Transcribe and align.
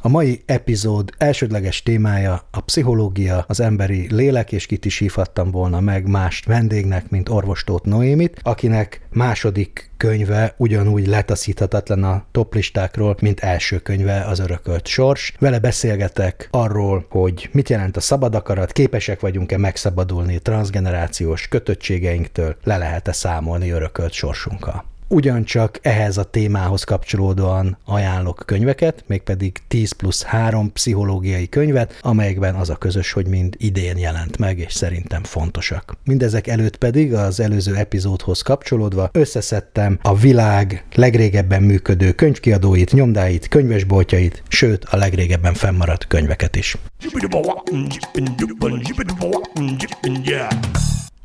A 0.00 0.08
mai 0.08 0.42
epizód 0.46 1.10
elsődleges 1.16 1.82
témája 1.82 2.42
a 2.50 2.60
pszichológia, 2.60 3.44
az 3.48 3.60
emberi 3.60 4.14
lélek, 4.14 4.52
és 4.52 4.66
kit 4.66 4.84
is 4.84 4.98
hívhattam 4.98 5.50
volna 5.50 5.80
meg 5.80 6.08
mást 6.08 6.46
vendégnek, 6.46 7.10
mint 7.10 7.28
orvostót 7.28 7.84
Noémit, 7.84 8.40
akinek 8.42 9.00
második 9.10 9.90
könyve 9.96 10.54
ugyanúgy 10.56 11.06
letaszíthatatlan 11.06 12.04
a 12.04 12.24
toplistákról, 12.30 13.16
mint 13.20 13.40
első 13.40 13.78
könyve 13.78 14.24
az 14.24 14.38
örökölt 14.38 14.86
sors. 14.86 15.34
Vele 15.38 15.58
beszélgetek 15.58 16.48
arról, 16.50 17.06
hogy 17.08 17.48
mit 17.52 17.68
jelent 17.68 17.96
a 17.96 18.00
szabad 18.00 18.34
akarat, 18.34 18.72
képesek 18.72 19.20
vagyunk-e 19.20 19.58
megszabadulni 19.58 20.38
transgenerációs 20.38 21.48
kötöttségeinktől, 21.48 22.56
le 22.64 22.76
lehet-e 22.76 23.12
számolni 23.12 23.70
örökölt 23.70 24.12
sorsunkkal. 24.12 24.84
Ugyancsak 25.10 25.78
ehhez 25.82 26.16
a 26.16 26.24
témához 26.24 26.84
kapcsolódóan 26.84 27.78
ajánlok 27.84 28.42
könyveket, 28.46 29.04
mégpedig 29.06 29.58
10 29.68 29.92
plusz 29.92 30.22
3 30.22 30.72
pszichológiai 30.72 31.48
könyvet, 31.48 31.98
amelyekben 32.00 32.54
az 32.54 32.70
a 32.70 32.76
közös, 32.76 33.12
hogy 33.12 33.26
mind 33.26 33.54
idén 33.58 33.98
jelent 33.98 34.38
meg, 34.38 34.58
és 34.58 34.72
szerintem 34.72 35.22
fontosak. 35.24 35.96
Mindezek 36.04 36.46
előtt 36.46 36.76
pedig 36.76 37.14
az 37.14 37.40
előző 37.40 37.76
epizódhoz 37.76 38.42
kapcsolódva 38.42 39.10
összeszedtem 39.12 39.98
a 40.02 40.16
világ 40.16 40.84
legrégebben 40.94 41.62
működő 41.62 42.12
könyvkiadóit, 42.12 42.92
nyomdáit, 42.92 43.48
könyvesboltjait, 43.48 44.42
sőt 44.48 44.84
a 44.84 44.96
legrégebben 44.96 45.54
fennmaradt 45.54 46.06
könyveket 46.06 46.56
is. 46.56 46.76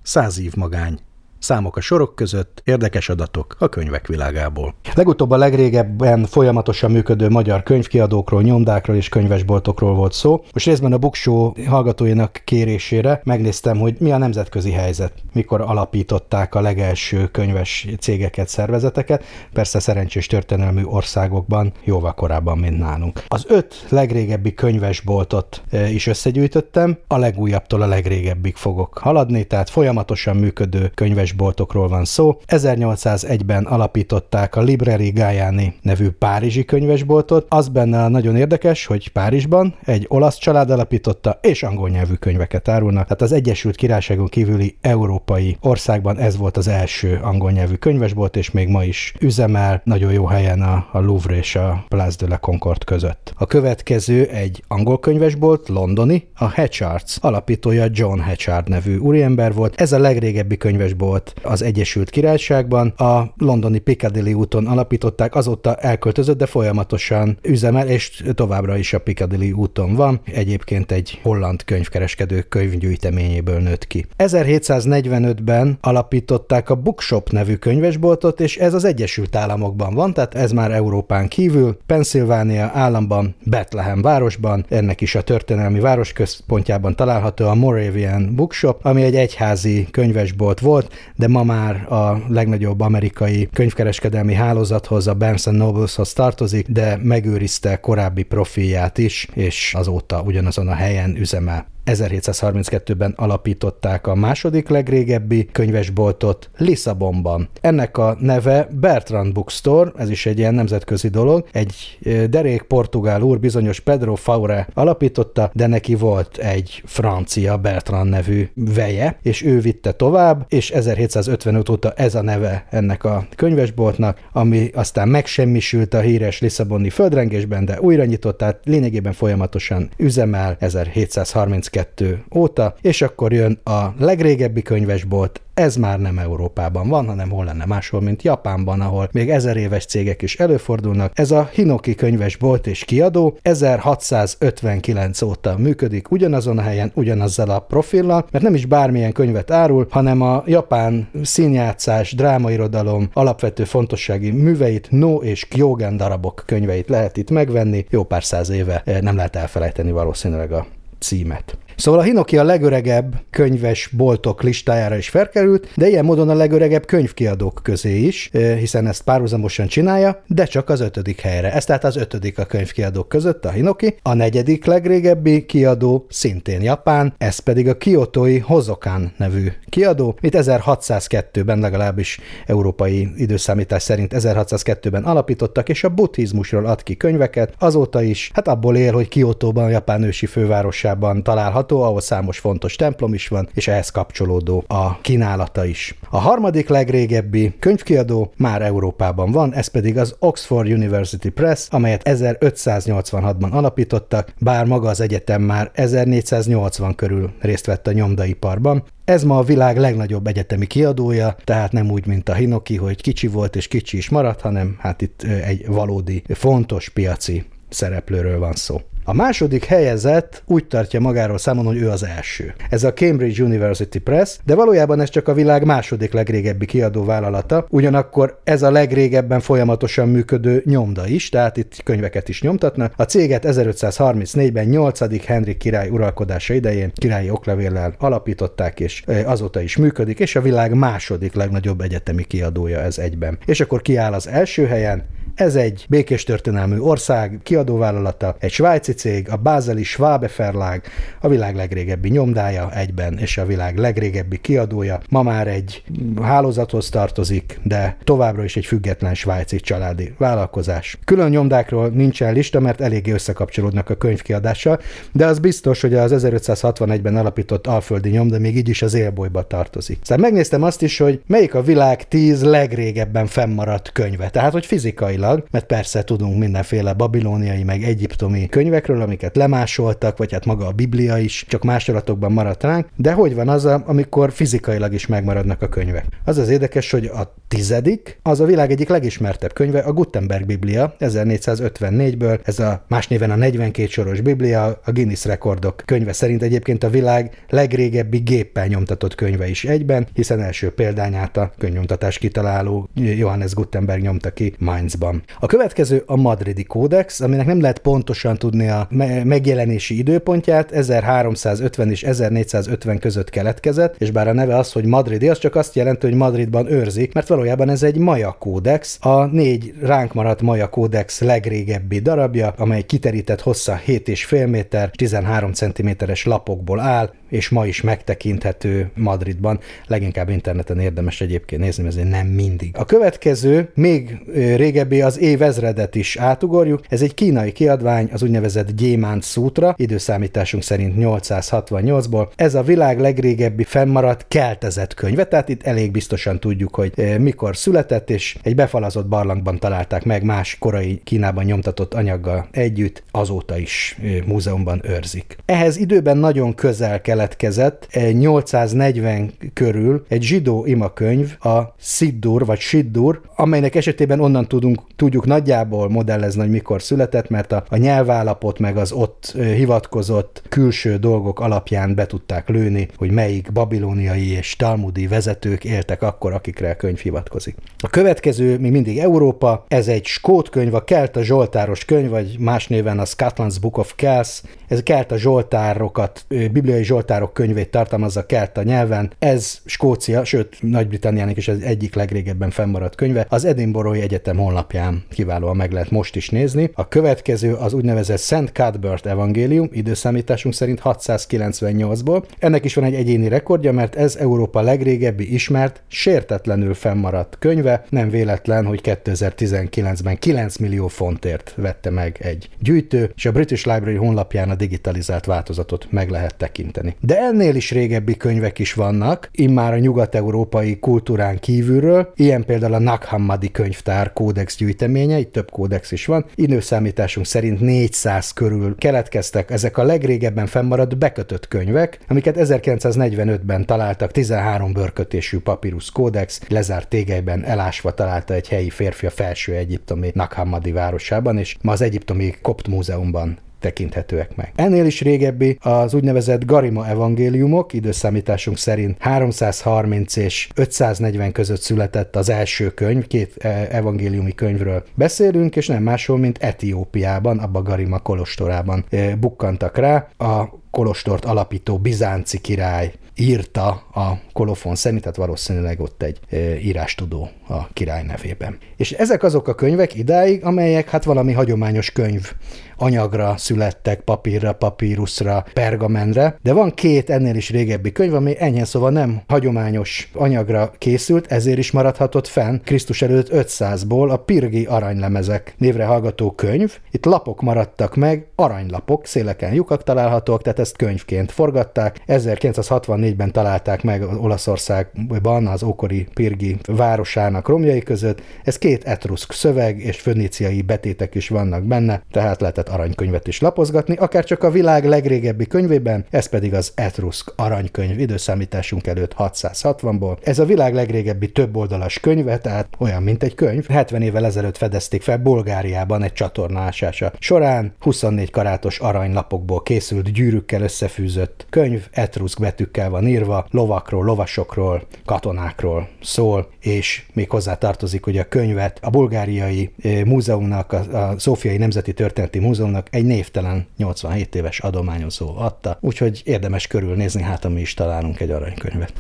Száz 0.04 0.40
év 0.40 0.54
magány 0.56 1.00
Számok 1.44 1.78
a 1.78 1.82
sorok 1.82 2.16
között, 2.16 2.62
érdekes 2.64 3.10
adatok 3.10 3.56
a 3.60 3.70
könyvek 3.70 4.08
világából. 4.08 4.76
Legutóbb 4.96 5.32
a 5.32 5.38
legrégebben 5.38 6.26
folyamatosan 6.26 6.92
működő 6.92 7.30
magyar 7.30 7.64
könyvkiadókról, 7.64 8.42
nyomdákról 8.42 8.96
és 8.96 9.10
könyvesboltokról 9.10 9.94
volt 9.94 10.14
szó. 10.14 10.44
Most 10.54 10.66
részben 10.66 10.94
a 10.94 10.98
Buksó 10.98 11.56
hallgatóinak 11.68 12.42
kérésére 12.44 13.22
megnéztem, 13.24 13.80
hogy 13.80 13.96
mi 14.00 14.12
a 14.12 14.18
nemzetközi 14.18 14.72
helyzet, 14.72 15.14
mikor 15.34 15.62
alapították 15.62 16.56
a 16.56 16.62
legelső 16.62 17.28
könyves 17.28 17.88
cégeket, 18.00 18.48
szervezeteket, 18.48 19.24
persze 19.54 19.80
szerencsés 19.80 20.28
történelmű 20.28 20.84
országokban 20.84 21.72
jóval 21.84 22.14
korábban, 22.14 22.58
mint 22.58 22.78
nálunk. 22.78 23.24
Az 23.28 23.46
öt 23.48 23.86
legrégebbi 23.90 24.54
könyvesboltot 24.54 25.64
e, 25.70 25.90
is 25.90 26.08
összegyűjtöttem, 26.08 26.98
a 27.08 27.18
legújabbtól 27.18 27.82
a 27.82 27.88
legrégebbig 27.88 28.56
fogok 28.56 28.98
haladni, 28.98 29.44
tehát 29.44 29.70
folyamatosan 29.70 30.36
működő 30.36 30.92
könyves 30.94 31.32
könyvesboltokról 31.34 31.88
van 31.88 32.06
szó. 32.06 32.38
1801-ben 32.48 33.64
alapították 33.64 34.56
a 34.56 34.62
Library 34.62 35.10
Gaiani 35.10 35.76
nevű 35.82 36.10
párizsi 36.10 36.66
könyvesboltot. 36.66 37.46
Az 37.50 37.68
benne 37.68 38.08
nagyon 38.08 38.36
érdekes, 38.36 38.86
hogy 38.86 39.10
Párizsban 39.10 39.76
egy 39.84 40.06
olasz 40.10 40.38
család 40.38 40.70
alapította, 40.70 41.40
és 41.42 41.64
angol 41.64 41.90
nyelvű 41.90 42.14
könyveket 42.14 42.68
árulnak. 42.68 43.04
Tehát 43.04 43.22
az 43.22 43.32
Egyesült 43.32 43.76
Királyságon 43.76 44.28
kívüli 44.28 44.78
európai 44.82 45.58
országban 45.62 46.18
ez 46.18 46.38
volt 46.38 46.58
az 46.58 46.68
első 46.68 47.20
angol 47.24 47.52
nyelvű 47.52 47.76
könyvesbolt, 47.76 48.36
és 48.36 48.52
még 48.52 48.68
ma 48.68 48.84
is 48.84 49.14
üzemel 49.20 49.82
nagyon 49.84 50.12
jó 50.12 50.26
helyen 50.26 50.62
a, 50.62 50.88
a 50.92 51.00
Louvre 51.00 51.36
és 51.36 51.56
a 51.56 51.86
Place 51.88 52.16
de 52.20 52.28
la 52.28 52.38
Concorde 52.38 52.86
között. 52.86 53.34
A 53.38 53.46
következő 53.46 54.26
egy 54.26 54.64
angol 54.68 55.00
könyvesbolt, 55.00 55.68
londoni, 55.68 56.28
a 56.36 56.46
Hatchards 56.46 57.18
alapítója 57.22 57.86
John 57.92 58.20
Hatchard 58.20 58.70
nevű 58.70 58.98
úriember 58.98 59.54
volt. 59.54 59.82
Ez 59.82 59.92
a 59.92 60.00
legrégebbi 60.00 60.58
könyvesbolt 60.58 61.23
volt 61.24 61.54
az 61.54 61.62
Egyesült 61.62 62.10
Királyságban. 62.10 62.88
A 62.88 63.34
londoni 63.38 63.80
Piccadilly 63.80 64.34
úton 64.34 64.68
alapították, 64.68 65.36
azóta 65.36 65.76
elköltözött, 65.76 66.38
de 66.38 66.46
folyamatosan 66.46 67.38
üzemel, 67.42 67.88
és 67.88 68.24
továbbra 68.34 68.78
is 68.78 68.94
a 68.94 69.00
Piccadilly 69.00 69.52
úton 69.52 69.96
van. 69.96 70.22
Egyébként 70.26 70.92
egy 70.92 71.20
holland 71.22 71.64
könyvkereskedő 71.64 72.42
könyvgyűjteményéből 72.42 73.60
nőtt 73.60 73.88
ki. 73.88 74.06
1745-ben 74.18 75.78
alapították 75.82 76.70
a 76.70 76.76
Bookshop 76.76 77.30
nevű 77.30 77.56
könyvesboltot, 77.56 78.40
és 78.40 78.58
ez 78.58 78.74
az 78.74 78.84
Egyesült 78.84 79.36
Államokban 79.36 79.94
van, 79.94 80.14
tehát 80.14 80.36
ez 80.36 80.52
már 80.52 80.72
Európán 80.72 81.28
kívül, 81.28 81.78
Pennsylvania 81.86 82.72
államban, 82.74 83.36
Bethlehem 83.44 84.02
városban, 84.02 84.66
ennek 84.70 85.02
is 85.02 85.16
a 85.16 85.22
történelmi 85.22 85.80
városközpontjában 85.80 86.96
található 86.96 87.48
a 87.48 87.56
Moravian 87.56 88.36
Bookshop, 88.36 88.86
ami 88.86 89.04
egy 89.04 89.16
egyházi 89.16 89.88
könyvesbolt 89.92 90.60
volt, 90.60 90.92
de 91.16 91.28
ma 91.28 91.44
már 91.44 91.92
a 91.92 92.24
legnagyobb 92.28 92.80
amerikai 92.80 93.50
könyvkereskedelmi 93.54 94.34
hálózathoz, 94.34 95.08
a 95.08 95.14
Barnes 95.14 95.44
Nobleshoz 95.44 96.14
tartozik, 96.14 96.68
de 96.68 97.00
megőrizte 97.02 97.80
korábbi 97.80 98.24
profilját 98.24 98.98
is, 98.98 99.28
és 99.34 99.74
azóta 99.78 100.22
ugyanazon 100.22 100.68
a 100.68 100.74
helyen 100.74 101.16
üzemel. 101.18 101.73
1732-ben 101.86 103.14
alapították 103.16 104.08
a 104.08 104.16
második 104.16 104.70
legrégebbi 104.70 105.50
könyvesboltot 105.52 106.50
Lisszabonban. 106.58 107.50
Ennek 107.62 107.98
a 107.98 108.18
neve 108.20 108.68
Bertrand 108.72 109.34
Bookstore, 109.34 109.92
ez 109.98 110.10
is 110.10 110.26
egy 110.26 110.38
ilyen 110.38 110.54
nemzetközi 110.54 111.08
dolog. 111.08 111.46
Egy 111.52 111.98
derék 112.30 112.62
portugál 112.62 113.22
úr, 113.22 113.40
bizonyos 113.40 113.80
Pedro 113.80 114.16
Faure 114.16 114.68
alapította, 114.74 115.52
de 115.54 115.68
neki 115.68 115.96
volt 115.96 116.38
egy 116.38 116.84
francia 116.86 117.58
Bertrand 117.58 118.10
nevű 118.10 118.50
veje, 118.54 119.18
és 119.22 119.44
ő 119.44 119.60
vitte 119.60 119.92
tovább, 119.92 120.46
és 120.50 120.72
1755 120.72 121.70
óta 121.70 121.92
ez 121.92 122.16
a 122.16 122.22
neve 122.22 122.66
ennek 122.70 123.04
a 123.04 123.28
könyvesboltnak, 123.36 124.20
ami 124.32 124.70
aztán 124.74 125.08
megsemmisült 125.08 125.94
a 125.94 126.00
híres 126.00 126.40
Lisszaboni 126.40 126.90
földrengésben, 126.90 127.66
de 127.66 127.82
újra 127.82 128.06
nyitott, 128.06 128.38
tehát 128.38 128.60
lényegében 128.64 129.14
folyamatosan 129.14 129.90
üzemel 129.98 130.56
1730 130.60 131.68
1932 131.74 132.24
óta, 132.36 132.76
és 132.82 133.02
akkor 133.02 133.34
jön 133.34 133.60
a 133.64 133.94
legrégebbi 133.98 134.62
könyvesbolt, 134.62 135.42
ez 135.54 135.76
már 135.76 136.00
nem 136.00 136.18
Európában 136.18 136.90
van, 136.90 137.06
hanem 137.06 137.30
hol 137.30 137.46
lenne 137.46 137.66
máshol, 137.66 138.02
mint 138.02 138.24
Japánban, 138.24 138.82
ahol 138.82 139.10
még 139.12 139.30
ezer 139.30 139.58
éves 139.58 139.86
cégek 139.86 140.22
is 140.22 140.36
előfordulnak. 140.36 141.12
Ez 141.16 141.32
a 141.32 141.50
Hinoki 141.54 141.96
könyvesbolt 141.96 142.68
és 142.68 142.86
kiadó 142.86 143.38
1659 143.42 145.22
óta 145.22 145.58
működik 145.58 146.12
ugyanazon 146.12 146.58
a 146.58 146.62
helyen, 146.62 146.92
ugyanazzal 146.96 147.50
a 147.50 147.60
profillal, 147.60 148.28
mert 148.32 148.44
nem 148.44 148.54
is 148.54 148.66
bármilyen 148.66 149.12
könyvet 149.12 149.52
árul, 149.52 149.88
hanem 149.90 150.22
a 150.22 150.44
japán 150.46 151.10
színjátszás, 151.22 152.14
drámairodalom 152.16 153.10
alapvető 153.14 153.64
fontossági 153.64 154.32
műveit, 154.32 154.88
No 154.92 155.16
és 155.16 155.46
Kyogen 155.46 155.98
darabok 155.98 156.44
könyveit 156.46 156.90
lehet 156.90 157.18
itt 157.18 157.30
megvenni. 157.30 157.86
Jó 157.90 158.04
pár 158.04 158.24
száz 158.24 158.50
éve 158.50 158.82
eh, 158.86 159.02
nem 159.02 159.16
lehet 159.16 159.36
elfelejteni 159.36 159.92
valószínűleg 159.92 160.52
a 160.52 160.66
címet. 161.04 161.58
Szóval 161.76 162.00
a 162.00 162.04
Hinoki 162.04 162.38
a 162.38 162.44
legöregebb 162.44 163.16
könyves 163.30 163.88
boltok 163.88 164.44
listájára 164.44 164.96
is 164.96 165.10
felkerült, 165.10 165.68
de 165.76 165.88
ilyen 165.88 166.06
módon 166.06 166.30
a 166.30 166.34
legöregebb 166.34 166.86
könyvkiadók 166.86 167.60
közé 167.64 167.98
is, 168.00 168.30
hiszen 168.58 168.88
ezt 168.88 169.02
párhuzamosan 169.02 169.68
csinálja, 169.68 170.24
de 170.28 170.46
csak 170.46 170.70
az 170.70 170.80
ötödik 170.80 171.20
helyre. 171.20 171.54
Ez 171.54 171.66
tehát 171.66 171.84
az 171.84 171.96
ötödik 171.96 172.40
a 172.40 172.46
könyvkiadók 172.46 173.10
között, 173.10 173.46
a 173.46 173.50
Hinoki. 173.50 173.96
A 174.02 174.14
negyedik 174.14 174.66
legrégebbi 174.66 175.46
kiadó 175.46 176.06
szintén 176.10 176.62
Japán, 176.62 177.14
ez 177.18 177.40
pedig 177.40 177.68
a 177.68 177.78
Kyoto-i 177.78 178.38
Hozokan 178.38 179.14
nevű 179.18 179.52
kiadó, 179.70 180.18
mit 180.22 180.36
1602-ben 180.38 181.60
legalábbis 181.60 182.20
európai 182.46 183.08
időszámítás 183.16 183.84
szerint 183.84 184.14
1602-ben 184.16 185.04
alapítottak, 185.04 185.70
és 185.70 185.84
a 185.84 185.90
buddhizmusról 185.90 186.66
ad 186.66 186.84
ki 186.84 186.98
könyveket, 186.98 187.54
azóta 187.60 188.02
is, 188.02 188.32
hát 188.34 188.48
abból 188.48 188.76
él, 188.76 188.94
hogy 188.94 189.08
Kyoto-ban, 189.08 189.70
Japán 189.70 190.04
ősi 190.04 190.26
fővárosában 190.26 191.24
található 191.24 191.73
található, 191.74 191.82
ahol 191.82 192.02
számos 192.02 192.40
fontos 192.40 192.76
templom 192.76 193.14
is 193.14 193.28
van, 193.28 193.50
és 193.54 193.68
ehhez 193.68 193.90
kapcsolódó 193.90 194.64
a 194.68 195.02
kínálata 195.02 195.66
is. 195.66 195.96
A 196.10 196.18
harmadik 196.20 196.70
legrégebbi 196.70 197.54
könyvkiadó 197.60 198.34
már 198.38 198.62
Európában 198.62 199.32
van, 199.32 199.54
ez 199.54 199.68
pedig 199.68 199.98
az 199.98 200.16
Oxford 200.20 200.68
University 200.68 201.30
Press, 201.30 201.68
amelyet 201.70 202.02
1586-ban 202.06 203.52
alapítottak, 203.52 204.34
bár 204.40 204.66
maga 204.66 204.90
az 204.90 205.02
egyetem 205.02 205.42
már 205.42 205.72
1480 205.74 206.96
körül 206.96 207.32
részt 207.40 207.66
vett 207.66 207.88
a 207.88 207.92
nyomdaiparban. 207.92 208.84
Ez 209.06 209.24
ma 209.24 209.38
a 209.38 209.44
világ 209.44 209.78
legnagyobb 209.78 210.28
egyetemi 210.28 210.66
kiadója, 210.66 211.36
tehát 211.44 211.72
nem 211.72 211.92
úgy, 211.92 212.06
mint 212.06 212.30
a 212.30 212.34
Hinoki, 212.34 212.78
hogy 212.78 213.02
kicsi 213.02 213.28
volt 213.28 213.56
és 213.56 213.68
kicsi 213.68 213.98
is 213.98 214.10
maradt, 214.10 214.42
hanem 214.42 214.76
hát 214.80 215.02
itt 215.02 215.24
egy 215.24 215.68
valódi 215.68 216.24
fontos 216.28 216.90
piaci 216.90 217.46
szereplőről 217.70 218.40
van 218.40 218.54
szó. 218.54 218.82
A 219.06 219.14
második 219.14 219.66
helyezett 219.66 220.44
úgy 220.46 220.66
tartja 220.66 221.00
magáról 221.00 221.38
számon, 221.38 221.66
hogy 221.66 221.78
ő 221.78 221.90
az 221.90 222.06
első. 222.06 222.54
Ez 222.70 222.84
a 222.84 222.94
Cambridge 222.94 223.44
University 223.44 223.98
Press, 223.98 224.38
de 224.46 224.56
valójában 224.56 225.00
ez 225.00 225.10
csak 225.10 225.28
a 225.28 225.34
világ 225.34 225.66
második 225.66 226.14
legrégebbi 226.14 226.66
kiadó 226.66 227.04
vállalata, 227.04 227.66
ugyanakkor 227.70 228.40
ez 228.44 228.62
a 228.62 228.72
legrégebben 228.72 229.40
folyamatosan 229.40 230.10
működő 230.10 230.62
nyomda 230.66 231.08
is, 231.08 231.30
tehát 231.30 231.58
itt 231.58 231.84
könyveket 231.84 232.30
is 232.30 232.42
nyomtatnak. 232.42 232.94
A 232.96 233.04
céget 233.04 233.46
1534-ben 233.48 234.66
8. 234.66 235.26
Henrik 235.26 235.58
király 235.58 235.90
uralkodása 235.90 236.54
idején 236.54 236.92
királyi 236.96 237.30
oklevéllel 237.30 237.96
alapították, 237.98 238.80
és 238.80 239.04
azóta 239.26 239.62
is 239.62 239.78
működik, 239.78 240.20
és 240.20 240.36
a 240.36 240.42
világ 240.42 240.74
második 240.74 241.34
legnagyobb 241.34 241.82
egyetemi 241.82 242.24
kiadója 242.24 242.80
ez 242.80 242.98
egyben. 242.98 243.38
És 243.46 243.62
akkor 243.62 243.82
kiáll 243.82 244.14
az 244.14 244.28
első 244.28 244.66
helyen, 244.66 245.04
ez 245.36 245.56
egy 245.56 245.86
békés 245.90 246.24
történelmű 246.24 246.78
ország, 246.80 247.40
kiadóvállalata, 247.44 248.36
egy 248.40 248.52
svájci 248.52 248.94
cég, 248.94 249.30
a 249.30 249.36
Bázeli 249.36 249.84
Schwabe 249.84 250.30
Verlag, 250.38 250.82
a 251.22 251.28
világ 251.28 251.56
legrégebbi 251.56 252.10
nyomdája 252.10 252.74
egyben, 252.74 253.18
és 253.18 253.38
a 253.38 253.46
világ 253.46 253.78
legrégebbi 253.78 254.38
kiadója. 254.38 255.00
Ma 255.10 255.24
már 255.24 255.48
egy 255.48 255.84
hálózathoz 256.22 256.90
tartozik, 256.90 257.60
de 257.64 257.98
továbbra 258.04 258.44
is 258.44 258.56
egy 258.56 258.66
független 258.66 259.14
svájci 259.14 259.60
családi 259.60 260.14
vállalkozás. 260.18 260.98
Külön 261.06 261.30
nyomdákról 261.30 261.88
nincsen 261.88 262.34
lista, 262.34 262.60
mert 262.60 262.82
eléggé 262.82 263.12
összekapcsolódnak 263.12 263.90
a 263.90 263.96
könyvkiadással, 263.96 264.80
de 265.12 265.26
az 265.26 265.40
biztos, 265.40 265.82
hogy 265.82 265.94
az 265.94 266.14
1561-ben 266.16 267.16
alapított 267.16 267.68
alföldi 267.68 268.10
nyomda 268.10 268.40
még 268.40 268.58
így 268.58 268.70
is 268.70 268.82
az 268.82 268.94
élbolyba 268.94 269.48
tartozik. 269.48 270.00
Szóval 270.02 270.24
megnéztem 270.24 270.64
azt 270.64 270.82
is, 270.82 270.98
hogy 270.98 271.22
melyik 271.28 271.56
a 271.56 271.62
világ 271.62 272.08
tíz 272.08 272.44
legrégebben 272.44 273.26
fennmaradt 273.26 273.92
könyve, 273.92 274.30
tehát 274.30 274.52
hogy 274.52 274.66
fizikailag 274.66 275.22
gyakorlatilag, 275.24 275.48
mert 275.52 275.66
persze 275.66 276.04
tudunk 276.04 276.38
mindenféle 276.38 276.94
babilóniai 276.94 277.64
meg 277.64 277.84
egyiptomi 277.84 278.50
könyvekről, 278.50 279.02
amiket 279.02 279.36
lemásoltak, 279.36 280.18
vagy 280.18 280.32
hát 280.32 280.46
maga 280.46 280.68
a 280.68 280.72
Biblia 280.72 281.18
is, 281.18 281.46
csak 281.48 281.64
másolatokban 281.64 282.32
maradt 282.32 282.64
ránk, 282.64 282.88
de 282.96 283.12
hogy 283.12 283.36
van 283.36 283.50
az, 283.50 283.66
amikor 283.66 284.32
fizikailag 284.32 284.94
is 284.94 285.08
megmaradnak 285.08 285.62
a 285.62 285.68
könyvek? 285.68 286.06
Az 286.26 286.38
az 286.38 286.50
érdekes, 286.50 286.92
hogy 286.92 287.06
a 287.06 287.34
tizedik, 287.48 288.20
az 288.22 288.40
a 288.40 288.46
világ 288.46 288.72
egyik 288.72 288.90
legismertebb 288.90 289.54
könyve, 289.54 289.80
a 289.80 289.94
Gutenberg 289.94 290.46
Biblia 290.46 290.96
1454-ből, 291.00 292.40
ez 292.44 292.60
a 292.60 292.84
más 292.88 293.08
néven 293.08 293.32
a 293.32 293.36
42 293.36 293.88
soros 293.88 294.22
Biblia, 294.22 294.82
a 294.86 294.92
Guinness 294.92 295.26
rekordok 295.26 295.84
könyve 295.86 296.14
szerint 296.14 296.42
egyébként 296.42 296.84
a 296.84 296.90
világ 296.90 297.46
legrégebbi 297.50 298.18
géppel 298.18 298.68
nyomtatott 298.68 299.16
könyve 299.16 299.48
is 299.48 299.66
egyben, 299.66 300.08
hiszen 300.14 300.42
első 300.42 300.72
példányát 300.72 301.38
a 301.38 301.52
könyvnyomtatás 301.58 302.18
kitaláló 302.18 302.90
Johannes 302.94 303.54
Gutenberg 303.54 304.02
nyomta 304.02 304.32
ki 304.32 304.54
Mainzban 304.60 305.13
van. 305.14 305.24
A 305.40 305.46
következő 305.46 306.04
a 306.06 306.16
madridi 306.16 306.64
kódex, 306.64 307.20
aminek 307.20 307.46
nem 307.46 307.62
lehet 307.62 307.80
pontosan 307.80 308.38
tudni 308.38 308.70
a 308.70 308.88
megjelenési 309.24 309.98
időpontját, 309.98 310.72
1350 310.72 311.90
és 311.90 312.04
1450 312.04 313.00
között 313.00 313.30
keletkezett, 313.30 313.96
és 313.98 314.12
bár 314.12 314.28
a 314.28 314.34
neve 314.34 314.58
az, 314.58 314.72
hogy 314.72 314.86
madridi, 314.86 315.30
az 315.30 315.40
csak 315.40 315.56
azt 315.56 315.76
jelenti, 315.76 316.06
hogy 316.06 316.16
Madridban 316.16 316.72
őrzik, 316.72 317.14
mert 317.14 317.28
valójában 317.28 317.70
ez 317.70 317.84
egy 317.84 317.98
maja 317.98 318.36
kódex, 318.40 318.98
a 319.02 319.26
négy 319.26 319.74
ránk 319.82 320.14
maradt 320.14 320.42
maja 320.42 320.70
kódex 320.70 321.22
legrégebbi 321.22 322.00
darabja, 322.00 322.54
amely 322.58 322.82
kiterített 322.82 323.42
hossza 323.42 323.82
7,5 323.88 324.50
méter, 324.50 324.90
13 324.90 325.52
cm-es 325.54 326.26
lapokból 326.26 326.80
áll, 326.80 327.12
és 327.30 327.50
ma 327.50 327.66
is 327.66 327.82
megtekinthető 327.82 328.92
Madridban. 328.96 329.60
Leginkább 329.88 330.30
interneten 330.30 330.80
érdemes 330.80 331.22
egyébként 331.22 331.62
nézni, 331.62 331.88
ezért 331.88 332.10
nem 332.10 332.28
mindig. 332.28 332.76
A 332.78 332.86
következő, 332.86 333.72
még 333.74 334.18
régebbi 334.56 335.02
az 335.04 335.20
évezredet 335.20 335.96
is 335.96 336.18
átugorjuk. 336.18 336.82
Ez 336.90 337.02
egy 337.02 337.14
kínai 337.14 337.52
kiadvány, 337.52 338.10
az 338.14 338.24
úgynevezett 338.24 338.72
Gyémánt 338.72 339.24
Szútra, 339.24 339.76
időszámításunk 339.78 340.64
szerint 340.64 340.94
868-ból. 340.98 342.28
Ez 342.36 342.56
a 342.56 342.62
világ 342.64 343.00
legrégebbi 343.00 343.64
fennmaradt 343.64 344.26
keltezett 344.28 344.94
könyve, 344.94 345.24
tehát 345.24 345.50
itt 345.50 345.64
elég 345.64 345.92
biztosan 345.92 346.40
tudjuk, 346.40 346.76
hogy 346.76 347.20
mikor 347.20 347.58
született, 347.58 348.10
és 348.10 348.38
egy 348.44 348.56
befalazott 348.56 349.08
barlangban 349.08 349.60
találták 349.60 350.04
meg 350.04 350.24
más 350.24 350.58
korai 350.60 351.02
Kínában 351.04 351.44
nyomtatott 351.44 351.94
anyaggal 351.94 352.48
együtt, 352.52 353.04
azóta 353.12 353.58
is 353.58 354.00
múzeumban 354.26 354.82
őrzik. 354.84 355.38
Ehhez 355.46 355.78
időben 355.78 356.18
nagyon 356.18 356.56
közel 356.56 357.02
keletkezett 357.02 357.88
840 358.12 359.34
körül 359.54 360.06
egy 360.08 360.22
zsidó 360.22 360.66
imakönyv, 360.66 361.36
a 361.40 361.74
Siddur 361.80 362.46
vagy 362.46 362.60
Siddur, 362.60 363.22
amelynek 363.36 363.76
esetében 363.76 364.20
onnan 364.20 364.48
tudunk, 364.48 364.82
tudjuk 364.96 365.26
nagyjából 365.26 365.90
modellezni, 365.90 366.42
hogy 366.42 366.50
mikor 366.50 366.82
született, 366.82 367.30
mert 367.30 367.52
a, 367.52 367.64
a 367.70 367.78
nyelvállapot 367.78 368.60
meg 368.60 368.78
az 368.78 368.92
ott 368.92 369.34
hivatkozott 369.36 370.42
külső 370.50 370.98
dolgok 370.98 371.40
alapján 371.40 371.96
be 371.96 372.06
tudták 372.06 372.50
lőni, 372.50 372.88
hogy 372.96 373.12
melyik 373.12 373.52
babilóniai 373.52 374.32
és 374.32 374.56
talmudi 374.56 375.08
vezetők 375.08 375.64
éltek 375.64 376.02
akkor, 376.02 376.34
akikre 376.34 376.70
a 376.70 376.76
könyv 376.76 376.98
hivatkozik. 376.98 377.56
A 377.78 377.90
következő 377.90 378.60
még 378.60 378.72
mindig 378.72 378.98
Európa, 378.98 379.66
ez 379.68 379.88
egy 379.88 380.06
skót 380.06 380.50
könyv, 380.50 380.74
a 380.74 380.84
Kelta 380.84 381.24
Zsoltáros 381.24 381.86
könyv, 381.86 382.10
vagy 382.10 382.36
más 382.40 382.68
néven 382.68 383.00
a 383.00 383.06
Scotland's 383.06 383.56
Book 383.62 383.78
of 383.78 383.94
Kells, 383.96 384.42
ez 384.74 384.84
Kelta 384.84 385.18
Zsoltárokat, 385.18 386.26
bibliai 386.28 386.84
Zsoltár 386.84 387.02
Zsoltárok 387.04 387.34
könyvét 387.34 387.72
tartalmazza 387.72 388.26
kelta 388.26 388.64
nyelven. 388.64 389.12
Ez 389.20 389.62
Skócia, 389.66 390.24
sőt 390.24 390.58
Nagy-Britanniának 390.60 391.38
is 391.38 391.48
az 391.48 391.62
egyik 391.62 391.96
legrégebben 391.96 392.50
fennmaradt 392.50 392.96
könyve. 392.96 393.26
Az 393.30 393.46
Edinburghi 393.46 394.02
Egyetem 394.02 394.38
honlapján 394.38 395.04
kiválóan 395.10 395.56
meg 395.56 395.72
lehet 395.72 395.92
most 395.92 396.16
is 396.16 396.30
nézni. 396.30 396.72
A 396.74 396.88
következő 396.88 397.54
az 397.54 397.74
úgynevezett 397.74 398.18
Szent 398.18 398.50
Cuthbert 398.50 399.06
evangélium, 399.06 399.70
időszámításunk 399.72 400.54
szerint 400.54 400.82
698-ból. 400.84 402.24
Ennek 402.40 402.66
is 402.66 402.76
van 402.76 402.84
egy 402.84 402.94
egyéni 402.94 403.28
rekordja, 403.28 403.72
mert 403.72 403.96
ez 403.96 404.16
Európa 404.16 404.62
legrégebbi 404.62 405.34
ismert, 405.34 405.82
sértetlenül 405.88 406.74
fennmaradt 406.74 407.36
könyve. 407.40 407.86
Nem 407.90 408.10
véletlen, 408.10 408.66
hogy 408.66 408.82
2019-ben 408.84 410.20
9 410.20 410.58
millió 410.58 410.88
fontért 410.88 411.54
vette 411.56 411.90
meg 411.90 412.18
egy 412.22 412.50
gyűjtő, 412.60 413.12
és 413.16 413.26
a 413.26 413.32
British 413.32 413.68
Library 413.68 413.96
honlapján 413.96 414.50
a 414.50 414.56
digitalizált 414.64 415.26
változatot 415.26 415.88
meg 415.92 416.10
lehet 416.10 416.36
tekinteni. 416.36 416.96
De 417.00 417.18
ennél 417.18 417.56
is 417.56 417.72
régebbi 417.72 418.18
könyvek 418.18 418.60
is 418.60 418.74
vannak, 418.74 419.30
immár 419.32 419.74
a 419.74 419.78
nyugat-európai 419.78 420.80
kultúrán 420.80 421.40
kívülről, 421.40 422.12
ilyen 422.16 422.46
például 422.46 422.74
a 422.74 422.80
Naghammadi 422.80 423.52
könyvtár 423.52 424.14
kódex 424.14 424.58
gyűjteménye, 424.58 425.20
itt 425.20 425.32
több 425.32 425.52
kódex 425.52 425.92
is 425.92 426.06
van, 426.06 426.26
időszámításunk 426.36 427.26
szerint 427.26 427.60
400 427.60 428.32
körül 428.32 428.76
keletkeztek 428.78 429.52
ezek 429.52 429.78
a 429.78 429.84
legrégebben 429.84 430.46
fennmaradt 430.46 430.98
bekötött 430.98 431.48
könyvek, 431.48 432.00
amiket 432.08 432.36
1945-ben 432.40 433.66
találtak 433.66 434.12
13 434.12 434.74
bőrkötésű 434.74 435.40
papírus 435.40 435.92
kódex, 435.92 436.42
lezárt 436.48 436.88
tégelyben 436.88 437.44
elásva 437.46 437.94
találta 437.94 438.34
egy 438.34 438.48
helyi 438.48 438.70
férfi 438.70 439.06
a 439.06 439.10
felső 439.10 439.54
egyiptomi 439.54 440.12
Naghammadi 440.14 440.72
városában, 440.72 441.38
és 441.38 441.56
ma 441.62 441.72
az 441.72 441.82
egyiptomi 441.82 442.34
Kopt 442.42 442.68
múzeumban 442.68 443.38
tekinthetőek 443.64 444.36
meg. 444.36 444.52
Ennél 444.56 444.86
is 444.86 445.02
régebbi 445.02 445.58
az 445.62 445.94
úgynevezett 445.94 446.46
Garima 446.46 446.88
evangéliumok, 446.88 447.74
időszámításunk 447.74 448.58
szerint 448.58 448.98
330 449.00 450.16
és 450.16 450.50
540 450.56 451.32
között 451.32 451.62
született 451.62 452.16
az 452.16 452.30
első 452.30 452.70
könyv, 452.70 453.08
két 453.08 453.36
e, 453.38 453.68
evangéliumi 453.72 454.34
könyvről 454.34 454.84
beszélünk, 454.96 455.56
és 455.56 455.68
nem 455.68 455.84
máshol, 455.84 456.18
mint 456.18 456.38
Etiópiában, 456.42 457.40
abba 457.40 457.62
Garima 457.62 458.00
kolostorában 458.00 458.86
e, 458.90 459.16
bukkantak 459.16 459.78
rá. 459.78 460.08
A 460.18 460.62
kolostort 460.74 461.26
alapító 461.26 461.78
bizánci 461.78 462.42
király 462.42 462.94
írta 463.16 463.68
a 463.94 464.20
kolofon 464.32 464.76
szerint, 464.76 465.02
tehát 465.02 465.18
valószínűleg 465.18 465.82
ott 465.82 466.04
egy 466.04 466.20
írástudó 466.64 467.30
a 467.48 467.68
király 467.74 468.04
nevében. 468.04 468.58
És 468.78 468.92
ezek 468.92 469.24
azok 469.24 469.48
a 469.48 469.56
könyvek 469.56 469.96
idáig, 469.96 470.44
amelyek 470.44 470.90
hát 470.90 471.04
valami 471.04 471.32
hagyományos 471.32 471.92
könyv 471.92 472.32
anyagra 472.78 473.38
születtek, 473.38 474.00
papírra, 474.00 474.54
papírusra, 474.54 475.46
pergamentre, 475.54 476.38
de 476.42 476.54
van 476.54 476.74
két 476.74 477.10
ennél 477.10 477.36
is 477.36 477.50
régebbi 477.50 477.92
könyv, 477.92 478.14
ami 478.14 478.36
enyhén 478.40 478.66
szóval 478.66 478.92
nem 478.92 479.22
hagyományos 479.28 480.12
anyagra 480.14 480.72
készült, 480.78 481.32
ezért 481.32 481.58
is 481.58 481.72
maradhatott 481.72 482.28
fenn 482.28 482.60
Krisztus 482.64 483.02
előtt 483.02 483.30
500-ból 483.32 484.10
a 484.10 484.18
Pirgi 484.18 484.66
aranylemezek 484.66 485.54
névre 485.58 485.86
hallgató 485.86 486.32
könyv. 486.32 486.78
Itt 486.92 487.06
lapok 487.06 487.42
maradtak 487.42 487.96
meg, 487.96 488.28
aranylapok, 488.36 489.06
széleken 489.06 489.54
lyukak 489.54 489.84
találhatók, 489.84 490.42
tehát 490.42 490.60
ezt 490.64 490.78
könyvként 490.78 491.32
forgatták. 491.32 492.02
1964 492.06 493.12
3-4-ben 493.14 493.32
találták 493.32 493.84
meg 493.84 494.04
Olaszországban 494.22 495.48
az 495.48 495.64
ókori 495.64 496.08
Pirgi 496.14 496.58
városának 496.66 497.48
romjai 497.48 497.82
között. 497.82 498.22
Ez 498.44 498.58
két 498.58 498.84
etruszk 498.84 499.32
szöveg 499.32 499.80
és 499.80 500.00
föníciai 500.00 500.62
betétek 500.62 501.16
is 501.16 501.30
vannak 501.30 501.64
benne, 501.64 502.02
tehát 502.12 502.42
lehetett 502.42 502.70
aranykönyvet 502.70 503.28
is 503.28 503.40
lapozgatni, 503.40 503.96
akár 503.96 504.24
csak 504.24 504.44
a 504.44 504.52
világ 504.52 504.86
legrégebbi 504.86 505.46
könyvében, 505.46 506.06
ez 506.10 506.26
pedig 506.26 506.54
az 506.54 506.72
etruszk 506.76 507.34
aranykönyv 507.36 508.00
időszámításunk 508.00 508.88
előtt 508.88 509.16
660-ból. 509.18 510.18
Ez 510.24 510.40
a 510.40 510.46
világ 510.46 510.74
legrégebbi 510.74 511.32
több 511.32 511.56
oldalas 511.56 512.00
könyve, 512.00 512.38
tehát 512.38 512.68
olyan, 512.80 513.04
mint 513.04 513.24
egy 513.24 513.36
könyv. 513.36 513.68
70 513.68 514.02
évvel 514.02 514.26
ezelőtt 514.26 514.58
fedezték 514.58 515.02
fel 515.02 515.18
Bulgáriában 515.18 516.04
egy 516.04 516.14
csatorna 516.14 516.60
ásása 516.60 517.12
során 517.20 517.74
24 517.80 518.32
karátos 518.32 518.80
aranylapokból 518.80 519.62
készült 519.62 520.12
gyűrűkkel 520.54 520.62
összefűzött 520.62 521.46
könyv, 521.50 521.88
etruszk 521.92 522.40
betűkkel 522.40 522.90
van 522.90 523.08
írva, 523.08 523.46
lovakról, 523.52 524.06
lovasokról, 524.06 524.88
katonákról 525.06 525.90
szól, 526.02 526.50
és 526.60 527.06
még 527.14 527.30
hozzá 527.30 527.56
tartozik, 527.58 528.04
hogy 528.04 528.18
a 528.18 528.28
könyvet 528.28 528.80
a 528.82 528.90
bulgáriai 528.90 529.74
eh, 529.82 530.04
múzeumnak, 530.04 530.72
a, 530.72 531.16
Szófiai 531.18 531.58
Nemzeti 531.58 531.94
Történeti 531.94 532.40
Múzeumnak 532.40 532.88
egy 532.92 533.06
névtelen 533.06 533.68
87 533.78 534.36
éves 534.36 534.60
adományozó 534.60 535.38
adta, 535.38 535.78
úgyhogy 535.82 536.22
érdemes 536.26 536.68
körülnézni, 536.68 537.22
hát 537.22 537.50
mi 537.50 537.62
is 537.62 537.74
találunk 537.74 538.20
egy 538.20 538.32
aranykönyvet. 538.32 538.94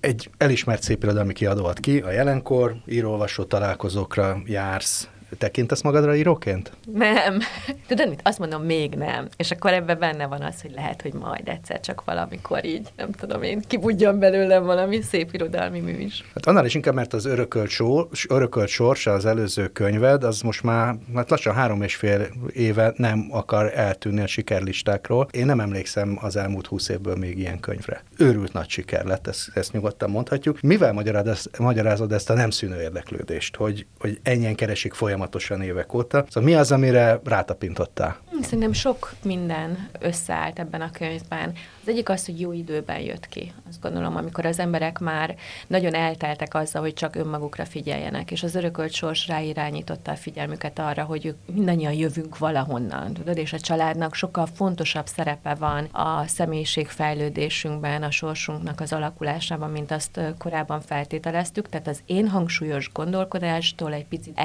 Egy 0.00 0.30
elismert 0.38 0.82
szépirodalmi 0.82 1.32
kiadó 1.32 1.64
ad 1.64 1.80
ki, 1.80 1.98
a 1.98 2.10
jelenkor, 2.10 2.76
írólvasó 2.86 3.44
találkozókra 3.44 4.42
jársz, 4.46 5.08
tekintesz 5.38 5.82
magadra 5.82 6.14
íróként? 6.14 6.72
Nem. 6.92 7.38
Tudod 7.86 8.08
mit? 8.08 8.20
Azt 8.22 8.38
mondom, 8.38 8.62
még 8.62 8.94
nem. 8.94 9.28
És 9.36 9.50
akkor 9.50 9.72
ebben 9.72 9.98
benne 9.98 10.26
van 10.26 10.42
az, 10.42 10.62
hogy 10.62 10.72
lehet, 10.74 11.02
hogy 11.02 11.12
majd 11.12 11.48
egyszer 11.48 11.80
csak 11.80 12.04
valamikor 12.04 12.64
így, 12.64 12.88
nem 12.96 13.12
tudom 13.12 13.42
én, 13.42 13.60
kibudjon 13.66 14.18
belőlem 14.18 14.64
valami 14.64 15.02
szép 15.02 15.34
irodalmi 15.34 15.80
mű 15.80 15.92
is. 15.92 16.24
Hát 16.34 16.46
annál 16.46 16.64
is 16.64 16.74
inkább, 16.74 16.94
mert 16.94 17.12
az 17.12 17.24
örökölt, 17.24 17.68
sors, 17.68 18.26
örökölt 18.28 18.68
sorsa, 18.68 19.12
az 19.12 19.26
előző 19.26 19.66
könyved, 19.68 20.24
az 20.24 20.40
most 20.40 20.62
már 20.62 20.96
hát 21.14 21.30
lassan 21.30 21.54
három 21.54 21.82
és 21.82 21.96
fél 21.96 22.26
éve 22.52 22.92
nem 22.96 23.28
akar 23.30 23.72
eltűnni 23.74 24.20
a 24.20 24.26
sikerlistákról. 24.26 25.28
Én 25.30 25.46
nem 25.46 25.60
emlékszem 25.60 26.18
az 26.20 26.36
elmúlt 26.36 26.66
húsz 26.66 26.88
évből 26.88 27.16
még 27.16 27.38
ilyen 27.38 27.60
könyvre. 27.60 28.02
Őrült 28.18 28.52
nagy 28.52 28.68
siker 28.68 29.04
lett, 29.04 29.26
ezt, 29.26 29.50
ezt 29.54 29.72
nyugodtan 29.72 30.10
mondhatjuk. 30.10 30.60
Mivel 30.60 30.92
magyarázod 31.58 32.12
ezt 32.12 32.30
a 32.30 32.34
nem 32.34 32.50
szűnő 32.50 32.80
érdeklődést, 32.80 33.56
hogy, 33.56 33.86
hogy 33.98 34.20
ennyien 34.22 34.54
keresik 34.54 34.94
folyamatosan 34.94 35.25
folyamatosan 35.26 35.62
évek 35.62 35.94
óta. 35.94 36.24
Szóval 36.28 36.50
mi 36.50 36.54
az, 36.54 36.72
amire 36.72 37.20
rátapintottál? 37.24 38.16
Szerintem 38.40 38.72
sok 38.72 39.12
minden 39.22 39.88
összeállt 40.00 40.58
ebben 40.58 40.80
a 40.80 40.90
könyvben. 40.90 41.52
Az 41.82 41.88
egyik 41.92 42.08
az, 42.08 42.26
hogy 42.26 42.40
jó 42.40 42.52
időben 42.52 43.00
jött 43.00 43.28
ki. 43.28 43.52
Azt 43.68 43.80
gondolom, 43.80 44.16
amikor 44.16 44.46
az 44.46 44.58
emberek 44.58 44.98
már 44.98 45.34
nagyon 45.66 45.94
elteltek 45.94 46.54
azzal, 46.54 46.82
hogy 46.82 46.94
csak 46.94 47.16
önmagukra 47.16 47.64
figyeljenek, 47.64 48.30
és 48.30 48.42
az 48.42 48.54
örökölt 48.54 48.92
sors 48.92 49.26
ráirányította 49.26 50.10
a 50.10 50.16
figyelmüket 50.16 50.78
arra, 50.78 51.04
hogy 51.04 51.26
ők 51.26 51.36
mindannyian 51.54 51.92
jövünk 51.92 52.38
valahonnan, 52.38 53.12
tudod, 53.12 53.36
és 53.36 53.52
a 53.52 53.60
családnak 53.60 54.14
sokkal 54.14 54.46
fontosabb 54.46 55.06
szerepe 55.06 55.54
van 55.54 55.84
a 55.84 56.26
személyiségfejlődésünkben, 56.26 58.02
a 58.02 58.10
sorsunknak 58.10 58.80
az 58.80 58.92
alakulásában, 58.92 59.70
mint 59.70 59.90
azt 59.90 60.20
korábban 60.38 60.80
feltételeztük. 60.80 61.68
Tehát 61.68 61.88
az 61.88 62.02
én 62.06 62.28
hangsúlyos 62.28 62.90
gondolkodástól 62.92 63.92
egy 63.92 64.06
picit 64.06 64.38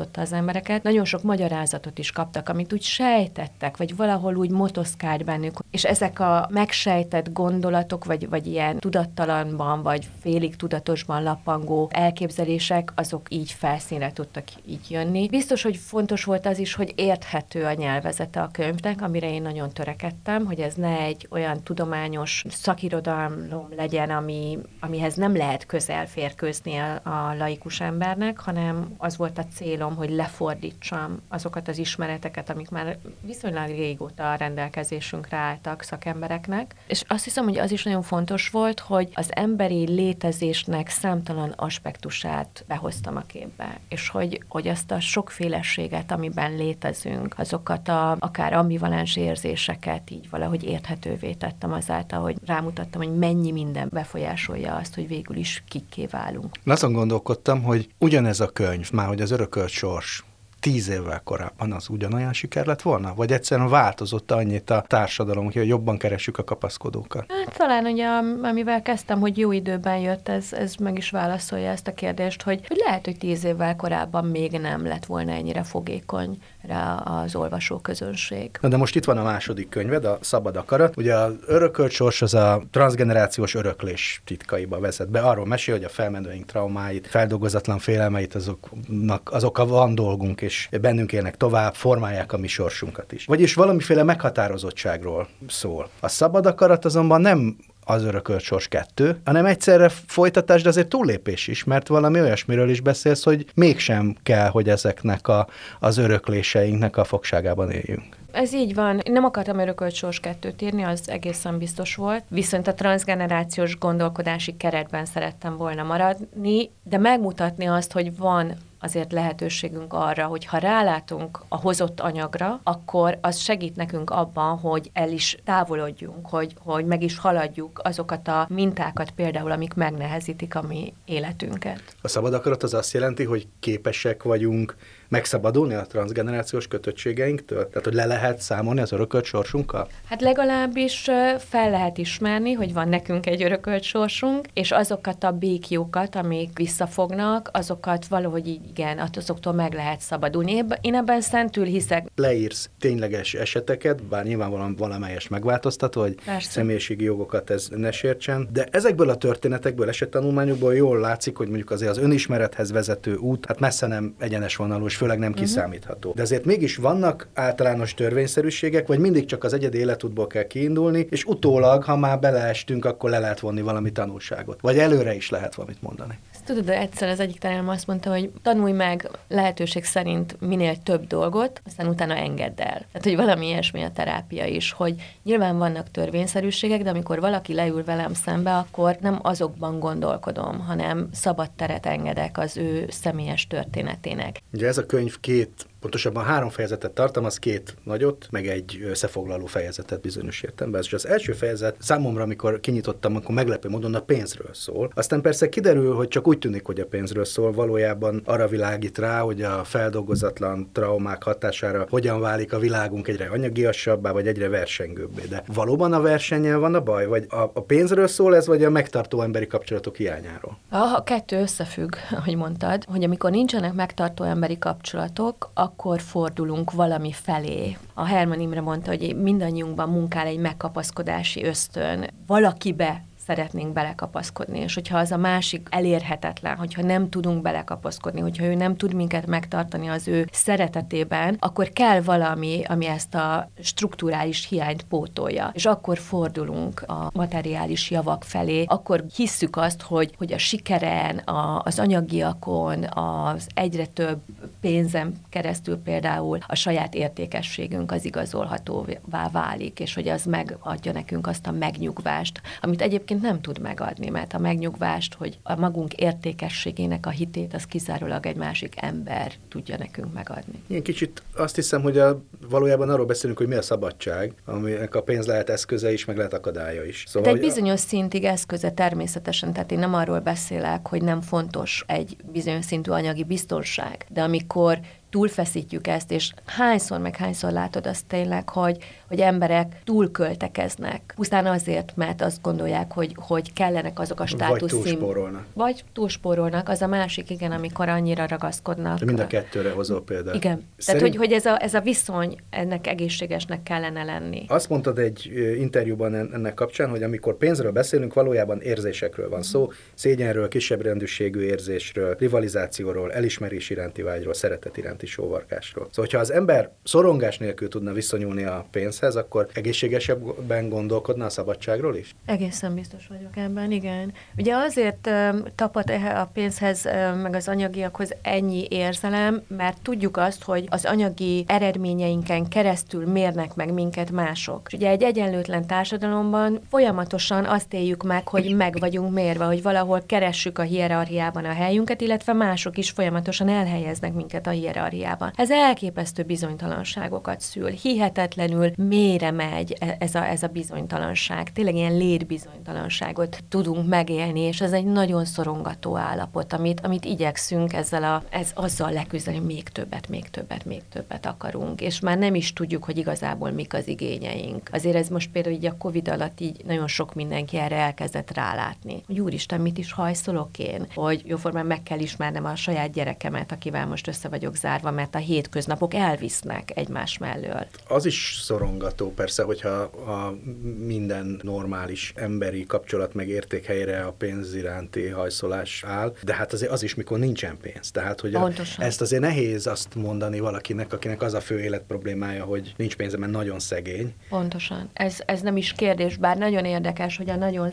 eltávolította 0.00 0.20
az 0.20 0.32
embereket. 0.32 0.82
Nagyon 0.82 1.04
sok 1.04 1.22
magyarázatot 1.22 1.98
is 1.98 2.12
kaptak, 2.12 2.48
amit 2.48 2.72
úgy 2.72 2.82
sejtettek, 2.82 3.76
vagy 3.76 3.96
valahol 3.96 4.36
úgy 4.36 4.50
motoszkált 4.50 5.24
bennük, 5.24 5.58
és 5.70 5.84
ezek 5.84 6.20
a 6.20 6.48
meg 6.50 6.68
megsejtett 6.70 7.32
gondolatok, 7.32 8.04
vagy, 8.04 8.28
vagy 8.28 8.46
ilyen 8.46 8.78
tudattalanban, 8.78 9.82
vagy 9.82 10.08
félig 10.20 10.56
tudatosban 10.56 11.22
lappangó 11.22 11.88
elképzelések, 11.92 12.92
azok 12.94 13.26
így 13.28 13.50
felszínre 13.50 14.12
tudtak 14.12 14.44
így 14.66 14.90
jönni. 14.90 15.28
Biztos, 15.28 15.62
hogy 15.62 15.76
fontos 15.76 16.24
volt 16.24 16.46
az 16.46 16.58
is, 16.58 16.74
hogy 16.74 16.92
érthető 16.96 17.64
a 17.64 17.72
nyelvezete 17.72 18.40
a 18.40 18.48
könyvnek, 18.52 19.02
amire 19.02 19.32
én 19.32 19.42
nagyon 19.42 19.70
törekedtem, 19.70 20.46
hogy 20.46 20.60
ez 20.60 20.74
ne 20.74 20.98
egy 20.98 21.26
olyan 21.30 21.62
tudományos 21.62 22.44
szakirodalom 22.48 23.68
legyen, 23.76 24.10
ami, 24.10 24.58
amihez 24.80 25.14
nem 25.14 25.36
lehet 25.36 25.66
közel 25.66 26.06
férkőzni 26.06 26.76
a, 26.76 27.00
a 27.02 27.34
laikus 27.38 27.80
embernek, 27.80 28.38
hanem 28.38 28.94
az 28.98 29.16
volt 29.16 29.38
a 29.38 29.46
célom, 29.54 29.89
hogy 29.94 30.10
lefordítsam 30.10 31.20
azokat 31.28 31.68
az 31.68 31.78
ismereteket, 31.78 32.50
amik 32.50 32.70
már 32.70 32.98
viszonylag 33.20 33.68
régóta 33.68 34.32
a 34.32 34.34
rendelkezésünkre 34.34 35.36
álltak 35.36 35.82
szakembereknek. 35.82 36.74
És 36.86 37.02
azt 37.06 37.24
hiszem, 37.24 37.44
hogy 37.44 37.58
az 37.58 37.72
is 37.72 37.84
nagyon 37.84 38.02
fontos 38.02 38.48
volt, 38.48 38.80
hogy 38.80 39.08
az 39.14 39.28
emberi 39.34 39.88
létezésnek 39.88 40.88
számtalan 40.88 41.52
aspektusát 41.56 42.64
behoztam 42.68 43.16
a 43.16 43.22
képbe, 43.26 43.78
és 43.88 44.08
hogy, 44.08 44.42
hogy 44.48 44.68
azt 44.68 44.90
a 44.90 45.00
sokféleséget, 45.00 46.12
amiben 46.12 46.56
létezünk, 46.56 47.34
azokat 47.38 47.88
a 47.88 48.16
akár 48.18 48.52
ambivalens 48.52 49.16
érzéseket 49.16 50.10
így 50.10 50.30
valahogy 50.30 50.64
érthetővé 50.64 51.32
tettem 51.32 51.72
azáltal, 51.72 52.20
hogy 52.20 52.36
rámutattam, 52.46 53.02
hogy 53.02 53.16
mennyi 53.18 53.52
minden 53.52 53.88
befolyásolja 53.92 54.74
azt, 54.74 54.94
hogy 54.94 55.08
végül 55.08 55.36
is 55.36 55.62
kikké 55.68 56.06
válunk. 56.06 56.56
Azon 56.64 56.92
gondolkodtam, 56.92 57.62
hogy 57.62 57.88
ugyanez 57.98 58.40
a 58.40 58.48
könyv, 58.48 58.90
már 58.92 59.06
hogy 59.06 59.20
az 59.20 59.30
örökölt 59.30 59.68
sors, 59.80 60.22
tíz 60.60 60.88
évvel 60.88 61.20
korábban 61.24 61.72
az 61.72 61.88
ugyanolyan 61.88 62.32
siker 62.32 62.66
lett 62.66 62.82
volna? 62.82 63.14
Vagy 63.14 63.32
egyszerűen 63.32 63.68
változott 63.68 64.30
annyit 64.30 64.70
a 64.70 64.84
társadalom, 64.86 65.44
hogy 65.44 65.66
jobban 65.66 65.98
keressük 65.98 66.38
a 66.38 66.44
kapaszkodókat? 66.44 67.24
Hát 67.28 67.56
talán 67.56 67.84
ugye, 67.84 68.06
amivel 68.42 68.82
kezdtem, 68.82 69.20
hogy 69.20 69.38
jó 69.38 69.52
időben 69.52 69.98
jött, 69.98 70.28
ez, 70.28 70.52
ez 70.52 70.74
meg 70.74 70.96
is 70.96 71.10
válaszolja 71.10 71.70
ezt 71.70 71.86
a 71.86 71.94
kérdést, 71.94 72.42
hogy, 72.42 72.66
hogy 72.66 72.80
lehet, 72.84 73.04
hogy 73.04 73.18
tíz 73.18 73.44
évvel 73.44 73.76
korábban 73.76 74.24
még 74.24 74.50
nem 74.52 74.86
lett 74.86 75.06
volna 75.06 75.32
ennyire 75.32 75.62
fogékony 75.62 76.38
rá 76.62 76.94
az 76.94 77.34
olvasó 77.34 77.78
közönség. 77.78 78.50
Na 78.60 78.68
de 78.68 78.76
most 78.76 78.96
itt 78.96 79.04
van 79.04 79.18
a 79.18 79.22
második 79.22 79.68
könyved, 79.68 80.04
a 80.04 80.18
Szabad 80.20 80.56
Akarat. 80.56 80.96
Ugye 80.96 81.14
az 81.14 81.32
örökölt 81.46 81.90
sors 81.90 82.22
az 82.22 82.34
a 82.34 82.62
transgenerációs 82.70 83.54
öröklés 83.54 84.22
titkaiba 84.24 84.80
vezet 84.80 85.10
be. 85.10 85.20
Arról 85.20 85.46
mesél, 85.46 85.74
hogy 85.74 85.84
a 85.84 85.88
felmenőink 85.88 86.46
traumáit, 86.46 87.06
feldolgozatlan 87.06 87.78
félelmeit 87.78 88.34
azoknak, 88.34 89.30
azokkal 89.32 89.66
van 89.66 89.94
dolgunk, 89.94 90.40
és 90.50 90.68
bennünk 90.80 91.12
élnek 91.12 91.36
tovább, 91.36 91.74
formálják 91.74 92.32
a 92.32 92.38
mi 92.38 92.48
sorsunkat 92.48 93.12
is. 93.12 93.24
Vagyis 93.24 93.54
valamiféle 93.54 94.02
meghatározottságról 94.02 95.28
szól. 95.48 95.88
A 96.00 96.08
szabad 96.08 96.46
akarat 96.46 96.84
azonban 96.84 97.20
nem 97.20 97.56
az 97.84 98.04
örökölt 98.04 98.40
sors 98.40 98.68
kettő, 98.68 99.20
hanem 99.24 99.46
egyszerre 99.46 99.88
folytatás, 99.88 100.62
de 100.62 100.68
azért 100.68 100.88
túllépés 100.88 101.48
is, 101.48 101.64
mert 101.64 101.88
valami 101.88 102.20
olyasmiről 102.20 102.70
is 102.70 102.80
beszélsz, 102.80 103.24
hogy 103.24 103.46
mégsem 103.54 104.16
kell, 104.22 104.48
hogy 104.48 104.68
ezeknek 104.68 105.28
a, 105.28 105.46
az 105.80 105.98
örökléseinknek 105.98 106.96
a 106.96 107.04
fogságában 107.04 107.70
éljünk. 107.70 108.16
Ez 108.32 108.54
így 108.54 108.74
van. 108.74 108.98
Én 108.98 109.12
nem 109.12 109.24
akartam 109.24 109.58
örökölt 109.58 109.94
sors 109.94 110.20
kettőt 110.20 110.62
írni, 110.62 110.82
az 110.82 111.00
egészen 111.06 111.58
biztos 111.58 111.94
volt. 111.94 112.24
Viszont 112.28 112.66
a 112.66 112.74
transgenerációs 112.74 113.78
gondolkodási 113.78 114.56
keretben 114.56 115.04
szerettem 115.04 115.56
volna 115.56 115.82
maradni, 115.82 116.70
de 116.82 116.98
megmutatni 116.98 117.66
azt, 117.66 117.92
hogy 117.92 118.16
van 118.16 118.56
azért 118.80 119.12
lehetőségünk 119.12 119.92
arra, 119.92 120.26
hogy 120.26 120.44
ha 120.44 120.58
rálátunk 120.58 121.40
a 121.48 121.56
hozott 121.56 122.00
anyagra, 122.00 122.60
akkor 122.62 123.18
az 123.20 123.38
segít 123.38 123.76
nekünk 123.76 124.10
abban, 124.10 124.58
hogy 124.58 124.90
el 124.92 125.10
is 125.10 125.36
távolodjunk, 125.44 126.26
hogy, 126.26 126.54
hogy 126.58 126.84
meg 126.86 127.02
is 127.02 127.18
haladjuk 127.18 127.80
azokat 127.84 128.28
a 128.28 128.46
mintákat 128.48 129.10
például, 129.10 129.50
amik 129.50 129.74
megnehezítik 129.74 130.54
a 130.54 130.62
mi 130.62 130.92
életünket. 131.04 131.82
A 132.02 132.08
szabad 132.08 132.34
akarat 132.34 132.62
az 132.62 132.74
azt 132.74 132.92
jelenti, 132.92 133.24
hogy 133.24 133.46
képesek 133.60 134.22
vagyunk 134.22 134.76
megszabadulni 135.10 135.74
a 135.74 135.82
transgenerációs 135.82 136.68
kötöttségeinktől? 136.68 137.68
Tehát, 137.68 137.84
hogy 137.84 137.94
le 137.94 138.06
lehet 138.06 138.40
számolni 138.40 138.80
az 138.80 138.92
örökölt 138.92 139.24
sorsunkkal? 139.24 139.88
Hát 140.08 140.20
legalábbis 140.20 141.10
fel 141.38 141.70
lehet 141.70 141.98
ismerni, 141.98 142.52
hogy 142.52 142.72
van 142.72 142.88
nekünk 142.88 143.26
egy 143.26 143.42
örökölt 143.42 143.82
sorsunk, 143.82 144.46
és 144.54 144.70
azokat 144.70 145.24
a 145.24 145.30
békjókat, 145.30 146.16
amik 146.16 146.50
visszafognak, 146.54 147.50
azokat 147.52 148.06
valahogy 148.06 148.48
így 148.48 148.68
igen, 148.68 149.10
azoktól 149.16 149.52
meg 149.52 149.74
lehet 149.74 150.00
szabadulni. 150.00 150.64
Én 150.80 150.94
ebben 150.94 151.20
szentül 151.20 151.64
hiszek. 151.64 152.06
Leírsz 152.14 152.70
tényleges 152.78 153.34
eseteket, 153.34 154.02
bár 154.02 154.24
nyilvánvalóan 154.24 154.76
valamelyes 154.76 155.28
megváltoztató, 155.28 156.00
hogy 156.00 156.14
Persze. 156.24 156.50
személyiségi 156.50 157.04
jogokat 157.04 157.50
ez 157.50 157.68
ne 157.70 157.90
sértsen, 157.90 158.48
de 158.52 158.68
ezekből 158.70 159.08
a 159.08 159.16
történetekből, 159.16 159.88
esettanulmányokból 159.88 160.74
jól 160.74 160.98
látszik, 160.98 161.36
hogy 161.36 161.46
mondjuk 161.46 161.70
azért 161.70 161.90
az 161.90 161.98
önismerethez 161.98 162.72
vezető 162.72 163.14
út, 163.14 163.46
hát 163.46 163.60
messze 163.60 163.86
nem 163.86 164.14
egyenes 164.18 164.56
vonalú, 164.56 164.88
főleg 165.00 165.18
nem 165.18 165.30
uh-huh. 165.30 165.44
kiszámítható. 165.44 166.12
De 166.16 166.22
azért 166.22 166.44
mégis 166.44 166.76
vannak 166.76 167.28
általános 167.34 167.94
törvényszerűségek, 167.94 168.86
vagy 168.86 168.98
mindig 168.98 169.24
csak 169.24 169.44
az 169.44 169.52
egyedi 169.52 169.78
életútból 169.78 170.26
kell 170.26 170.46
kiindulni, 170.46 171.06
és 171.10 171.24
utólag, 171.24 171.82
ha 171.82 171.96
már 171.96 172.18
beleestünk, 172.20 172.84
akkor 172.84 173.10
le 173.10 173.18
lehet 173.18 173.40
vonni 173.40 173.60
valami 173.60 173.92
tanulságot. 173.92 174.60
Vagy 174.60 174.78
előre 174.78 175.14
is 175.14 175.30
lehet 175.30 175.54
valamit 175.54 175.82
mondani 175.82 176.18
Tudod, 176.50 176.68
egyszer 176.68 177.08
az 177.08 177.20
egyik 177.20 177.38
tanárom 177.38 177.68
azt 177.68 177.86
mondta, 177.86 178.10
hogy 178.10 178.30
tanulj 178.42 178.72
meg 178.72 179.10
lehetőség 179.28 179.84
szerint 179.84 180.40
minél 180.40 180.82
több 180.82 181.06
dolgot, 181.06 181.62
aztán 181.66 181.86
utána 181.86 182.16
engedd 182.16 182.60
el. 182.60 182.86
Tehát, 182.92 183.02
hogy 183.02 183.16
valami 183.16 183.46
ilyesmi 183.46 183.82
a 183.82 183.90
terápia 183.90 184.44
is, 184.44 184.72
hogy 184.72 184.94
nyilván 185.22 185.58
vannak 185.58 185.90
törvényszerűségek, 185.90 186.82
de 186.82 186.90
amikor 186.90 187.20
valaki 187.20 187.54
leül 187.54 187.84
velem 187.84 188.14
szembe, 188.14 188.56
akkor 188.56 188.96
nem 189.00 189.18
azokban 189.22 189.78
gondolkodom, 189.78 190.58
hanem 190.58 191.08
szabad 191.12 191.50
teret 191.50 191.86
engedek 191.86 192.38
az 192.38 192.56
ő 192.56 192.86
személyes 192.88 193.46
történetének. 193.46 194.42
Ugye 194.52 194.66
ez 194.66 194.78
a 194.78 194.86
könyv 194.86 195.20
két 195.20 195.66
pontosabban 195.80 196.24
három 196.24 196.48
fejezetet 196.48 196.90
tartalmaz, 196.90 197.38
két 197.38 197.76
nagyot, 197.84 198.28
meg 198.30 198.46
egy 198.46 198.80
összefoglaló 198.88 199.46
fejezetet 199.46 200.00
bizonyos 200.00 200.42
értelemben. 200.42 200.80
És 200.80 200.92
az 200.92 201.06
első 201.06 201.32
fejezet 201.32 201.76
számomra, 201.78 202.22
amikor 202.22 202.60
kinyitottam, 202.60 203.16
akkor 203.16 203.34
meglepő 203.34 203.68
módon 203.68 203.94
a 203.94 204.00
pénzről 204.00 204.54
szól. 204.54 204.90
Aztán 204.94 205.20
persze 205.20 205.48
kiderül, 205.48 205.94
hogy 205.94 206.08
csak 206.08 206.26
úgy 206.26 206.38
tűnik, 206.38 206.66
hogy 206.66 206.80
a 206.80 206.86
pénzről 206.86 207.24
szól, 207.24 207.52
valójában 207.52 208.22
arra 208.24 208.48
világít 208.48 208.98
rá, 208.98 209.20
hogy 209.20 209.42
a 209.42 209.64
feldolgozatlan 209.64 210.70
traumák 210.72 211.22
hatására 211.22 211.86
hogyan 211.90 212.20
válik 212.20 212.52
a 212.52 212.58
világunk 212.58 213.08
egyre 213.08 213.28
anyagiasabbá, 213.28 214.10
vagy 214.10 214.26
egyre 214.26 214.48
versengőbbé. 214.48 215.22
De 215.28 215.42
valóban 215.46 215.92
a 215.92 216.00
versennyel 216.00 216.58
van 216.58 216.74
a 216.74 216.80
baj, 216.80 217.06
vagy 217.06 217.26
a, 217.28 217.36
a 217.36 217.62
pénzről 217.62 218.06
szól 218.06 218.36
ez, 218.36 218.46
vagy 218.46 218.64
a 218.64 218.70
megtartó 218.70 219.22
emberi 219.22 219.46
kapcsolatok 219.46 219.96
hiányáról? 219.96 220.58
A 220.68 221.02
kettő 221.02 221.40
összefügg, 221.40 221.94
ahogy 222.10 222.36
mondtad, 222.36 222.84
hogy 222.84 223.04
amikor 223.04 223.30
nincsenek 223.30 223.72
megtartó 223.72 224.24
emberi 224.24 224.58
kapcsolatok, 224.58 225.50
akkor 225.54 225.69
fordulunk 226.00 226.72
valami 226.72 227.12
felé. 227.12 227.76
A 227.94 228.04
Herman 228.04 228.40
Imre 228.40 228.60
mondta, 228.60 228.90
hogy 228.90 229.16
mindannyiunkban 229.16 229.88
munkál 229.88 230.26
egy 230.26 230.38
megkapaszkodási 230.38 231.44
ösztön. 231.44 232.10
Valakibe 232.26 233.04
szeretnénk 233.26 233.72
belekapaszkodni, 233.72 234.58
és 234.58 234.74
hogyha 234.74 234.98
az 234.98 235.12
a 235.12 235.16
másik 235.16 235.68
elérhetetlen, 235.70 236.56
hogyha 236.56 236.82
nem 236.82 237.08
tudunk 237.08 237.42
belekapaszkodni, 237.42 238.20
hogyha 238.20 238.44
ő 238.44 238.54
nem 238.54 238.76
tud 238.76 238.94
minket 238.94 239.26
megtartani 239.26 239.88
az 239.88 240.08
ő 240.08 240.28
szeretetében, 240.32 241.36
akkor 241.38 241.68
kell 241.68 242.00
valami, 242.00 242.62
ami 242.64 242.86
ezt 242.86 243.14
a 243.14 243.50
strukturális 243.62 244.48
hiányt 244.48 244.82
pótolja. 244.82 245.50
És 245.54 245.66
akkor 245.66 245.98
fordulunk 245.98 246.82
a 246.86 247.10
materiális 247.12 247.90
javak 247.90 248.24
felé, 248.24 248.64
akkor 248.66 249.04
hisszük 249.16 249.56
azt, 249.56 249.82
hogy, 249.82 250.14
hogy 250.18 250.32
a 250.32 250.38
sikeren, 250.38 251.18
a, 251.18 251.62
az 251.64 251.78
anyagiakon, 251.78 252.84
az 252.84 253.46
egyre 253.54 253.86
több 253.86 254.18
pénzem 254.60 255.12
keresztül 255.28 255.78
például 255.78 256.38
a 256.46 256.54
saját 256.54 256.94
értékességünk 256.94 257.92
az 257.92 258.04
igazolhatóvá 258.04 259.28
válik, 259.32 259.80
és 259.80 259.94
hogy 259.94 260.08
az 260.08 260.24
megadja 260.24 260.92
nekünk 260.92 261.26
azt 261.26 261.46
a 261.46 261.50
megnyugvást, 261.50 262.40
amit 262.60 262.82
egyébként 262.82 263.19
nem 263.20 263.40
tud 263.40 263.60
megadni, 263.60 264.08
mert 264.08 264.32
a 264.32 264.38
megnyugvást, 264.38 265.14
hogy 265.14 265.38
a 265.42 265.56
magunk 265.56 265.92
értékességének 265.92 267.06
a 267.06 267.10
hitét, 267.10 267.54
az 267.54 267.64
kizárólag 267.64 268.26
egy 268.26 268.36
másik 268.36 268.74
ember 268.76 269.32
tudja 269.48 269.76
nekünk 269.78 270.12
megadni. 270.12 270.62
Ilyen 270.66 270.82
kicsit 270.82 271.22
azt 271.36 271.54
hiszem, 271.54 271.82
hogy 271.82 271.98
a, 271.98 272.22
valójában 272.48 272.90
arról 272.90 273.06
beszélünk, 273.06 273.38
hogy 273.38 273.48
mi 273.48 273.54
a 273.54 273.62
szabadság, 273.62 274.34
aminek 274.44 274.94
a 274.94 275.02
pénz 275.02 275.26
lehet 275.26 275.50
eszköze 275.50 275.92
is, 275.92 276.04
meg 276.04 276.16
lehet 276.16 276.32
akadálya 276.32 276.84
is. 276.84 277.04
Szóval, 277.08 277.32
De 277.32 277.38
egy 277.38 277.44
bizonyos 277.44 277.80
szintig 277.80 278.24
eszköze 278.24 278.70
természetesen, 278.70 279.52
tehát 279.52 279.72
én 279.72 279.78
nem 279.78 279.94
arról 279.94 280.20
beszélek, 280.20 280.88
hogy 280.88 281.02
nem 281.02 281.20
fontos 281.20 281.84
egy 281.86 282.16
bizonyos 282.32 282.64
szintű 282.64 282.90
anyagi 282.90 283.24
biztonság, 283.24 284.06
de 284.08 284.22
amikor 284.22 284.80
túlfeszítjük 285.10 285.86
ezt, 285.86 286.12
és 286.12 286.32
hányszor 286.44 286.98
meg 287.00 287.16
hányszor 287.16 287.52
látod 287.52 287.86
azt 287.86 288.06
tényleg, 288.06 288.48
hogy, 288.48 288.84
hogy 289.10 289.20
emberek 289.20 289.80
túlköltekeznek, 289.84 291.12
pusztán 291.16 291.46
azért, 291.46 291.92
mert 291.96 292.22
azt 292.22 292.42
gondolják, 292.42 292.92
hogy, 292.92 293.12
hogy 293.16 293.52
kellenek 293.52 293.98
azok 293.98 294.20
a 294.20 294.26
státusz 294.26 294.72
Vagy 294.72 294.80
túlspórolnak. 294.82 295.44
Vagy 295.54 295.84
túlspórolnak, 295.92 296.68
az 296.68 296.82
a 296.82 296.86
másik, 296.86 297.30
igen, 297.30 297.52
amikor 297.52 297.88
annyira 297.88 298.26
ragaszkodnak. 298.26 298.98
De 298.98 299.04
mind 299.04 299.18
a 299.18 299.26
kettőre 299.26 299.70
hozol 299.70 300.04
példát. 300.04 300.34
Igen, 300.34 300.64
Szerint... 300.76 301.02
tehát 301.02 301.02
hogy, 301.02 301.16
hogy 301.16 301.32
ez, 301.32 301.46
a, 301.46 301.62
ez 301.62 301.74
a 301.74 301.80
viszony 301.80 302.36
ennek 302.50 302.86
egészségesnek 302.86 303.62
kellene 303.62 304.04
lenni. 304.04 304.44
Azt 304.48 304.68
mondtad 304.68 304.98
egy 304.98 305.30
interjúban 305.58 306.14
ennek 306.14 306.54
kapcsán, 306.54 306.90
hogy 306.90 307.02
amikor 307.02 307.36
pénzről 307.36 307.72
beszélünk, 307.72 308.14
valójában 308.14 308.60
érzésekről 308.60 309.28
van 309.28 309.42
szó, 309.42 309.72
szégyenről, 309.94 310.48
kisebb 310.48 310.82
rendűségű 310.82 311.40
érzésről, 311.40 312.16
rivalizációról, 312.18 313.12
elismerés 313.12 313.70
iránti 313.70 314.02
vágyról, 314.02 314.34
szeretet 314.34 314.76
iránti 314.76 315.06
sóvarkásról. 315.06 315.84
Szóval, 315.84 316.04
hogyha 316.04 316.18
az 316.18 316.32
ember 316.32 316.70
szorongás 316.84 317.38
nélkül 317.38 317.68
tudna 317.68 317.92
viszonyulni 317.92 318.44
a 318.44 318.66
pénzhez, 319.00 319.16
akkor 319.16 319.48
egészségesebben 319.54 320.68
gondolkodna 320.68 321.24
a 321.24 321.30
szabadságról 321.30 321.96
is? 321.96 322.14
Egészen 322.26 322.74
biztos 322.74 323.06
vagyok 323.06 323.36
ebben, 323.36 323.70
igen. 323.70 324.12
Ugye 324.38 324.54
azért 324.54 325.06
um, 325.06 325.42
tapad 325.54 325.90
a 326.14 326.30
pénzhez, 326.32 326.84
meg 327.22 327.34
az 327.34 327.48
anyagiakhoz 327.48 328.14
ennyi 328.22 328.66
érzelem, 328.68 329.42
mert 329.48 329.82
tudjuk 329.82 330.16
azt, 330.16 330.42
hogy 330.42 330.66
az 330.70 330.84
anyagi 330.84 331.44
eredményeinken 331.46 332.48
keresztül 332.48 333.06
mérnek 333.06 333.54
meg 333.54 333.72
minket 333.72 334.10
mások. 334.10 334.60
És 334.66 334.72
ugye 334.72 334.88
egy 334.88 335.02
egyenlőtlen 335.02 335.66
társadalomban 335.66 336.60
folyamatosan 336.70 337.44
azt 337.44 337.74
éljük 337.74 338.02
meg, 338.02 338.28
hogy 338.28 338.54
meg 338.56 338.76
vagyunk 338.78 339.14
mérve, 339.14 339.44
hogy 339.44 339.62
valahol 339.62 340.02
keressük 340.06 340.58
a 340.58 340.62
hierarchiában 340.62 341.44
a 341.44 341.52
helyünket, 341.52 342.00
illetve 342.00 342.32
mások 342.32 342.78
is 342.78 342.90
folyamatosan 342.90 343.48
elhelyeznek 343.48 344.12
minket 344.12 344.46
a 344.46 344.50
hierarchiában. 344.50 345.32
Ez 345.34 345.50
elképesztő 345.50 346.22
bizonytalanságokat 346.22 347.40
szül. 347.40 347.68
Hihetetlenül 347.68 348.72
mélyre 348.90 349.30
megy 349.30 349.76
e- 349.78 349.96
ez 349.98 350.14
a, 350.14 350.26
ez 350.26 350.42
a 350.42 350.46
bizonytalanság. 350.46 351.52
Tényleg 351.52 351.74
ilyen 351.74 351.96
létbizonytalanságot 351.96 353.44
tudunk 353.48 353.88
megélni, 353.88 354.40
és 354.40 354.60
ez 354.60 354.72
egy 354.72 354.84
nagyon 354.84 355.24
szorongató 355.24 355.96
állapot, 355.96 356.52
amit, 356.52 356.80
amit 356.80 357.04
igyekszünk 357.04 357.72
ezzel 357.72 358.04
a, 358.04 358.22
ez 358.30 358.50
azzal 358.54 358.92
leküzdeni, 358.92 359.36
hogy 359.36 359.46
még 359.46 359.68
többet, 359.68 360.08
még 360.08 360.30
többet, 360.30 360.64
még 360.64 360.82
többet 360.92 361.26
akarunk, 361.26 361.80
és 361.80 362.00
már 362.00 362.18
nem 362.18 362.34
is 362.34 362.52
tudjuk, 362.52 362.84
hogy 362.84 362.98
igazából 362.98 363.50
mik 363.50 363.74
az 363.74 363.88
igényeink. 363.88 364.68
Azért 364.72 364.96
ez 364.96 365.08
most 365.08 365.30
például 365.30 365.54
így 365.54 365.66
a 365.66 365.76
Covid 365.76 366.08
alatt 366.08 366.40
így 366.40 366.64
nagyon 366.66 366.88
sok 366.88 367.14
mindenki 367.14 367.56
erre 367.56 367.76
elkezdett 367.76 368.34
rálátni. 368.34 369.02
Hogy 369.06 369.20
úristen, 369.20 369.60
mit 369.60 369.78
is 369.78 369.92
hajszolok 369.92 370.58
én? 370.58 370.86
Hogy 370.94 371.22
jóformán 371.26 371.66
meg 371.66 371.82
kell 371.82 371.98
ismernem 371.98 372.44
a 372.44 372.56
saját 372.56 372.92
gyerekemet, 372.92 373.52
akivel 373.52 373.86
most 373.86 374.08
össze 374.08 374.28
vagyok 374.28 374.56
zárva, 374.56 374.90
mert 374.90 375.14
a 375.14 375.18
hétköznapok 375.18 375.94
elvisznek 375.94 376.72
egymás 376.74 377.18
mellől. 377.18 377.66
Az 377.88 378.06
is 378.06 378.38
szorongató 378.80 379.14
persze, 379.14 379.42
hogyha 379.42 379.68
a 380.06 380.34
minden 380.78 381.40
normális 381.42 382.12
emberi 382.16 382.66
kapcsolat 382.66 383.14
meg 383.14 383.28
értékhelyre 383.28 384.02
a 384.02 384.12
pénz 384.12 384.54
iránti 384.54 385.08
hajszolás 385.08 385.84
áll, 385.86 386.14
de 386.22 386.34
hát 386.34 386.52
azért 386.52 386.72
az 386.72 386.82
is, 386.82 386.94
mikor 386.94 387.18
nincsen 387.18 387.56
pénz. 387.60 387.90
Tehát, 387.90 388.20
hogy 388.20 388.34
a, 388.34 388.50
ezt 388.78 389.00
azért 389.00 389.22
nehéz 389.22 389.66
azt 389.66 389.94
mondani 389.94 390.40
valakinek, 390.40 390.92
akinek 390.92 391.22
az 391.22 391.34
a 391.34 391.40
fő 391.40 391.60
élet 391.60 391.82
problémája, 391.82 392.44
hogy 392.44 392.74
nincs 392.76 392.96
pénze, 392.96 393.16
mert 393.16 393.32
nagyon 393.32 393.58
szegény. 393.58 394.14
Pontosan. 394.28 394.90
Ez, 394.92 395.16
ez 395.26 395.40
nem 395.40 395.56
is 395.56 395.72
kérdés, 395.72 396.16
bár 396.16 396.36
nagyon 396.36 396.64
érdekes, 396.64 397.16
hogy 397.16 397.30
a 397.30 397.36
nagyon 397.36 397.70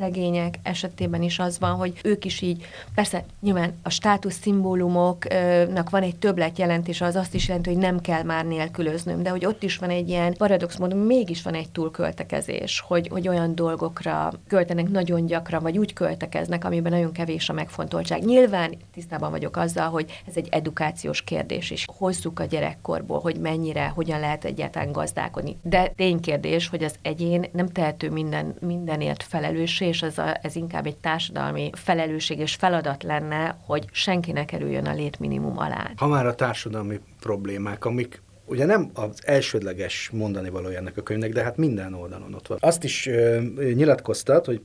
szegények 0.00 0.58
esetében 0.62 1.22
is 1.22 1.38
az 1.38 1.58
van, 1.58 1.74
hogy 1.74 1.98
ők 2.04 2.24
is 2.24 2.40
így, 2.40 2.64
persze 2.94 3.24
nyilván 3.40 3.72
a 3.82 3.90
státusz 3.90 4.38
szimbólumoknak 4.40 5.90
van 5.90 6.02
egy 6.02 6.16
többlet 6.16 6.58
jelentés, 6.58 7.00
az 7.00 7.16
azt 7.16 7.34
is 7.34 7.48
jelenti, 7.48 7.70
hogy 7.70 7.78
nem 7.78 8.00
kell 8.00 8.22
már 8.22 8.44
nélkülöznöm, 8.46 9.22
de 9.22 9.30
hogy 9.30 9.46
ott 9.46 9.62
is 9.62 9.76
van 9.76 9.90
egy 9.90 10.08
ilyen 10.08 10.34
paradox 10.34 10.76
módon, 10.76 10.98
mégis 10.98 11.42
van 11.42 11.54
egy 11.54 11.70
túlköltekezés, 11.70 12.80
hogy, 12.86 13.08
hogy 13.08 13.28
olyan 13.28 13.54
dolgokra 13.54 14.32
költenek 14.48 14.88
nagyon 14.88 15.26
gyakran, 15.26 15.62
vagy 15.62 15.78
úgy 15.78 15.92
költekeznek, 15.92 16.64
amiben 16.64 16.92
nagyon 16.92 17.12
kevés 17.12 17.48
a 17.48 17.52
megfontoltság. 17.52 18.24
Nyilván 18.24 18.74
tisztában 18.94 19.30
vagyok 19.30 19.56
azzal, 19.56 19.88
hogy 19.88 20.22
ez 20.26 20.36
egy 20.36 20.48
edukációs 20.50 21.22
kérdés, 21.22 21.70
és 21.70 21.86
hozzuk 21.98 22.40
a 22.40 22.44
gyerekkorból, 22.44 23.20
hogy 23.20 23.36
mennyire, 23.36 23.88
hogyan 23.88 24.20
lehet 24.20 24.44
egyáltalán 24.44 24.92
gazdálkodni. 24.92 25.56
De 25.62 25.92
ténykérdés, 25.96 26.68
hogy 26.68 26.84
az 26.84 26.94
egyén 27.02 27.44
nem 27.52 27.68
tehető 27.68 28.10
minden, 28.10 28.54
mindenért 28.60 29.22
felelőssé, 29.22 29.89
és 29.90 30.02
ez, 30.02 30.18
a, 30.18 30.38
ez 30.42 30.56
inkább 30.56 30.86
egy 30.86 30.96
társadalmi 30.96 31.70
felelősség 31.74 32.38
és 32.38 32.54
feladat 32.54 33.02
lenne, 33.02 33.56
hogy 33.66 33.84
senki 33.92 34.32
ne 34.32 34.44
kerüljön 34.44 34.86
a 34.86 34.94
létminimum 34.94 35.58
alá. 35.58 35.90
Ha 35.96 36.06
már 36.06 36.26
a 36.26 36.34
társadalmi 36.34 37.00
problémák, 37.20 37.84
amik 37.84 38.22
ugye 38.46 38.64
nem 38.64 38.90
az 38.94 39.20
elsődleges 39.24 40.10
mondani 40.12 40.50
valója 40.50 40.78
ennek 40.78 40.96
a 40.96 41.02
könyvnek, 41.02 41.32
de 41.32 41.42
hát 41.42 41.56
minden 41.56 41.94
oldalon 41.94 42.34
ott 42.34 42.46
van. 42.46 42.58
Azt 42.60 42.84
is 42.84 43.06
ö, 43.06 43.40
nyilatkoztat, 43.74 44.46
hogy 44.46 44.60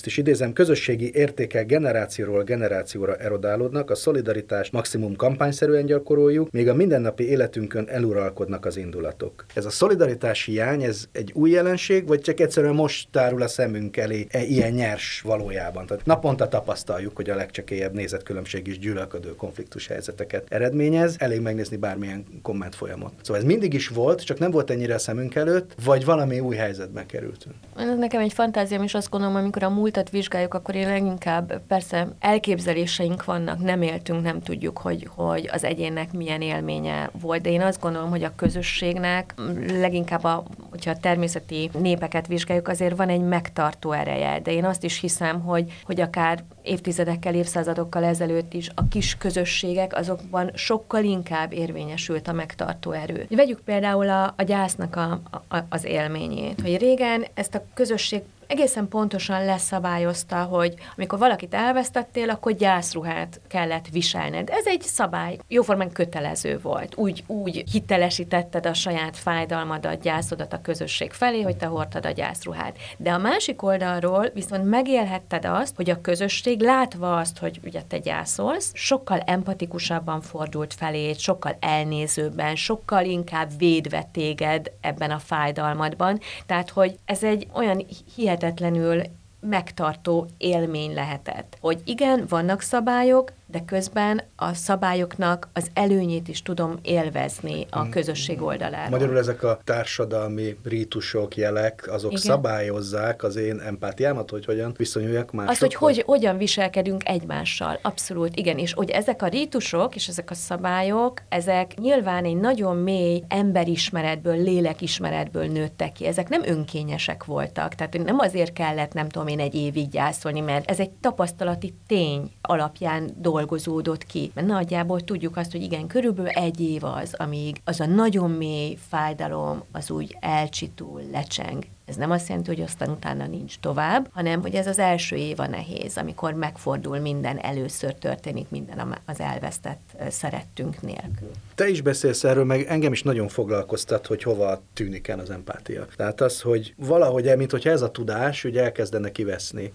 ezt 0.00 0.08
is 0.08 0.16
idézem, 0.16 0.52
közösségi 0.52 1.10
értékek 1.14 1.66
generációról 1.66 2.42
generációra 2.42 3.16
erodálódnak, 3.16 3.90
a 3.90 3.94
szolidaritást 3.94 4.72
maximum 4.72 5.16
kampányszerűen 5.16 5.86
gyakoroljuk, 5.86 6.50
még 6.50 6.68
a 6.68 6.74
mindennapi 6.74 7.28
életünkön 7.28 7.86
eluralkodnak 7.88 8.66
az 8.66 8.76
indulatok. 8.76 9.44
Ez 9.54 9.64
a 9.64 9.70
szolidaritás 9.70 10.44
hiány, 10.44 10.82
ez 10.82 11.04
egy 11.12 11.30
új 11.34 11.50
jelenség, 11.50 12.06
vagy 12.06 12.20
csak 12.20 12.40
egyszerűen 12.40 12.74
most 12.74 13.08
tárul 13.10 13.42
a 13.42 13.48
szemünk 13.48 13.96
elé 13.96 14.26
e, 14.30 14.42
ilyen 14.42 14.72
nyers 14.72 15.20
valójában? 15.20 15.86
Tehát 15.86 16.06
naponta 16.06 16.48
tapasztaljuk, 16.48 17.16
hogy 17.16 17.30
a 17.30 17.34
legcsekélyebb 17.34 17.94
nézetkülönbség 17.94 18.66
is 18.66 18.78
gyűlölködő 18.78 19.34
konfliktus 19.34 19.86
helyzeteket 19.86 20.44
eredményez, 20.48 21.16
elég 21.18 21.40
megnézni 21.40 21.76
bármilyen 21.76 22.24
komment 22.42 22.74
folyamot. 22.74 23.12
Szóval 23.22 23.42
ez 23.42 23.48
mindig 23.48 23.74
is 23.74 23.88
volt, 23.88 24.24
csak 24.24 24.38
nem 24.38 24.50
volt 24.50 24.70
ennyire 24.70 24.94
a 24.94 24.98
szemünk 24.98 25.34
előtt, 25.34 25.74
vagy 25.84 26.04
valami 26.04 26.40
új 26.40 26.56
helyzetbe 26.56 27.06
kerültünk. 27.06 27.54
Nekem 27.98 28.20
egy 28.20 28.32
fantáziám, 28.32 28.82
és 28.82 28.94
azt 28.94 29.10
gondolom, 29.10 29.36
amikor 29.36 29.62
a 29.62 29.70
múlt 29.70 29.88
múltat 29.94 30.10
vizsgáljuk, 30.10 30.54
akkor 30.54 30.74
én 30.74 30.88
leginkább 30.88 31.60
persze 31.68 32.08
elképzeléseink 32.20 33.24
vannak, 33.24 33.58
nem 33.58 33.82
éltünk, 33.82 34.22
nem 34.22 34.40
tudjuk, 34.40 34.78
hogy, 34.78 35.08
hogy 35.14 35.48
az 35.52 35.64
egyénnek 35.64 36.12
milyen 36.12 36.40
élménye 36.40 37.10
volt, 37.20 37.42
de 37.42 37.50
én 37.50 37.60
azt 37.60 37.80
gondolom, 37.80 38.10
hogy 38.10 38.22
a 38.22 38.34
közösségnek 38.36 39.34
leginkább, 39.66 40.24
a, 40.24 40.44
hogyha 40.70 40.90
a 40.90 40.96
természeti 40.96 41.70
népeket 41.78 42.26
vizsgáljuk, 42.26 42.68
azért 42.68 42.96
van 42.96 43.08
egy 43.08 43.20
megtartó 43.20 43.92
ereje, 43.92 44.40
de 44.40 44.52
én 44.52 44.64
azt 44.64 44.84
is 44.84 45.00
hiszem, 45.00 45.40
hogy, 45.40 45.72
hogy 45.84 46.00
akár 46.00 46.44
évtizedekkel, 46.62 47.34
évszázadokkal 47.34 48.04
ezelőtt 48.04 48.52
is 48.52 48.70
a 48.74 48.88
kis 48.88 49.16
közösségek, 49.16 49.96
azokban 49.96 50.50
sokkal 50.54 51.04
inkább 51.04 51.52
érvényesült 51.52 52.28
a 52.28 52.32
megtartó 52.32 52.90
erő. 52.90 53.26
Vegyük 53.30 53.60
például 53.60 54.08
a, 54.08 54.34
a 54.36 54.42
gyásznak 54.42 54.96
a, 54.96 55.20
a, 55.48 55.58
az 55.68 55.84
élményét, 55.84 56.60
hogy 56.60 56.76
régen 56.76 57.24
ezt 57.34 57.54
a 57.54 57.64
közösség 57.74 58.22
egészen 58.50 58.88
pontosan 58.88 59.44
leszabályozta, 59.44 60.42
hogy 60.42 60.74
amikor 60.96 61.18
valakit 61.18 61.54
elvesztettél, 61.54 62.30
akkor 62.30 62.52
gyászruhát 62.52 63.40
kellett 63.48 63.88
viselned. 63.88 64.48
Ez 64.50 64.66
egy 64.66 64.80
szabály, 64.80 65.38
jóformán 65.48 65.92
kötelező 65.92 66.58
volt. 66.62 66.96
Úgy, 66.96 67.24
úgy 67.26 67.64
hitelesítetted 67.72 68.66
a 68.66 68.74
saját 68.74 69.16
fájdalmadat, 69.16 70.00
gyászodat 70.00 70.52
a 70.52 70.60
közösség 70.60 71.12
felé, 71.12 71.42
hogy 71.42 71.56
te 71.56 71.66
hordtad 71.66 72.06
a 72.06 72.10
gyászruhát. 72.10 72.76
De 72.96 73.10
a 73.12 73.18
másik 73.18 73.62
oldalról 73.62 74.30
viszont 74.34 74.64
megélhetted 74.64 75.44
azt, 75.44 75.76
hogy 75.76 75.90
a 75.90 76.00
közösség 76.00 76.60
látva 76.60 77.16
azt, 77.16 77.38
hogy 77.38 77.60
ugye 77.64 77.82
te 77.82 77.98
gyászolsz, 77.98 78.70
sokkal 78.74 79.18
empatikusabban 79.18 80.20
fordult 80.20 80.74
felé, 80.74 81.12
sokkal 81.12 81.56
elnézőbben, 81.60 82.56
sokkal 82.56 83.04
inkább 83.04 83.50
védve 83.58 84.08
téged 84.12 84.70
ebben 84.80 85.10
a 85.10 85.18
fájdalmadban. 85.18 86.18
Tehát, 86.46 86.70
hogy 86.70 86.98
ez 87.04 87.22
egy 87.22 87.46
olyan 87.52 87.86
hihetetlen 88.14 88.38
hihetetlenül 88.40 89.02
megtartó 89.40 90.26
élmény 90.38 90.94
lehetett. 90.94 91.56
Hogy 91.60 91.80
igen, 91.84 92.24
vannak 92.28 92.60
szabályok, 92.60 93.32
de 93.50 93.64
közben 93.66 94.22
a 94.36 94.54
szabályoknak 94.54 95.48
az 95.52 95.70
előnyét 95.74 96.28
is 96.28 96.42
tudom 96.42 96.78
élvezni 96.82 97.66
a 97.70 97.80
hmm. 97.80 97.90
közösség 97.90 98.42
oldaláról. 98.42 98.90
Magyarul 98.90 99.18
ezek 99.18 99.42
a 99.42 99.60
társadalmi 99.64 100.56
rítusok, 100.64 101.36
jelek, 101.36 101.88
azok 101.90 102.10
Igen. 102.10 102.22
szabályozzák 102.22 103.22
az 103.22 103.36
én 103.36 103.60
empátiámat, 103.60 104.30
hogy 104.30 104.44
hogyan 104.44 104.74
viszonyuljak 104.76 105.32
másokhoz? 105.32 105.56
Az, 105.56 105.60
hogy, 105.60 105.74
hogy 105.74 106.02
hogyan 106.06 106.36
viselkedünk 106.38 107.08
egymással, 107.08 107.78
abszolút, 107.82 108.36
igen, 108.36 108.58
és 108.58 108.72
hogy 108.72 108.90
ezek 108.90 109.22
a 109.22 109.26
rítusok 109.26 109.94
és 109.94 110.08
ezek 110.08 110.30
a 110.30 110.34
szabályok, 110.34 111.22
ezek 111.28 111.74
nyilván 111.76 112.24
egy 112.24 112.36
nagyon 112.36 112.76
mély 112.76 113.22
emberismeretből, 113.28 114.42
lélekismeretből 114.42 115.46
nőttek 115.46 115.92
ki. 115.92 116.06
Ezek 116.06 116.28
nem 116.28 116.42
önkényesek 116.44 117.24
voltak, 117.24 117.74
tehát 117.74 118.04
nem 118.04 118.18
azért 118.18 118.52
kellett, 118.52 118.92
nem 118.92 119.08
tudom 119.08 119.26
én, 119.26 119.40
egy 119.40 119.54
évig 119.54 119.88
gyászolni, 119.88 120.40
mert 120.40 120.70
ez 120.70 120.80
egy 120.80 120.90
tapasztalati 120.90 121.74
tény 121.86 122.30
alapján 122.40 123.10
dolgozik 123.16 123.39
dolgozódott 123.40 124.06
ki. 124.06 124.30
Mert 124.34 124.46
nagyjából 124.46 125.00
tudjuk 125.00 125.36
azt, 125.36 125.52
hogy 125.52 125.62
igen, 125.62 125.86
körülbelül 125.86 126.30
egy 126.30 126.60
év 126.60 126.84
az, 126.84 127.14
amíg 127.14 127.60
az 127.64 127.80
a 127.80 127.86
nagyon 127.86 128.30
mély 128.30 128.78
fájdalom 128.88 129.62
az 129.72 129.90
úgy 129.90 130.16
elcsitul, 130.20 131.02
lecseng. 131.12 131.64
Ez 131.86 131.96
nem 131.96 132.10
azt 132.10 132.28
jelenti, 132.28 132.54
hogy 132.54 132.62
aztán 132.62 132.90
utána 132.90 133.26
nincs 133.26 133.58
tovább, 133.58 134.08
hanem 134.12 134.40
hogy 134.40 134.54
ez 134.54 134.66
az 134.66 134.78
első 134.78 135.16
év 135.16 135.40
a 135.40 135.46
nehéz, 135.46 135.96
amikor 135.96 136.34
megfordul 136.34 136.98
minden, 136.98 137.38
először 137.38 137.94
történik 137.94 138.50
minden 138.50 138.98
az 139.06 139.20
elvesztett 139.20 139.96
szerettünk 140.08 140.82
nélkül. 140.82 141.30
Te 141.60 141.68
is 141.68 141.80
beszélsz 141.80 142.24
erről, 142.24 142.44
meg 142.44 142.66
engem 142.68 142.92
is 142.92 143.02
nagyon 143.02 143.28
foglalkoztat, 143.28 144.06
hogy 144.06 144.22
hova 144.22 144.62
tűnik 144.74 145.08
el 145.08 145.18
az 145.18 145.30
empátia. 145.30 145.86
Tehát 145.96 146.20
az, 146.20 146.40
hogy 146.40 146.74
valahogy, 146.76 147.36
mint 147.36 147.50
hogyha 147.50 147.70
ez 147.70 147.82
a 147.82 147.90
tudás, 147.90 148.44
ugye 148.44 148.62
elkezdene 148.62 149.12
kiveszni 149.12 149.72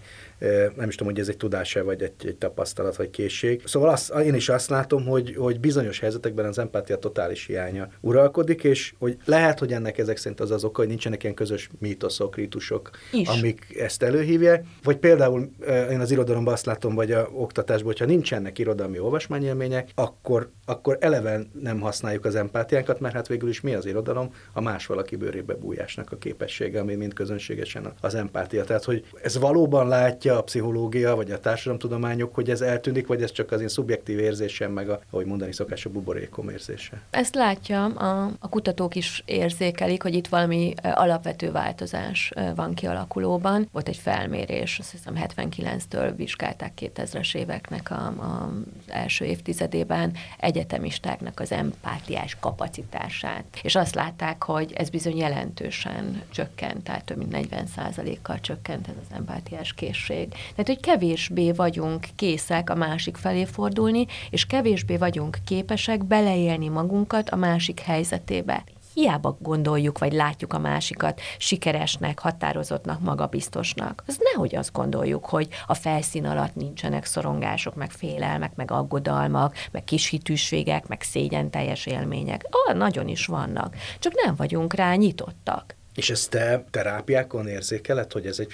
nem 0.75 0.87
is 0.87 0.95
tudom, 0.95 1.13
hogy 1.13 1.21
ez 1.21 1.27
egy 1.27 1.37
tudás 1.37 1.73
vagy 1.73 2.01
egy, 2.01 2.13
egy 2.23 2.35
tapasztalat, 2.35 2.95
vagy 2.95 3.09
készség. 3.09 3.61
Szóval 3.65 3.89
azt, 3.89 4.13
én 4.13 4.33
is 4.33 4.49
azt 4.49 4.69
látom, 4.69 5.05
hogy, 5.05 5.35
hogy 5.35 5.59
bizonyos 5.59 5.99
helyzetekben 5.99 6.45
az 6.45 6.57
empátia 6.57 6.97
totális 6.97 7.45
hiánya 7.45 7.87
uralkodik, 7.99 8.63
és 8.63 8.93
hogy 8.99 9.17
lehet, 9.25 9.59
hogy 9.59 9.73
ennek 9.73 9.97
ezek 9.97 10.17
szerint 10.17 10.39
az 10.39 10.51
az 10.51 10.63
oka, 10.63 10.79
hogy 10.79 10.87
nincsenek 10.87 11.23
ilyen 11.23 11.35
közös 11.35 11.69
mítoszok, 11.79 12.35
rítusok, 12.35 12.89
is. 13.11 13.27
amik 13.27 13.75
ezt 13.79 14.03
előhívják. 14.03 14.65
Vagy 14.83 14.97
például 14.97 15.49
én 15.91 15.99
az 15.99 16.11
irodalomban 16.11 16.53
azt 16.53 16.65
látom, 16.65 16.95
vagy 16.95 17.11
a 17.11 17.29
oktatásban, 17.33 17.87
hogyha 17.87 18.05
nincsenek 18.05 18.59
irodalmi 18.59 18.99
olvasmányélmények, 18.99 19.89
akkor, 19.95 20.49
akkor 20.65 20.97
eleven 20.99 21.51
nem 21.61 21.74
használjuk 21.81 22.25
az 22.25 22.35
empátiánkat, 22.35 22.99
mert 22.99 23.13
hát 23.13 23.27
végül 23.27 23.49
is 23.49 23.61
mi 23.61 23.73
az 23.73 23.85
irodalom? 23.85 24.33
A 24.53 24.61
más 24.61 24.85
valaki 24.85 25.15
bőrébe 25.15 25.53
bújásnak 25.53 26.11
a 26.11 26.17
képessége, 26.17 26.79
ami 26.79 26.95
mind 26.95 27.13
közönségesen 27.13 27.93
az 28.01 28.15
empátia. 28.15 28.63
Tehát, 28.63 28.83
hogy 28.83 29.05
ez 29.23 29.39
valóban 29.39 29.87
látja 29.87 30.37
a 30.37 30.43
pszichológia, 30.43 31.15
vagy 31.15 31.31
a 31.31 31.39
társadalomtudományok, 31.39 32.35
hogy 32.35 32.49
ez 32.49 32.61
eltűnik, 32.61 33.07
vagy 33.07 33.21
ez 33.21 33.31
csak 33.31 33.51
az 33.51 33.61
én 33.61 33.67
szubjektív 33.67 34.19
érzésem, 34.19 34.71
meg 34.71 34.89
a, 34.89 34.99
ahogy 35.09 35.25
mondani 35.25 35.53
szokás, 35.53 35.85
a 35.85 35.89
buborékom 35.89 36.49
érzése? 36.49 37.01
Ezt 37.09 37.35
látja, 37.35 37.85
a, 37.85 38.31
a 38.39 38.49
kutatók 38.49 38.95
is 38.95 39.23
érzékelik, 39.25 40.01
hogy 40.01 40.13
itt 40.13 40.27
valami 40.27 40.73
alapvető 40.83 41.51
változás 41.51 42.33
van 42.55 42.73
kialakulóban. 42.73 43.67
Volt 43.71 43.87
egy 43.87 43.97
felmérés, 43.97 44.79
azt 44.79 44.91
hiszem 44.91 45.13
79-től 45.27 46.13
vizsgálták 46.15 46.71
2000-es 46.81 47.35
éveknek 47.35 47.91
a, 47.91 48.05
a 48.05 48.53
első 48.87 49.25
évtizedében 49.25 50.13
egyetemistáknak 50.39 51.39
az 51.39 51.51
empátiás 51.65 52.37
kapacitását. 52.39 53.43
És 53.63 53.75
azt 53.75 53.95
látták, 53.95 54.43
hogy 54.43 54.73
ez 54.73 54.89
bizony 54.89 55.17
jelentősen 55.17 56.21
csökkent, 56.29 56.83
tehát 56.83 57.05
több 57.05 57.17
mint 57.17 57.47
40% 57.51 58.17
kal 58.21 58.39
csökkent 58.39 58.87
ez 58.87 58.95
az 59.01 59.15
empátiás 59.15 59.73
készség. 59.73 60.29
Tehát, 60.29 60.67
hogy 60.67 60.79
kevésbé 60.79 61.51
vagyunk 61.51 62.07
készek 62.15 62.69
a 62.69 62.75
másik 62.75 63.17
felé 63.17 63.45
fordulni, 63.45 64.05
és 64.29 64.45
kevésbé 64.45 64.97
vagyunk 64.97 65.37
képesek 65.45 66.03
beleélni 66.03 66.67
magunkat 66.67 67.29
a 67.29 67.35
másik 67.35 67.79
helyzetébe 67.79 68.63
hiába 68.95 69.37
gondoljuk, 69.39 69.97
vagy 69.97 70.13
látjuk 70.13 70.53
a 70.53 70.59
másikat 70.59 71.21
sikeresnek, 71.37 72.19
határozottnak, 72.19 72.99
magabiztosnak. 72.99 74.03
Az 74.07 74.19
nehogy 74.19 74.55
azt 74.55 74.71
gondoljuk, 74.71 75.25
hogy 75.25 75.47
a 75.67 75.73
felszín 75.73 76.25
alatt 76.25 76.55
nincsenek 76.55 77.05
szorongások, 77.05 77.75
meg 77.75 77.91
félelmek, 77.91 78.55
meg 78.55 78.71
aggodalmak, 78.71 79.55
meg 79.71 79.83
kishitűségek, 79.83 80.87
meg 80.87 81.01
szégyenteljes 81.01 81.85
élmények. 81.85 82.45
Ah, 82.49 82.75
nagyon 82.75 83.07
is 83.07 83.25
vannak. 83.25 83.75
Csak 83.99 84.13
nem 84.25 84.35
vagyunk 84.35 84.73
rá 84.73 84.95
nyitottak. 84.95 85.75
És 85.95 86.09
ezt 86.09 86.29
te 86.29 86.65
terápiákon 86.71 87.47
érzékeled, 87.47 88.11
hogy 88.11 88.25
ez 88.25 88.39
egy 88.39 88.51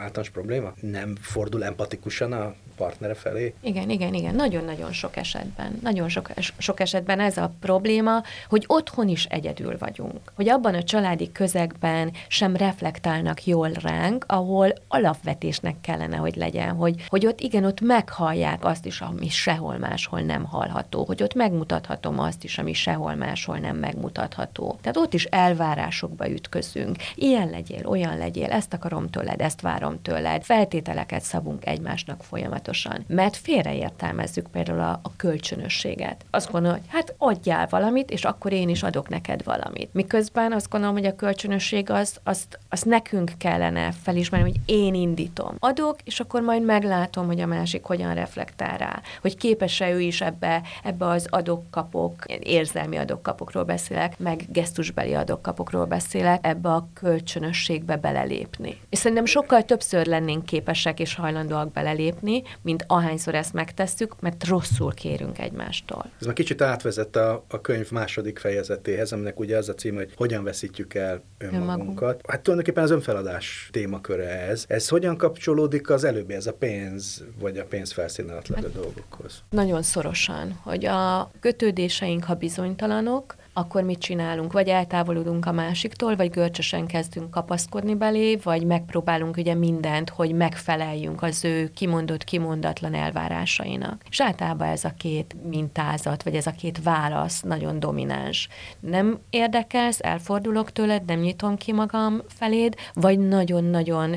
általános 0.00 0.30
probléma? 0.30 0.72
Nem 0.80 1.16
fordul 1.20 1.64
empatikusan 1.64 2.32
a 2.32 2.54
partnere 2.80 3.14
felé? 3.14 3.54
Igen, 3.60 3.90
igen, 3.90 4.14
igen. 4.14 4.34
Nagyon-nagyon 4.34 4.92
sok 4.92 5.16
esetben. 5.16 5.78
Nagyon 5.82 6.08
sok, 6.08 6.30
sok 6.58 6.80
esetben 6.80 7.20
ez 7.20 7.36
a 7.36 7.52
probléma, 7.60 8.22
hogy 8.48 8.64
otthon 8.66 9.08
is 9.08 9.24
egyedül 9.24 9.76
vagyunk. 9.78 10.32
Hogy 10.34 10.48
abban 10.48 10.74
a 10.74 10.82
családi 10.82 11.32
közegben 11.32 12.12
sem 12.28 12.56
reflektálnak 12.56 13.44
jól 13.46 13.68
ránk, 13.68 14.24
ahol 14.28 14.72
alapvetésnek 14.88 15.80
kellene, 15.80 16.16
hogy 16.16 16.36
legyen, 16.36 16.74
hogy, 16.74 17.04
hogy 17.08 17.26
ott 17.26 17.40
igen, 17.40 17.64
ott 17.64 17.80
meghallják 17.80 18.64
azt 18.64 18.86
is, 18.86 19.00
ami 19.00 19.28
sehol 19.28 19.78
máshol 19.78 20.20
nem 20.20 20.44
hallható, 20.44 21.04
hogy 21.04 21.22
ott 21.22 21.34
megmutathatom 21.34 22.18
azt 22.18 22.44
is, 22.44 22.58
ami 22.58 22.72
sehol 22.72 23.14
máshol 23.14 23.58
nem 23.58 23.76
megmutatható. 23.76 24.78
Tehát 24.80 24.96
ott 24.96 25.14
is 25.14 25.24
elvárásokba 25.24 26.30
ütközünk. 26.30 26.96
Ilyen 27.14 27.50
legyél, 27.50 27.86
olyan 27.86 28.18
legyél, 28.18 28.50
ezt 28.50 28.72
akarom 28.72 29.10
tőled, 29.10 29.40
ezt 29.40 29.60
várom 29.60 30.02
tőled. 30.02 30.42
Feltételeket 30.42 31.22
szabunk 31.22 31.66
egymásnak 31.66 32.22
folyamatosan 32.22 32.68
tudatosan, 32.70 33.04
mert 33.06 33.36
félreértelmezzük 33.36 34.46
például 34.50 34.80
a, 34.80 35.00
a 35.02 35.16
kölcsönösséget. 35.16 36.24
Azt 36.30 36.50
gondolom, 36.50 36.76
hogy 36.76 36.86
hát 36.88 37.14
adjál 37.18 37.66
valamit, 37.70 38.10
és 38.10 38.24
akkor 38.24 38.52
én 38.52 38.68
is 38.68 38.82
adok 38.82 39.08
neked 39.08 39.44
valamit. 39.44 39.88
Miközben 39.92 40.52
azt 40.52 40.68
gondolom, 40.68 40.96
hogy 40.96 41.06
a 41.06 41.16
kölcsönösség 41.16 41.90
az, 41.90 42.20
azt, 42.22 42.58
azt 42.68 42.84
nekünk 42.84 43.32
kellene 43.38 43.92
felismerni, 44.02 44.50
hogy 44.50 44.60
én 44.66 44.94
indítom. 44.94 45.54
Adok, 45.58 45.96
és 46.04 46.20
akkor 46.20 46.40
majd 46.40 46.64
meglátom, 46.64 47.26
hogy 47.26 47.40
a 47.40 47.46
másik 47.46 47.84
hogyan 47.84 48.14
reflektál 48.14 48.78
rá, 48.78 49.00
hogy 49.20 49.36
képes-e 49.36 49.90
ő 49.90 50.00
is 50.00 50.20
ebbe, 50.20 50.62
ebbe 50.84 51.06
az 51.06 51.26
adok-kapok, 51.30 52.24
érzelmi 52.38 52.96
adok-kapokról 52.96 53.64
beszélek, 53.64 54.18
meg 54.18 54.44
gesztusbeli 54.48 55.14
adok-kapokról 55.14 55.84
beszélek, 55.84 56.46
ebbe 56.46 56.68
a 56.68 56.88
kölcsönösségbe 56.94 57.96
belelépni. 57.96 58.80
És 58.88 58.98
szerintem 58.98 59.24
sokkal 59.24 59.62
többször 59.62 60.06
lennénk 60.06 60.44
képesek 60.44 61.00
és 61.00 61.14
hajlandóak 61.14 61.72
belelépni, 61.72 62.42
mint 62.62 62.84
ahányszor 62.86 63.34
ezt 63.34 63.52
megtesszük, 63.52 64.20
mert 64.20 64.46
rosszul 64.46 64.94
kérünk 64.94 65.38
egymástól. 65.38 66.10
Ez 66.20 66.26
már 66.26 66.34
kicsit 66.34 66.62
átvezet 66.62 67.16
a, 67.16 67.44
a 67.48 67.60
könyv 67.60 67.90
második 67.90 68.38
fejezetéhez, 68.38 69.12
aminek 69.12 69.40
ugye 69.40 69.56
az 69.56 69.68
a 69.68 69.74
cím, 69.74 69.94
hogy 69.94 70.12
hogyan 70.16 70.44
veszítjük 70.44 70.94
el 70.94 71.22
önmagunkat. 71.38 71.60
Önmagunk. 71.60 72.30
Hát 72.30 72.40
tulajdonképpen 72.40 72.84
az 72.84 72.90
önfeladás 72.90 73.68
témaköre 73.72 74.28
ez. 74.28 74.64
Ez 74.68 74.88
hogyan 74.88 75.16
kapcsolódik 75.16 75.90
az 75.90 76.04
előbbi, 76.04 76.34
ez 76.34 76.46
a 76.46 76.52
pénz, 76.52 77.24
vagy 77.38 77.58
a 77.58 77.64
pénz 77.64 77.92
felszín 77.92 78.30
alatt 78.30 78.48
levő 78.48 78.62
hát, 78.62 78.72
dolgokhoz? 78.72 79.42
Nagyon 79.50 79.82
szorosan, 79.82 80.52
hogy 80.62 80.84
a 80.84 81.30
kötődéseink, 81.40 82.24
ha 82.24 82.34
bizonytalanok, 82.34 83.34
akkor 83.52 83.82
mit 83.82 83.98
csinálunk? 83.98 84.52
Vagy 84.52 84.68
eltávolodunk 84.68 85.46
a 85.46 85.52
másiktól, 85.52 86.16
vagy 86.16 86.30
görcsösen 86.30 86.86
kezdünk 86.86 87.30
kapaszkodni 87.30 87.94
belé, 87.94 88.36
vagy 88.36 88.64
megpróbálunk 88.64 89.36
ugye 89.36 89.54
mindent, 89.54 90.10
hogy 90.10 90.32
megfeleljünk 90.32 91.22
az 91.22 91.44
ő 91.44 91.70
kimondott, 91.74 92.24
kimondatlan 92.24 92.94
elvárásainak. 92.94 94.02
És 94.10 94.20
általában 94.20 94.68
ez 94.68 94.84
a 94.84 94.92
két 94.98 95.36
mintázat, 95.48 96.22
vagy 96.22 96.34
ez 96.34 96.46
a 96.46 96.50
két 96.50 96.82
válasz 96.82 97.40
nagyon 97.40 97.80
domináns. 97.80 98.48
Nem 98.80 99.18
érdekelsz, 99.30 99.98
elfordulok 100.02 100.72
tőled, 100.72 101.04
nem 101.04 101.20
nyitom 101.20 101.56
ki 101.56 101.72
magam 101.72 102.22
feléd, 102.26 102.74
vagy 102.94 103.18
nagyon-nagyon 103.18 104.16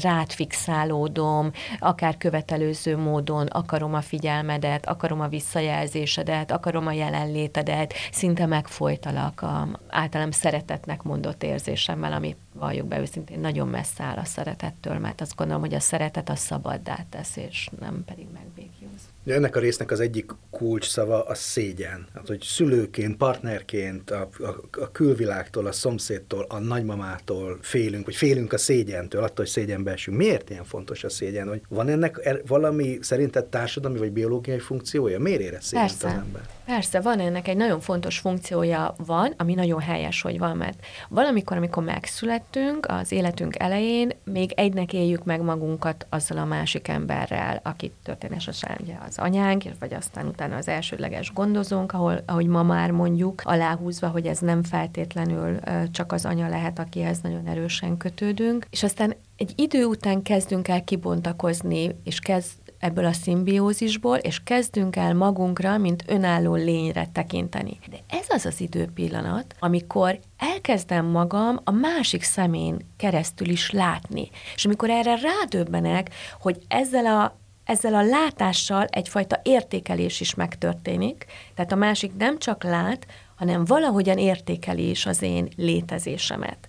rád 0.00 0.30
fixálódom, 0.30 1.50
akár 1.78 2.16
követelőző 2.16 2.96
módon 2.96 3.46
akarom 3.46 3.94
a 3.94 4.00
figyelmedet, 4.00 4.86
akarom 4.86 5.20
a 5.20 5.28
visszajelzésedet, 5.28 6.50
akarom 6.50 6.86
a 6.86 6.92
jelenlétedet, 6.92 7.94
szinte 8.12 8.46
megfolytalak 8.78 9.42
a 9.42 9.80
általam 9.88 10.30
szeretetnek 10.30 11.02
mondott 11.02 11.42
érzésemmel, 11.42 12.12
ami 12.12 12.36
valljuk 12.52 12.86
be 12.86 13.00
őszintén, 13.00 13.40
nagyon 13.40 13.68
messze 13.68 14.04
áll 14.04 14.16
a 14.16 14.24
szeretettől, 14.24 14.98
mert 14.98 15.20
azt 15.20 15.36
gondolom, 15.36 15.62
hogy 15.62 15.74
a 15.74 15.80
szeretet 15.80 16.28
a 16.28 16.36
szabaddá 16.36 17.04
tesz, 17.10 17.36
és 17.36 17.68
nem 17.80 18.04
pedig 18.06 18.26
megbékjóz. 18.32 19.00
Ennek 19.26 19.56
a 19.56 19.60
résznek 19.60 19.90
az 19.90 20.00
egyik 20.00 20.30
kulcs 20.50 20.88
szava 20.88 21.24
a 21.24 21.34
szégyen. 21.34 22.06
Hát, 22.14 22.26
hogy 22.26 22.42
szülőként, 22.42 23.16
partnerként, 23.16 24.10
a, 24.10 24.28
a, 24.38 24.80
a 24.80 24.90
külvilágtól, 24.92 25.66
a 25.66 25.72
szomszédtól, 25.72 26.46
a 26.48 26.58
nagymamától 26.58 27.58
félünk, 27.60 28.04
vagy 28.04 28.16
félünk 28.16 28.52
a 28.52 28.58
szégyentől, 28.58 29.22
attól, 29.22 29.36
hogy 29.36 29.46
szégyenbe 29.46 29.92
esünk. 29.92 30.16
Miért 30.16 30.50
ilyen 30.50 30.64
fontos 30.64 31.04
a 31.04 31.08
szégyen? 31.08 31.48
Hogy 31.48 31.60
van 31.68 31.88
ennek 31.88 32.20
er, 32.22 32.42
valami 32.46 32.98
szerinted 33.00 33.44
társadalmi 33.44 33.98
vagy 33.98 34.12
biológiai 34.12 34.58
funkciója? 34.58 35.18
Miért 35.18 35.40
érez 35.40 35.64
szégyent 35.64 35.88
Persze. 35.88 36.06
az 36.06 36.12
ember? 36.12 36.42
Persze, 36.64 37.00
van 37.00 37.20
ennek 37.20 37.48
egy 37.48 37.56
nagyon 37.56 37.80
fontos 37.80 38.18
funkciója 38.18 38.94
van, 39.06 39.34
ami 39.36 39.54
nagyon 39.54 39.80
helyes, 39.80 40.22
hogy 40.22 40.38
van, 40.38 40.56
mert 40.56 40.86
valamikor, 41.08 41.56
amikor 41.56 41.84
megszülettünk, 41.84 42.86
az 42.88 43.12
életünk 43.12 43.58
elején, 43.58 44.10
még 44.24 44.52
egynek 44.52 44.92
éljük 44.92 45.24
meg 45.24 45.42
magunkat 45.42 46.06
azzal 46.08 46.38
a 46.38 46.44
másik 46.44 46.88
emberrel, 46.88 47.60
akit 47.62 47.92
történetesen 48.02 48.78
ugye 48.80 48.94
az 49.08 49.18
anyánk, 49.18 49.62
vagy 49.78 49.94
aztán 49.94 50.26
utána 50.26 50.56
az 50.56 50.68
elsődleges 50.68 51.32
gondozónk, 51.32 51.92
ahol, 51.92 52.22
ahogy 52.26 52.46
ma 52.46 52.62
már 52.62 52.90
mondjuk, 52.90 53.42
aláhúzva, 53.44 54.08
hogy 54.08 54.26
ez 54.26 54.38
nem 54.38 54.62
feltétlenül 54.62 55.58
csak 55.90 56.12
az 56.12 56.24
anya 56.24 56.48
lehet, 56.48 56.78
akihez 56.78 57.20
nagyon 57.20 57.46
erősen 57.46 57.96
kötődünk, 57.96 58.66
és 58.70 58.82
aztán 58.82 59.14
egy 59.36 59.52
idő 59.56 59.84
után 59.84 60.22
kezdünk 60.22 60.68
el 60.68 60.84
kibontakozni, 60.84 61.96
és 62.04 62.18
kezd 62.18 62.52
ebből 62.84 63.04
a 63.04 63.12
szimbiózisból, 63.12 64.16
és 64.16 64.40
kezdünk 64.44 64.96
el 64.96 65.14
magunkra, 65.14 65.78
mint 65.78 66.04
önálló 66.06 66.54
lényre 66.54 67.08
tekinteni. 67.12 67.78
De 67.90 67.96
ez 68.10 68.26
az 68.28 68.46
az 68.46 68.60
időpillanat, 68.60 69.54
amikor 69.58 70.18
elkezdem 70.38 71.06
magam 71.06 71.60
a 71.64 71.70
másik 71.70 72.22
szemén 72.22 72.76
keresztül 72.96 73.48
is 73.48 73.70
látni. 73.70 74.30
És 74.54 74.64
amikor 74.64 74.90
erre 74.90 75.16
rádöbbenek, 75.16 76.14
hogy 76.40 76.58
ezzel 76.68 77.06
a 77.06 77.42
ezzel 77.64 77.94
a 77.94 78.02
látással 78.02 78.84
egyfajta 78.84 79.40
értékelés 79.42 80.20
is 80.20 80.34
megtörténik, 80.34 81.26
tehát 81.54 81.72
a 81.72 81.76
másik 81.76 82.16
nem 82.16 82.38
csak 82.38 82.62
lát, 82.62 83.06
hanem 83.34 83.64
valahogyan 83.64 84.18
értékeli 84.18 84.90
is 84.90 85.06
az 85.06 85.22
én 85.22 85.48
létezésemet. 85.56 86.68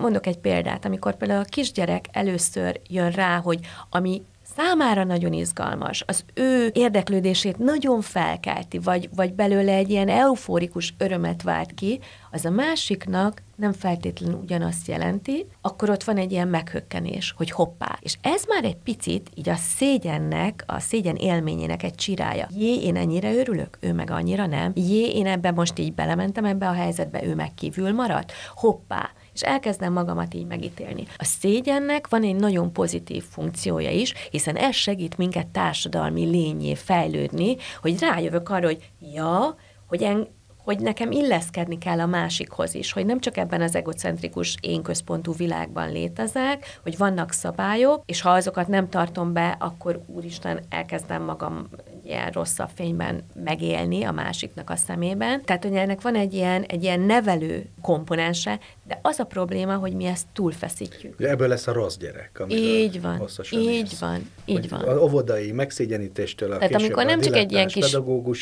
Mondok 0.00 0.26
egy 0.26 0.38
példát, 0.38 0.84
amikor 0.84 1.16
például 1.16 1.40
a 1.40 1.48
kisgyerek 1.48 2.04
először 2.12 2.80
jön 2.88 3.10
rá, 3.10 3.40
hogy 3.40 3.58
ami 3.90 4.22
számára 4.62 5.04
nagyon 5.04 5.32
izgalmas, 5.32 6.04
az 6.06 6.24
ő 6.34 6.70
érdeklődését 6.74 7.58
nagyon 7.58 8.00
felkelti, 8.00 8.78
vagy, 8.78 9.08
vagy 9.14 9.32
belőle 9.32 9.72
egy 9.72 9.90
ilyen 9.90 10.08
eufórikus 10.08 10.94
örömet 10.98 11.42
vált 11.42 11.74
ki, 11.74 12.00
az 12.30 12.44
a 12.44 12.50
másiknak 12.50 13.42
nem 13.56 13.72
feltétlenül 13.72 14.40
ugyanazt 14.42 14.88
jelenti, 14.88 15.46
akkor 15.60 15.90
ott 15.90 16.04
van 16.04 16.16
egy 16.16 16.32
ilyen 16.32 16.48
meghökkenés, 16.48 17.34
hogy 17.36 17.50
hoppá. 17.50 17.98
És 18.00 18.16
ez 18.20 18.44
már 18.48 18.64
egy 18.64 18.76
picit 18.76 19.30
így 19.34 19.48
a 19.48 19.56
szégyennek, 19.56 20.64
a 20.66 20.80
szégyen 20.80 21.16
élményének 21.16 21.82
egy 21.82 21.94
csirája. 21.94 22.48
Jé, 22.56 22.82
én 22.82 22.96
ennyire 22.96 23.34
örülök, 23.34 23.78
ő 23.80 23.92
meg 23.92 24.10
annyira 24.10 24.46
nem. 24.46 24.72
Jé, 24.74 25.08
én 25.08 25.26
ebben 25.26 25.54
most 25.54 25.78
így 25.78 25.94
belementem 25.94 26.44
ebbe 26.44 26.68
a 26.68 26.72
helyzetbe, 26.72 27.24
ő 27.24 27.34
meg 27.34 27.54
kívül 27.54 27.92
maradt. 27.92 28.32
Hoppá, 28.54 29.10
és 29.40 29.46
elkezdem 29.46 29.92
magamat 29.92 30.34
így 30.34 30.46
megítélni. 30.46 31.06
A 31.16 31.24
szégyennek 31.24 32.08
van 32.08 32.22
egy 32.22 32.36
nagyon 32.36 32.72
pozitív 32.72 33.24
funkciója 33.30 33.90
is, 33.90 34.14
hiszen 34.30 34.56
ez 34.56 34.74
segít 34.74 35.16
minket 35.16 35.46
társadalmi 35.46 36.24
lényé 36.24 36.74
fejlődni, 36.74 37.56
hogy 37.80 37.98
rájövök 38.00 38.48
arra, 38.48 38.66
hogy 38.66 38.90
ja, 39.14 39.56
hogy 39.86 40.02
en, 40.02 40.28
hogy 40.64 40.78
nekem 40.78 41.10
illeszkedni 41.10 41.78
kell 41.78 42.00
a 42.00 42.06
másikhoz 42.06 42.74
is, 42.74 42.92
hogy 42.92 43.06
nem 43.06 43.20
csak 43.20 43.36
ebben 43.36 43.60
az 43.60 43.74
egocentrikus 43.74 44.56
én 44.60 44.82
központú 44.82 45.32
világban 45.32 45.92
létezek, 45.92 46.78
hogy 46.82 46.96
vannak 46.96 47.32
szabályok, 47.32 48.02
és 48.06 48.20
ha 48.20 48.30
azokat 48.30 48.68
nem 48.68 48.88
tartom 48.88 49.32
be, 49.32 49.56
akkor 49.58 50.04
úristen 50.06 50.60
elkezdem 50.68 51.22
magam 51.22 51.68
ilyen 52.04 52.30
rosszabb 52.30 52.70
fényben 52.74 53.24
megélni 53.44 54.04
a 54.04 54.12
másiknak 54.12 54.70
a 54.70 54.76
szemében. 54.76 55.44
Tehát, 55.44 55.64
hogy 55.64 55.74
ennek 55.74 56.00
van 56.00 56.14
egy 56.14 56.34
ilyen, 56.34 56.62
egy 56.62 56.82
ilyen 56.82 57.00
nevelő 57.00 57.70
komponense, 57.80 58.58
de 58.86 58.98
az 59.02 59.18
a 59.18 59.24
probléma, 59.24 59.74
hogy 59.74 59.92
mi 59.92 60.04
ezt 60.04 60.26
túlfeszítjük. 60.32 61.20
Ebből 61.20 61.48
lesz 61.48 61.66
a 61.66 61.72
rossz 61.72 61.96
gyerek. 61.96 62.42
Így 62.48 63.00
van, 63.00 63.22
így 63.50 63.92
van, 64.00 64.30
így 64.44 64.68
van. 64.68 64.80
A 64.80 65.02
óvodai 65.02 65.52
megszégyenítéstől 65.52 66.52
a 66.52 66.58
Tehát 66.58 66.74
amikor 66.74 67.04
nem 67.04 67.20
csak 67.20 67.36
egy 67.36 67.52
ilyen 67.52 67.68
kis 67.68 67.96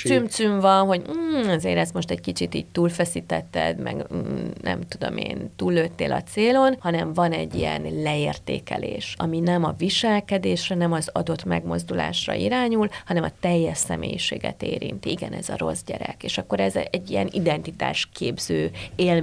cümcüm 0.05 0.61
van, 0.61 0.87
hogy 0.87 1.03
mm, 1.11 1.49
azért 1.49 1.79
ezt 1.79 1.95
most 1.95 2.11
egy 2.11 2.21
kicsit 2.21 2.55
így 2.55 2.67
túlfeszítetted, 2.73 3.79
meg 3.79 4.07
mm, 4.15 4.47
nem 4.63 4.81
tudom 4.81 5.17
én, 5.17 5.51
túllőttél 5.57 6.13
a 6.13 6.23
célon, 6.23 6.77
hanem 6.79 7.13
van 7.13 7.33
egy 7.33 7.55
ilyen 7.55 7.83
leértékelés, 8.03 9.15
ami 9.19 9.41
nem 9.41 9.65
a 9.65 9.75
viselkedésre, 9.79 10.75
nem 10.75 10.93
az 10.93 11.11
adott 11.13 11.45
megmozdulásra 11.45 12.35
irányul, 12.35 12.89
hanem 13.07 13.23
a 13.23 13.33
teljes 13.41 13.79
személyiséget 13.79 14.63
érinti. 14.63 15.11
Igen, 15.11 15.33
ez 15.33 15.49
a 15.49 15.57
rossz 15.57 15.83
gyerek. 15.87 16.23
És 16.23 16.39
akkor 16.39 16.61
ez 16.61 16.77
egy 16.91 17.11
ilyen 17.11 17.29
identitásképző 17.33 18.71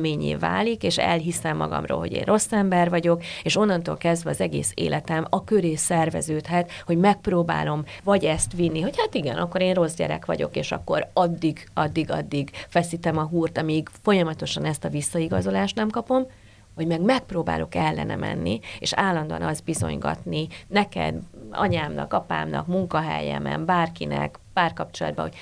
élményé 0.05 0.35
válik, 0.35 0.83
és 0.83 0.97
elhiszem 0.97 1.57
magamról, 1.57 1.99
hogy 1.99 2.11
én 2.11 2.23
rossz 2.23 2.51
ember 2.51 2.89
vagyok, 2.89 3.23
és 3.43 3.57
onnantól 3.57 3.97
kezdve 3.97 4.29
az 4.29 4.41
egész 4.41 4.71
életem 4.75 5.25
a 5.29 5.43
köré 5.43 5.75
szerveződhet, 5.75 6.71
hogy 6.85 6.97
megpróbálom 6.97 7.83
vagy 8.03 8.25
ezt 8.25 8.53
vinni, 8.53 8.81
hogy 8.81 8.97
hát 8.97 9.13
igen, 9.13 9.37
akkor 9.37 9.61
én 9.61 9.73
rossz 9.73 9.93
gyerek 9.93 10.25
vagyok, 10.25 10.55
és 10.55 10.71
akkor 10.71 11.09
addig, 11.13 11.69
addig, 11.73 12.11
addig 12.11 12.49
feszítem 12.67 13.17
a 13.17 13.23
húrt, 13.23 13.57
amíg 13.57 13.89
folyamatosan 14.01 14.65
ezt 14.65 14.85
a 14.85 14.89
visszaigazolást 14.89 15.75
nem 15.75 15.89
kapom, 15.89 16.27
hogy 16.75 16.87
meg 16.87 17.01
megpróbálok 17.01 17.75
ellene 17.75 18.15
menni, 18.15 18.59
és 18.79 18.93
állandóan 18.93 19.41
azt 19.41 19.63
bizonygatni 19.63 20.47
neked, 20.67 21.15
anyámnak, 21.51 22.13
apámnak, 22.13 22.67
munkahelyemen, 22.67 23.65
bárkinek, 23.65 24.39
párkapcsolatban, 24.53 25.25
hogy 25.25 25.35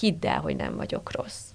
hidd 0.00 0.26
el, 0.26 0.40
hogy 0.40 0.56
nem 0.56 0.76
vagyok 0.76 1.12
rossz. 1.12 1.53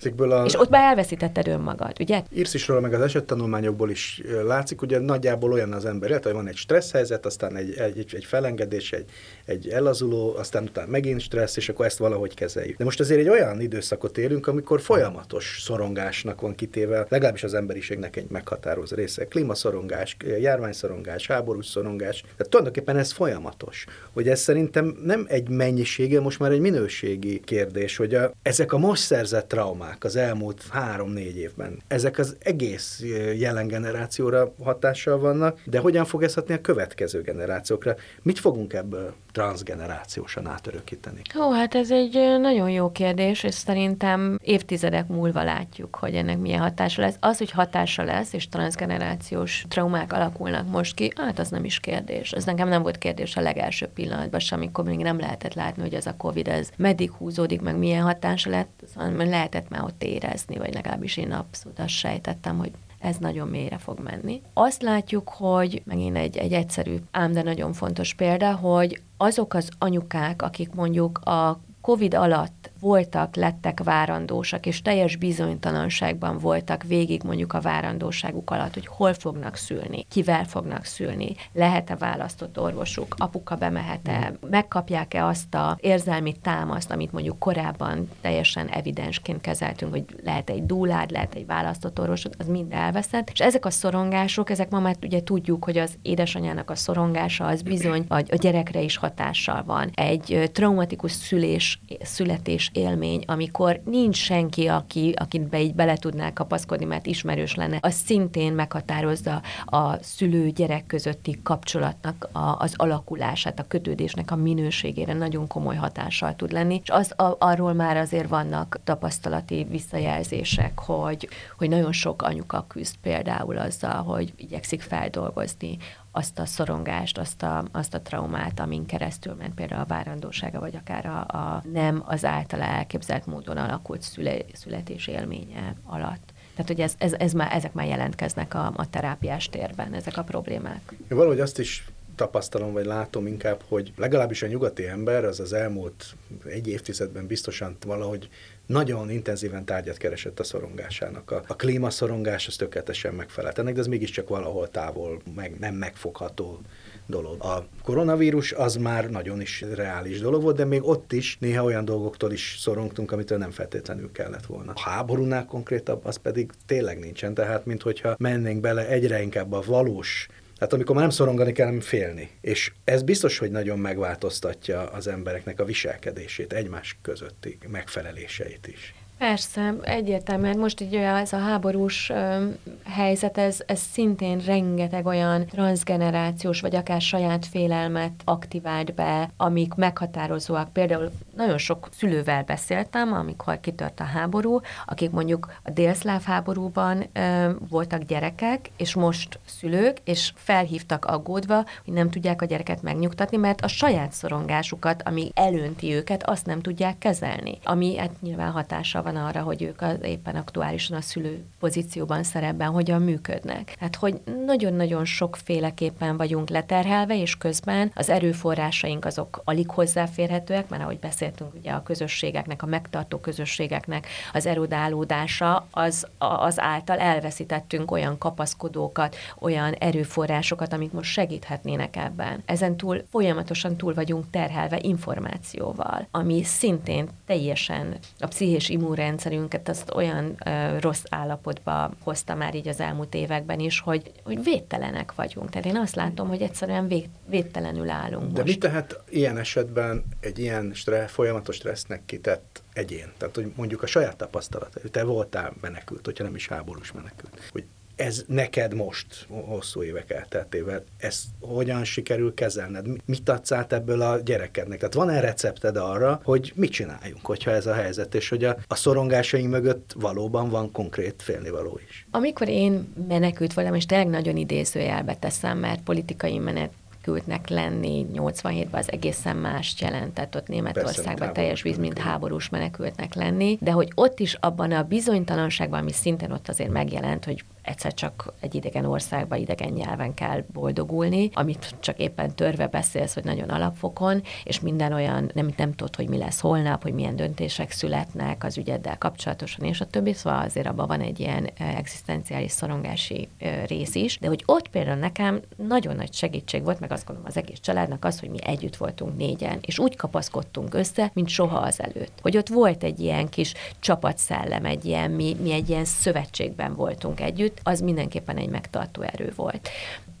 Ezekből 0.00 0.32
a... 0.32 0.44
És 0.44 0.60
ott 0.60 0.68
már 0.68 0.82
elveszítetted 0.82 1.48
önmagad, 1.48 1.96
ugye? 2.00 2.22
Írsz 2.34 2.54
is 2.54 2.68
róla, 2.68 2.80
meg 2.80 2.92
az 2.92 3.00
esettanulmányokból 3.00 3.90
is 3.90 4.22
látszik, 4.44 4.82
ugye 4.82 4.98
nagyjából 4.98 5.52
olyan 5.52 5.72
az 5.72 5.84
ember, 5.84 6.20
hogy 6.22 6.32
van 6.32 6.48
egy 6.48 6.56
stressz 6.56 6.92
helyzet, 6.92 7.26
aztán 7.26 7.56
egy, 7.56 7.78
egy, 7.78 8.14
egy 8.14 8.24
felengedés, 8.24 8.92
egy, 8.92 9.10
egy 9.50 9.68
elazuló, 9.68 10.34
aztán 10.36 10.62
utána 10.62 10.90
megint 10.90 11.20
stressz, 11.20 11.56
és 11.56 11.68
akkor 11.68 11.86
ezt 11.86 11.98
valahogy 11.98 12.34
kezeljük. 12.34 12.76
De 12.76 12.84
most 12.84 13.00
azért 13.00 13.20
egy 13.20 13.28
olyan 13.28 13.60
időszakot 13.60 14.18
élünk, 14.18 14.46
amikor 14.46 14.80
folyamatos 14.80 15.58
szorongásnak 15.62 16.40
van 16.40 16.54
kitéve, 16.54 17.06
legalábbis 17.08 17.44
az 17.44 17.54
emberiségnek 17.54 18.16
egy 18.16 18.30
meghatározó 18.30 18.96
része. 18.96 19.24
Klímaszorongás, 19.24 20.16
járványszorongás, 20.40 21.26
háborús 21.26 21.66
szorongás. 21.66 22.20
Tehát 22.20 22.48
tulajdonképpen 22.48 22.96
ez 22.96 23.12
folyamatos. 23.12 23.86
Hogy 24.12 24.28
ez 24.28 24.40
szerintem 24.40 24.96
nem 25.04 25.26
egy 25.28 25.48
mennyisége, 25.48 26.20
most 26.20 26.38
már 26.38 26.50
egy 26.50 26.60
minőségi 26.60 27.40
kérdés, 27.40 27.96
hogy 27.96 28.14
a, 28.14 28.32
ezek 28.42 28.72
a 28.72 28.78
most 28.78 29.02
szerzett 29.02 29.48
traumák 29.48 30.04
az 30.04 30.16
elmúlt 30.16 30.62
három-négy 30.70 31.36
évben. 31.36 31.82
Ezek 31.88 32.18
az 32.18 32.36
egész 32.38 33.02
jelen 33.36 33.66
generációra 33.66 34.54
hatással 34.62 35.18
vannak, 35.18 35.60
de 35.64 35.78
hogyan 35.78 36.04
fog 36.04 36.22
ez 36.22 36.34
hatni 36.34 36.54
a 36.54 36.60
következő 36.60 37.20
generációkra? 37.20 37.96
Mit 38.22 38.38
fogunk 38.38 38.72
ebből 38.72 39.14
transgenerációsan 39.40 40.46
átörökíteni? 40.46 41.20
Ó, 41.38 41.52
hát 41.52 41.74
ez 41.74 41.90
egy 41.90 42.38
nagyon 42.40 42.70
jó 42.70 42.92
kérdés, 42.92 43.42
és 43.42 43.54
szerintem 43.54 44.38
évtizedek 44.42 45.06
múlva 45.08 45.42
látjuk, 45.42 45.96
hogy 45.96 46.14
ennek 46.14 46.38
milyen 46.38 46.60
hatása 46.60 47.00
lesz. 47.00 47.16
Az, 47.20 47.38
hogy 47.38 47.50
hatása 47.50 48.02
lesz, 48.02 48.32
és 48.32 48.48
transgenerációs 48.48 49.64
traumák 49.68 50.12
alakulnak 50.12 50.68
most 50.68 50.94
ki, 50.94 51.12
hát 51.16 51.38
az 51.38 51.48
nem 51.48 51.64
is 51.64 51.80
kérdés. 51.80 52.32
Ez 52.32 52.44
nekem 52.44 52.68
nem 52.68 52.82
volt 52.82 52.98
kérdés 52.98 53.36
a 53.36 53.40
legelső 53.40 53.86
pillanatban 53.86 54.40
sem, 54.40 54.58
amikor 54.58 54.84
még 54.84 54.98
nem 54.98 55.18
lehetett 55.18 55.54
látni, 55.54 55.82
hogy 55.82 55.94
ez 55.94 56.06
a 56.06 56.16
Covid, 56.16 56.48
ez 56.48 56.68
meddig 56.76 57.10
húzódik, 57.10 57.60
meg 57.60 57.76
milyen 57.76 58.02
hatása 58.02 58.50
lett, 58.50 58.84
szóval 58.94 59.26
lehetett 59.26 59.68
már 59.68 59.82
ott 59.82 60.02
érezni, 60.02 60.56
vagy 60.56 60.74
legalábbis 60.74 61.16
én 61.16 61.32
abszolút 61.32 61.78
azt 61.78 61.88
sejtettem, 61.88 62.58
hogy 62.58 62.70
ez 63.00 63.16
nagyon 63.16 63.48
mélyre 63.48 63.78
fog 63.78 63.98
menni. 64.00 64.42
Azt 64.52 64.82
látjuk, 64.82 65.28
hogy 65.28 65.82
megint 65.84 66.16
egy, 66.16 66.36
egy 66.36 66.52
egyszerű, 66.52 66.96
ám 67.10 67.32
de 67.32 67.42
nagyon 67.42 67.72
fontos 67.72 68.14
példa, 68.14 68.54
hogy 68.54 69.00
azok 69.16 69.54
az 69.54 69.68
anyukák, 69.78 70.42
akik 70.42 70.74
mondjuk 70.74 71.18
a 71.18 71.60
COVID 71.80 72.14
alatt 72.14 72.70
voltak, 72.80 73.36
lettek 73.36 73.82
várandósak, 73.82 74.66
és 74.66 74.82
teljes 74.82 75.16
bizonytalanságban 75.16 76.38
voltak 76.38 76.82
végig 76.82 77.22
mondjuk 77.22 77.52
a 77.52 77.60
várandóságuk 77.60 78.50
alatt, 78.50 78.74
hogy 78.74 78.86
hol 78.86 79.14
fognak 79.14 79.56
szülni, 79.56 80.06
kivel 80.08 80.44
fognak 80.44 80.84
szülni, 80.84 81.34
lehet-e 81.52 81.96
választott 81.96 82.60
orvosuk, 82.60 83.14
apuka 83.18 83.56
bemehet-e, 83.56 84.32
megkapják-e 84.50 85.24
azt 85.24 85.54
a 85.54 85.76
érzelmi 85.80 86.34
támaszt, 86.42 86.90
amit 86.90 87.12
mondjuk 87.12 87.38
korábban 87.38 88.08
teljesen 88.20 88.68
evidensként 88.68 89.40
kezeltünk, 89.40 89.92
hogy 89.92 90.04
lehet 90.24 90.50
egy 90.50 90.66
dúlád, 90.66 91.10
lehet 91.10 91.34
egy 91.34 91.46
választott 91.46 92.00
orvosod, 92.00 92.34
az 92.38 92.46
mind 92.46 92.72
elveszett. 92.72 93.30
És 93.32 93.40
ezek 93.40 93.64
a 93.64 93.70
szorongások, 93.70 94.50
ezek 94.50 94.70
ma 94.70 94.80
már 94.80 94.96
ugye 95.02 95.22
tudjuk, 95.22 95.64
hogy 95.64 95.78
az 95.78 95.98
édesanyának 96.02 96.70
a 96.70 96.74
szorongása 96.74 97.46
az 97.46 97.62
bizony 97.62 98.04
a, 98.08 98.14
a 98.14 98.36
gyerekre 98.40 98.80
is 98.80 98.96
hatással 98.96 99.62
van. 99.64 99.90
Egy 99.94 100.50
traumatikus 100.52 101.12
szülés, 101.12 101.80
születés 102.02 102.69
élmény, 102.72 103.24
amikor 103.26 103.80
nincs 103.84 104.16
senki, 104.16 104.66
aki, 104.66 105.14
be 105.50 105.60
így 105.60 105.74
bele 105.74 105.96
tudná 105.96 106.32
kapaszkodni, 106.32 106.84
mert 106.84 107.06
ismerős 107.06 107.54
lenne, 107.54 107.78
az 107.80 107.94
szintén 107.94 108.52
meghatározza 108.52 109.42
a 109.64 110.02
szülő-gyerek 110.02 110.86
közötti 110.86 111.40
kapcsolatnak 111.42 112.28
a, 112.32 112.56
az 112.58 112.74
alakulását, 112.76 113.58
a 113.58 113.66
kötődésnek 113.68 114.30
a 114.30 114.36
minőségére 114.36 115.12
nagyon 115.12 115.46
komoly 115.46 115.76
hatással 115.76 116.36
tud 116.36 116.52
lenni, 116.52 116.80
és 116.82 116.90
az, 116.90 117.20
a, 117.20 117.36
arról 117.38 117.72
már 117.72 117.96
azért 117.96 118.28
vannak 118.28 118.78
tapasztalati 118.84 119.66
visszajelzések, 119.70 120.78
hogy, 120.78 121.28
hogy 121.58 121.68
nagyon 121.68 121.92
sok 121.92 122.22
anyuka 122.22 122.64
küzd 122.68 122.94
például 123.02 123.58
azzal, 123.58 124.02
hogy 124.02 124.32
igyekszik 124.36 124.80
feldolgozni 124.80 125.78
azt 126.12 126.38
a 126.38 126.46
szorongást, 126.46 127.18
azt 127.18 127.42
a, 127.42 127.64
azt 127.72 127.94
a 127.94 128.00
traumát, 128.00 128.60
amin 128.60 128.86
keresztül 128.86 129.34
ment 129.34 129.54
például 129.54 129.80
a 129.80 129.86
várandósága, 129.86 130.60
vagy 130.60 130.76
akár 130.76 131.06
a, 131.06 131.18
a 131.20 131.62
nem 131.72 132.02
az 132.06 132.24
általa 132.24 132.62
elképzelt 132.62 133.26
módon 133.26 133.56
alakult 133.56 134.02
szüle, 134.02 134.36
születés 134.52 135.06
élménye 135.06 135.74
alatt. 135.84 136.32
Tehát, 136.50 136.66
hogy 136.66 136.80
ez, 136.80 136.94
ez, 136.98 137.12
ez 137.12 137.32
már, 137.32 137.52
ezek 137.52 137.72
már 137.72 137.86
jelentkeznek 137.86 138.54
a, 138.54 138.72
a 138.76 138.90
terápiás 138.90 139.48
térben, 139.48 139.94
ezek 139.94 140.16
a 140.16 140.22
problémák. 140.22 140.92
Én 141.10 141.16
valahogy 141.16 141.40
azt 141.40 141.58
is 141.58 141.84
tapasztalom, 142.14 142.72
vagy 142.72 142.84
látom 142.84 143.26
inkább, 143.26 143.62
hogy 143.68 143.92
legalábbis 143.96 144.42
a 144.42 144.46
nyugati 144.46 144.86
ember 144.86 145.24
az 145.24 145.40
az 145.40 145.52
elmúlt 145.52 146.16
egy 146.44 146.68
évtizedben 146.68 147.26
biztosan 147.26 147.76
valahogy 147.86 148.28
nagyon 148.70 149.10
intenzíven 149.10 149.64
tárgyat 149.64 149.96
keresett 149.96 150.40
a 150.40 150.44
szorongásának. 150.44 151.30
A, 151.30 151.42
a 151.46 151.56
klímaszorongás 151.56 152.46
az 152.46 152.56
tökéletesen 152.56 153.14
megfelelt 153.14 153.58
ennek, 153.58 153.74
de 153.74 153.80
ez 153.80 153.86
mégiscsak 153.86 154.28
valahol 154.28 154.68
távol, 154.68 155.20
meg 155.34 155.58
nem 155.58 155.74
megfogható 155.74 156.60
dolog. 157.06 157.42
A 157.42 157.66
koronavírus 157.82 158.52
az 158.52 158.76
már 158.76 159.10
nagyon 159.10 159.40
is 159.40 159.64
reális 159.74 160.20
dolog 160.20 160.42
volt, 160.42 160.56
de 160.56 160.64
még 160.64 160.84
ott 160.84 161.12
is 161.12 161.36
néha 161.40 161.64
olyan 161.64 161.84
dolgoktól 161.84 162.32
is 162.32 162.56
szorongtunk, 162.58 163.12
amitől 163.12 163.38
nem 163.38 163.50
feltétlenül 163.50 164.12
kellett 164.12 164.46
volna. 164.46 164.72
A 164.74 164.80
háborúnál 164.80 165.44
konkrétabb, 165.44 166.04
az 166.04 166.16
pedig 166.16 166.50
tényleg 166.66 166.98
nincsen, 166.98 167.34
tehát 167.34 167.66
minthogyha 167.66 168.14
mennénk 168.18 168.60
bele 168.60 168.88
egyre 168.88 169.22
inkább 169.22 169.52
a 169.52 169.62
valós 169.66 170.28
tehát 170.60 170.74
amikor 170.74 170.94
már 170.94 171.04
nem 171.04 171.14
szorongani 171.14 171.52
kell, 171.52 171.66
hanem 171.66 171.80
félni. 171.80 172.30
És 172.40 172.72
ez 172.84 173.02
biztos, 173.02 173.38
hogy 173.38 173.50
nagyon 173.50 173.78
megváltoztatja 173.78 174.80
az 174.90 175.06
embereknek 175.06 175.60
a 175.60 175.64
viselkedését, 175.64 176.52
egymás 176.52 176.98
közötti 177.02 177.58
megfeleléseit 177.68 178.66
is. 178.66 178.94
Persze, 179.20 179.74
egyértelműen 179.82 180.58
most 180.58 180.80
így 180.80 180.94
ez 180.94 181.32
a 181.32 181.38
háborús 181.38 182.10
ö, 182.10 182.46
helyzet, 182.84 183.38
ez, 183.38 183.58
ez 183.66 183.80
szintén 183.80 184.38
rengeteg 184.38 185.06
olyan 185.06 185.46
transgenerációs, 185.46 186.60
vagy 186.60 186.74
akár 186.74 187.00
saját 187.00 187.46
félelmet 187.46 188.12
aktivált 188.24 188.94
be, 188.94 189.30
amik 189.36 189.74
meghatározóak. 189.74 190.72
Például 190.72 191.10
nagyon 191.36 191.58
sok 191.58 191.88
szülővel 191.92 192.42
beszéltem, 192.42 193.12
amikor 193.12 193.60
kitört 193.60 194.00
a 194.00 194.04
háború, 194.04 194.60
akik 194.86 195.10
mondjuk 195.10 195.52
a 195.62 195.70
délszláv 195.70 196.22
háborúban 196.22 197.04
ö, 197.12 197.50
voltak 197.68 198.02
gyerekek, 198.02 198.70
és 198.76 198.94
most 198.94 199.38
szülők, 199.46 199.98
és 200.04 200.32
felhívtak 200.34 201.04
aggódva, 201.04 201.64
hogy 201.84 201.94
nem 201.94 202.10
tudják 202.10 202.42
a 202.42 202.46
gyereket 202.46 202.82
megnyugtatni, 202.82 203.36
mert 203.36 203.60
a 203.60 203.68
saját 203.68 204.12
szorongásukat, 204.12 205.02
ami 205.02 205.30
elönti 205.34 205.94
őket, 205.94 206.28
azt 206.28 206.46
nem 206.46 206.60
tudják 206.60 206.98
kezelni, 206.98 207.58
ami 207.64 207.96
hát 207.96 208.20
nyilván 208.20 208.50
hatása 208.50 209.02
van 209.02 209.08
van 209.12 209.24
arra, 209.24 209.42
hogy 209.42 209.62
ők 209.62 209.82
az 209.82 209.96
éppen 210.02 210.36
aktuálisan 210.36 210.96
a 210.96 211.00
szülő 211.00 211.44
pozícióban, 211.58 212.22
szerepben 212.22 212.68
hogyan 212.68 213.02
működnek. 213.02 213.74
Hát, 213.80 213.96
hogy 213.96 214.20
nagyon-nagyon 214.46 215.04
sokféleképpen 215.04 216.16
vagyunk 216.16 216.48
leterhelve, 216.48 217.20
és 217.20 217.36
közben 217.36 217.90
az 217.94 218.08
erőforrásaink 218.08 219.04
azok 219.04 219.40
alig 219.44 219.70
hozzáférhetőek, 219.70 220.68
mert 220.68 220.82
ahogy 220.82 220.98
beszéltünk, 220.98 221.54
ugye 221.54 221.70
a 221.72 221.82
közösségeknek, 221.82 222.62
a 222.62 222.66
megtartó 222.66 223.18
közösségeknek 223.18 224.06
az 224.32 224.46
erodálódása, 224.46 225.66
az, 225.70 226.06
az 226.18 226.60
által 226.60 226.98
elveszítettünk 226.98 227.90
olyan 227.90 228.18
kapaszkodókat, 228.18 229.16
olyan 229.38 229.72
erőforrásokat, 229.72 230.72
amik 230.72 230.92
most 230.92 231.10
segíthetnének 231.10 231.96
ebben. 231.96 232.42
Ezen 232.44 232.76
túl 232.76 233.02
folyamatosan 233.10 233.76
túl 233.76 233.94
vagyunk 233.94 234.30
terhelve 234.30 234.78
információval, 234.82 236.06
ami 236.10 236.42
szintén 236.42 237.08
teljesen 237.26 237.96
a 238.18 238.26
pszichés 238.26 238.68
immun 238.68 238.94
rendszerünket 239.00 239.68
azt 239.68 239.94
olyan 239.94 240.36
ö, 240.46 240.78
rossz 240.80 241.02
állapotba 241.08 241.90
hozta 242.02 242.34
már 242.34 242.54
így 242.54 242.68
az 242.68 242.80
elmúlt 242.80 243.14
években 243.14 243.58
is, 243.60 243.80
hogy, 243.80 244.12
hogy 244.24 244.42
védtelenek 244.42 245.14
vagyunk. 245.14 245.50
Tehát 245.50 245.66
én 245.66 245.76
azt 245.76 245.94
látom, 245.94 246.28
hogy 246.28 246.42
egyszerűen 246.42 246.88
vég, 246.88 247.08
védtelenül 247.26 247.90
állunk 247.90 248.32
De 248.32 248.40
most. 248.40 248.44
mit 248.44 248.58
tehet 248.58 249.02
ilyen 249.08 249.38
esetben 249.38 250.04
egy 250.20 250.38
ilyen 250.38 250.70
stressz, 250.74 251.12
folyamatos 251.12 251.56
stressznek 251.56 252.02
kitett 252.06 252.62
egyén? 252.72 253.12
Tehát, 253.16 253.34
hogy 253.34 253.52
mondjuk 253.56 253.82
a 253.82 253.86
saját 253.86 254.16
tapasztalat, 254.16 254.80
te 254.90 255.04
voltál 255.04 255.52
menekült, 255.60 256.04
hogyha 256.04 256.24
nem 256.24 256.34
is 256.34 256.48
háborús 256.48 256.92
menekült, 256.92 257.48
hogy 257.52 257.64
ez 258.00 258.24
neked 258.26 258.74
most, 258.74 259.26
hosszú 259.28 259.82
évek 259.82 260.10
elteltével, 260.10 260.84
ezt 260.98 261.24
hogyan 261.40 261.84
sikerül 261.84 262.34
kezelned? 262.34 262.86
Mit 263.04 263.28
adsz 263.28 263.52
át 263.52 263.72
ebből 263.72 264.00
a 264.02 264.18
gyerekednek? 264.18 264.78
Tehát 264.78 264.94
van-e 264.94 265.20
recepted 265.20 265.76
arra, 265.76 266.20
hogy 266.24 266.52
mit 266.54 266.70
csináljunk, 266.70 267.26
hogyha 267.26 267.50
ez 267.50 267.66
a 267.66 267.74
helyzet, 267.74 268.14
és 268.14 268.28
hogy 268.28 268.44
a, 268.44 268.56
a 268.68 268.74
szorongásaink 268.74 269.50
mögött 269.50 269.92
valóban 269.96 270.50
van 270.50 270.72
konkrét 270.72 271.22
félnivaló 271.22 271.80
is? 271.88 272.06
Amikor 272.10 272.48
én 272.48 272.94
menekült 273.08 273.54
voltam, 273.54 273.74
és 273.74 273.86
tényleg 273.86 274.08
nagyon 274.08 274.36
idézőjelbe 274.36 275.14
teszem, 275.14 275.58
mert 275.58 275.82
politikai 275.82 276.38
menet 276.38 276.70
menekültnek 277.06 277.48
lenni 277.48 278.06
87-ben 278.14 278.80
az 278.80 278.92
egészen 278.92 279.36
más 279.36 279.74
jelentett 279.80 280.36
ott 280.36 280.46
Németországban 280.46 281.32
teljes 281.32 281.62
víz, 281.62 281.78
mint 281.78 281.98
háborús 281.98 282.48
menekültnek 282.48 283.14
lenni, 283.14 283.58
de 283.60 283.70
hogy 283.70 283.92
ott 283.94 284.20
is 284.20 284.34
abban 284.34 284.72
a 284.72 284.82
bizonytalanságban, 284.82 285.80
ami 285.80 285.92
szintén 285.92 286.30
ott 286.30 286.48
azért 286.48 286.70
megjelent, 286.70 287.24
hogy 287.24 287.44
egyszer 287.62 287.94
csak 287.94 288.32
egy 288.40 288.54
idegen 288.54 288.84
országba 288.84 289.36
idegen 289.36 289.72
nyelven 289.72 290.14
kell 290.14 290.44
boldogulni, 290.52 291.30
amit 291.32 291.74
csak 291.80 291.98
éppen 291.98 292.34
törve 292.34 292.66
beszélsz, 292.66 293.14
hogy 293.14 293.24
nagyon 293.24 293.48
alapfokon, 293.48 294.22
és 294.44 294.60
minden 294.60 294.92
olyan, 294.92 295.30
nem, 295.34 295.52
nem 295.56 295.74
tudod, 295.74 295.96
hogy 295.96 296.08
mi 296.08 296.16
lesz 296.16 296.40
holnap, 296.40 296.82
hogy 296.82 296.92
milyen 296.92 297.16
döntések 297.16 297.70
születnek 297.70 298.44
az 298.44 298.58
ügyeddel 298.58 298.98
kapcsolatosan, 298.98 299.64
és 299.64 299.80
a 299.80 299.86
többi, 299.86 300.12
szóval 300.12 300.42
azért 300.42 300.66
abban 300.66 300.86
van 300.86 301.00
egy 301.00 301.20
ilyen 301.20 301.48
egzisztenciális 301.58 302.50
szorongási 302.50 303.28
rész 303.66 303.94
is, 303.94 304.18
de 304.18 304.28
hogy 304.28 304.42
ott 304.46 304.68
például 304.68 304.98
nekem 304.98 305.40
nagyon 305.56 305.96
nagy 305.96 306.12
segítség 306.12 306.62
volt, 306.64 306.80
meg 306.80 306.89
azt 306.90 307.06
gondolom 307.06 307.30
az 307.30 307.36
egész 307.36 307.58
családnak 307.60 308.04
az, 308.04 308.20
hogy 308.20 308.28
mi 308.28 308.44
együtt 308.44 308.76
voltunk 308.76 309.16
négyen, 309.16 309.58
és 309.62 309.78
úgy 309.78 309.96
kapaszkodtunk 309.96 310.74
össze, 310.74 311.10
mint 311.14 311.28
soha 311.28 311.58
az 311.58 311.80
előtt. 311.80 312.18
Hogy 312.22 312.36
ott 312.36 312.48
volt 312.48 312.82
egy 312.82 313.00
ilyen 313.00 313.28
kis 313.28 313.54
csapatszellem, 313.78 314.64
egy 314.64 314.84
ilyen, 314.84 315.10
mi, 315.10 315.36
mi 315.40 315.52
egy 315.52 315.68
ilyen 315.68 315.84
szövetségben 315.84 316.74
voltunk 316.74 317.20
együtt, 317.20 317.58
az 317.62 317.80
mindenképpen 317.80 318.36
egy 318.36 318.48
megtartó 318.48 319.02
erő 319.02 319.32
volt. 319.36 319.68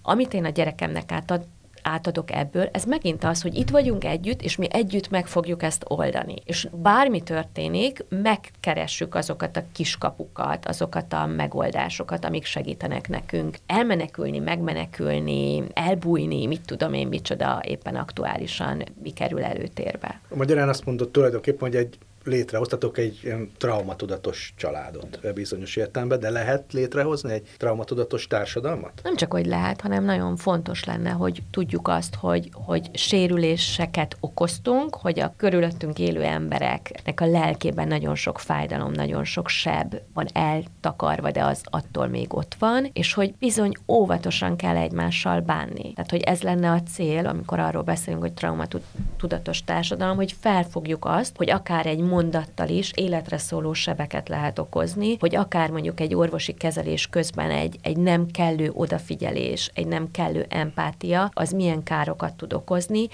Amit 0.02 0.34
én 0.34 0.44
a 0.44 0.48
gyerekemnek 0.48 1.12
átad, 1.12 1.46
átadok 1.82 2.32
ebből, 2.32 2.68
ez 2.72 2.84
megint 2.84 3.24
az, 3.24 3.42
hogy 3.42 3.54
itt 3.54 3.70
vagyunk 3.70 4.04
együtt, 4.04 4.42
és 4.42 4.56
mi 4.56 4.66
együtt 4.70 5.10
meg 5.10 5.26
fogjuk 5.26 5.62
ezt 5.62 5.84
oldani. 5.88 6.34
És 6.44 6.68
bármi 6.72 7.22
történik, 7.22 8.04
megkeressük 8.08 9.14
azokat 9.14 9.56
a 9.56 9.64
kiskapukat, 9.72 10.66
azokat 10.66 11.12
a 11.12 11.26
megoldásokat, 11.26 12.24
amik 12.24 12.44
segítenek 12.44 13.08
nekünk 13.08 13.56
elmenekülni, 13.66 14.38
megmenekülni, 14.38 15.64
elbújni, 15.72 16.46
mit 16.46 16.64
tudom 16.66 16.92
én, 16.92 17.08
micsoda 17.08 17.60
éppen 17.64 17.96
aktuálisan 17.96 18.84
mi 19.02 19.10
kerül 19.10 19.44
előtérbe. 19.44 20.20
Magyarán 20.34 20.68
azt 20.68 20.84
mondott 20.84 21.12
tulajdonképpen, 21.12 21.68
hogy 21.68 21.76
egy 21.76 21.98
létrehoztatok 22.30 22.98
egy 22.98 23.34
traumatudatos 23.58 24.54
családot 24.56 25.32
bizonyos 25.34 25.76
értelemben, 25.76 26.20
de 26.20 26.30
lehet 26.30 26.72
létrehozni 26.72 27.32
egy 27.32 27.48
traumatudatos 27.56 28.26
társadalmat? 28.26 29.00
Nem 29.02 29.16
csak, 29.16 29.32
hogy 29.32 29.46
lehet, 29.46 29.80
hanem 29.80 30.04
nagyon 30.04 30.36
fontos 30.36 30.84
lenne, 30.84 31.10
hogy 31.10 31.42
tudjuk 31.50 31.88
azt, 31.88 32.14
hogy, 32.14 32.48
hogy 32.52 32.90
sérüléseket 32.92 34.16
okoztunk, 34.20 34.94
hogy 34.94 35.20
a 35.20 35.34
körülöttünk 35.36 35.98
élő 35.98 36.22
embereknek 36.22 37.20
a 37.20 37.26
lelkében 37.26 37.88
nagyon 37.88 38.14
sok 38.14 38.38
fájdalom, 38.38 38.92
nagyon 38.92 39.24
sok 39.24 39.48
seb 39.48 39.94
van 40.14 40.26
eltakarva, 40.32 41.30
de 41.30 41.44
az 41.44 41.60
attól 41.64 42.06
még 42.06 42.34
ott 42.34 42.56
van, 42.58 42.90
és 42.92 43.14
hogy 43.14 43.34
bizony 43.38 43.72
óvatosan 43.88 44.56
kell 44.56 44.76
egymással 44.76 45.40
bánni. 45.40 45.92
Tehát, 45.92 46.10
hogy 46.10 46.22
ez 46.22 46.42
lenne 46.42 46.70
a 46.70 46.82
cél, 46.82 47.26
amikor 47.26 47.58
arról 47.58 47.82
beszélünk, 47.82 48.22
hogy 48.22 48.32
traumatudatos 48.32 49.64
társadalom, 49.64 50.16
hogy 50.16 50.34
felfogjuk 50.40 51.04
azt, 51.04 51.36
hogy 51.36 51.50
akár 51.50 51.86
egy 51.86 52.00
mondattal 52.20 52.68
is 52.68 52.92
életre 52.94 53.38
szóló 53.38 53.72
sebeket 53.72 54.28
lehet 54.28 54.58
okozni, 54.58 55.16
hogy 55.20 55.36
akár 55.36 55.70
mondjuk 55.70 56.00
egy 56.00 56.14
orvosi 56.14 56.52
kezelés 56.54 57.06
közben 57.06 57.50
egy, 57.50 57.78
egy 57.82 57.96
nem 57.96 58.26
kellő 58.26 58.70
odafigyelés, 58.74 59.70
egy 59.74 59.86
nem 59.86 60.10
kellő 60.10 60.46
empátia, 60.48 61.30
az 61.32 61.50
milyen 61.50 61.82
károkat 61.82 62.34
tud 62.34 62.52
okozni, 62.52 63.08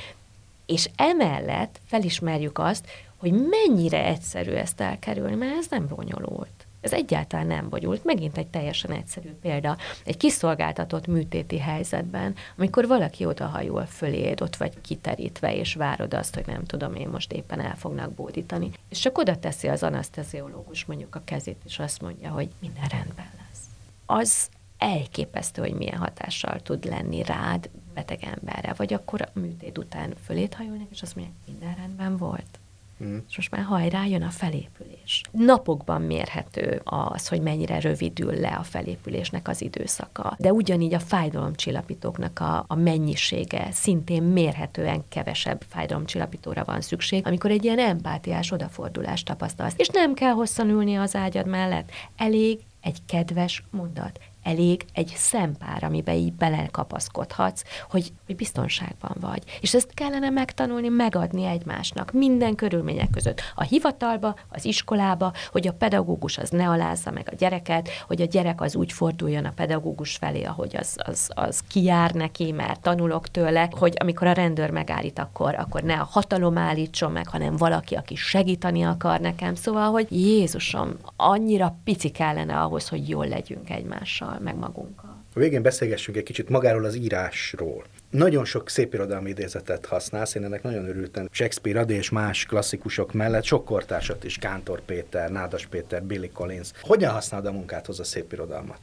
és 0.66 0.90
emellett 0.96 1.80
felismerjük 1.86 2.58
azt, 2.58 2.86
hogy 3.16 3.32
mennyire 3.32 4.04
egyszerű 4.04 4.50
ezt 4.50 4.80
elkerülni, 4.80 5.34
mert 5.34 5.56
ez 5.56 5.66
nem 5.70 5.86
bonyolult. 5.86 6.55
Ez 6.86 6.92
egyáltalán 6.92 7.46
nem 7.46 7.68
bonyolult. 7.68 8.04
Megint 8.04 8.36
egy 8.36 8.46
teljesen 8.46 8.90
egyszerű 8.90 9.28
példa. 9.28 9.76
Egy 10.04 10.16
kiszolgáltatott 10.16 11.06
műtéti 11.06 11.58
helyzetben, 11.58 12.34
amikor 12.56 12.86
valaki 12.86 13.24
odahajol 13.24 13.86
föléd, 13.86 14.40
ott 14.40 14.56
vagy 14.56 14.80
kiterítve, 14.80 15.56
és 15.56 15.74
várod 15.74 16.14
azt, 16.14 16.34
hogy 16.34 16.46
nem 16.46 16.64
tudom, 16.64 16.94
én 16.94 17.08
most 17.08 17.32
éppen 17.32 17.60
el 17.60 17.76
fognak 17.76 18.12
bódítani. 18.12 18.70
És 18.88 18.98
csak 18.98 19.18
oda 19.18 19.38
teszi 19.38 19.68
az 19.68 19.82
anaszteziológus 19.82 20.84
mondjuk 20.84 21.14
a 21.14 21.22
kezét, 21.24 21.60
és 21.64 21.78
azt 21.78 22.00
mondja, 22.00 22.30
hogy 22.30 22.48
minden 22.60 22.88
rendben 22.88 23.30
lesz. 23.36 23.62
Az 24.06 24.48
elképesztő, 24.78 25.62
hogy 25.62 25.74
milyen 25.74 25.98
hatással 25.98 26.60
tud 26.60 26.84
lenni 26.84 27.22
rád, 27.22 27.70
beteg 27.94 28.24
emberre, 28.24 28.72
vagy 28.72 28.92
akkor 28.92 29.22
a 29.22 29.38
műtét 29.38 29.78
után 29.78 30.14
fölét 30.24 30.54
hajolnak, 30.54 30.88
és 30.90 31.02
azt 31.02 31.14
mondják, 31.16 31.36
minden 31.46 31.74
rendben 31.74 32.16
volt. 32.16 32.58
Mm. 33.04 33.16
És 33.28 33.36
most 33.36 33.50
már 33.50 33.62
hajrá 33.62 34.04
jön 34.04 34.22
a 34.22 34.30
felépülés. 34.30 35.22
Napokban 35.30 36.02
mérhető 36.02 36.80
az, 36.84 37.28
hogy 37.28 37.40
mennyire 37.40 37.80
rövidül 37.80 38.40
le 38.40 38.48
a 38.48 38.62
felépülésnek 38.62 39.48
az 39.48 39.62
időszaka. 39.62 40.34
De 40.38 40.52
ugyanígy 40.52 40.94
a 40.94 40.98
fájdalomcsillapítóknak 40.98 42.40
a, 42.40 42.64
a 42.68 42.74
mennyisége 42.74 43.68
szintén 43.72 44.22
mérhetően 44.22 45.04
kevesebb 45.08 45.64
fájdalomcsillapítóra 45.68 46.64
van 46.64 46.80
szükség, 46.80 47.26
amikor 47.26 47.50
egy 47.50 47.64
ilyen 47.64 47.78
empátiás 47.78 48.50
odafordulást 48.50 49.26
tapasztalsz. 49.26 49.74
És 49.76 49.88
nem 49.88 50.14
kell 50.14 50.32
hosszan 50.32 50.68
ülni 50.68 50.96
az 50.96 51.14
ágyad 51.14 51.46
mellett. 51.46 51.90
Elég 52.16 52.60
egy 52.80 52.98
kedves 53.06 53.64
mondat, 53.70 54.20
elég 54.46 54.84
egy 54.92 55.12
szempár, 55.16 55.84
amiben 55.84 56.14
így 56.14 56.32
belekapaszkodhatsz, 56.32 57.62
hogy, 57.90 58.12
hogy 58.26 58.36
biztonságban 58.36 59.16
vagy. 59.20 59.42
És 59.60 59.74
ezt 59.74 59.94
kellene 59.94 60.30
megtanulni, 60.30 60.88
megadni 60.88 61.44
egymásnak 61.44 62.12
minden 62.12 62.54
körülmények 62.54 63.10
között. 63.10 63.40
A 63.54 63.62
hivatalba, 63.62 64.34
az 64.48 64.64
iskolába, 64.64 65.32
hogy 65.52 65.66
a 65.68 65.72
pedagógus 65.72 66.38
az 66.38 66.50
ne 66.50 66.68
alázza 66.68 67.10
meg 67.10 67.28
a 67.32 67.34
gyereket, 67.34 67.88
hogy 68.06 68.20
a 68.22 68.26
gyerek 68.26 68.60
az 68.60 68.76
úgy 68.76 68.92
forduljon 68.92 69.44
a 69.44 69.52
pedagógus 69.56 70.16
felé, 70.16 70.42
ahogy 70.42 70.76
az, 70.76 70.96
az, 70.96 71.30
az 71.34 71.60
kijár 71.68 72.10
neki, 72.10 72.52
mert 72.52 72.80
tanulok 72.80 73.28
tőle, 73.28 73.68
hogy 73.70 73.94
amikor 73.98 74.26
a 74.26 74.32
rendőr 74.32 74.70
megállít, 74.70 75.18
akkor, 75.18 75.54
akkor 75.54 75.82
ne 75.82 75.94
a 76.00 76.08
hatalom 76.10 76.58
állítson 76.58 77.12
meg, 77.12 77.28
hanem 77.28 77.56
valaki, 77.56 77.94
aki 77.94 78.14
segíteni 78.14 78.82
akar 78.82 79.20
nekem. 79.20 79.54
Szóval, 79.54 79.90
hogy 79.90 80.06
Jézusom, 80.10 80.96
annyira 81.16 81.76
pici 81.84 82.08
kellene 82.08 82.60
ahhoz, 82.60 82.88
hogy 82.88 83.08
jól 83.08 83.26
legyünk 83.26 83.70
egymással 83.70 84.35
meg 84.42 84.56
magunkkal. 84.56 85.24
A 85.34 85.38
végén 85.38 85.62
beszélgessünk 85.62 86.16
egy 86.16 86.22
kicsit 86.22 86.48
magáról 86.48 86.84
az 86.84 86.96
írásról. 86.96 87.84
Nagyon 88.10 88.44
sok 88.44 88.68
szépirodalmi 88.68 89.30
idézetet 89.30 89.86
használsz, 89.86 90.34
én 90.34 90.44
ennek 90.44 90.62
nagyon 90.62 90.88
örültem. 90.88 91.28
Shakespeare 91.30 91.80
Adi 91.80 91.94
és 91.94 92.10
más 92.10 92.44
klasszikusok 92.44 93.12
mellett 93.12 93.44
sok 93.44 93.64
kortársat 93.64 94.24
is, 94.24 94.36
Kántor 94.38 94.80
Péter, 94.80 95.30
Nádas 95.30 95.66
Péter, 95.66 96.02
Billy 96.02 96.30
Collins. 96.30 96.70
Hogyan 96.80 97.12
használod 97.12 97.46
a 97.46 97.52
munkádhoz 97.52 98.00
a 98.00 98.04
szépirodalmat? 98.04 98.78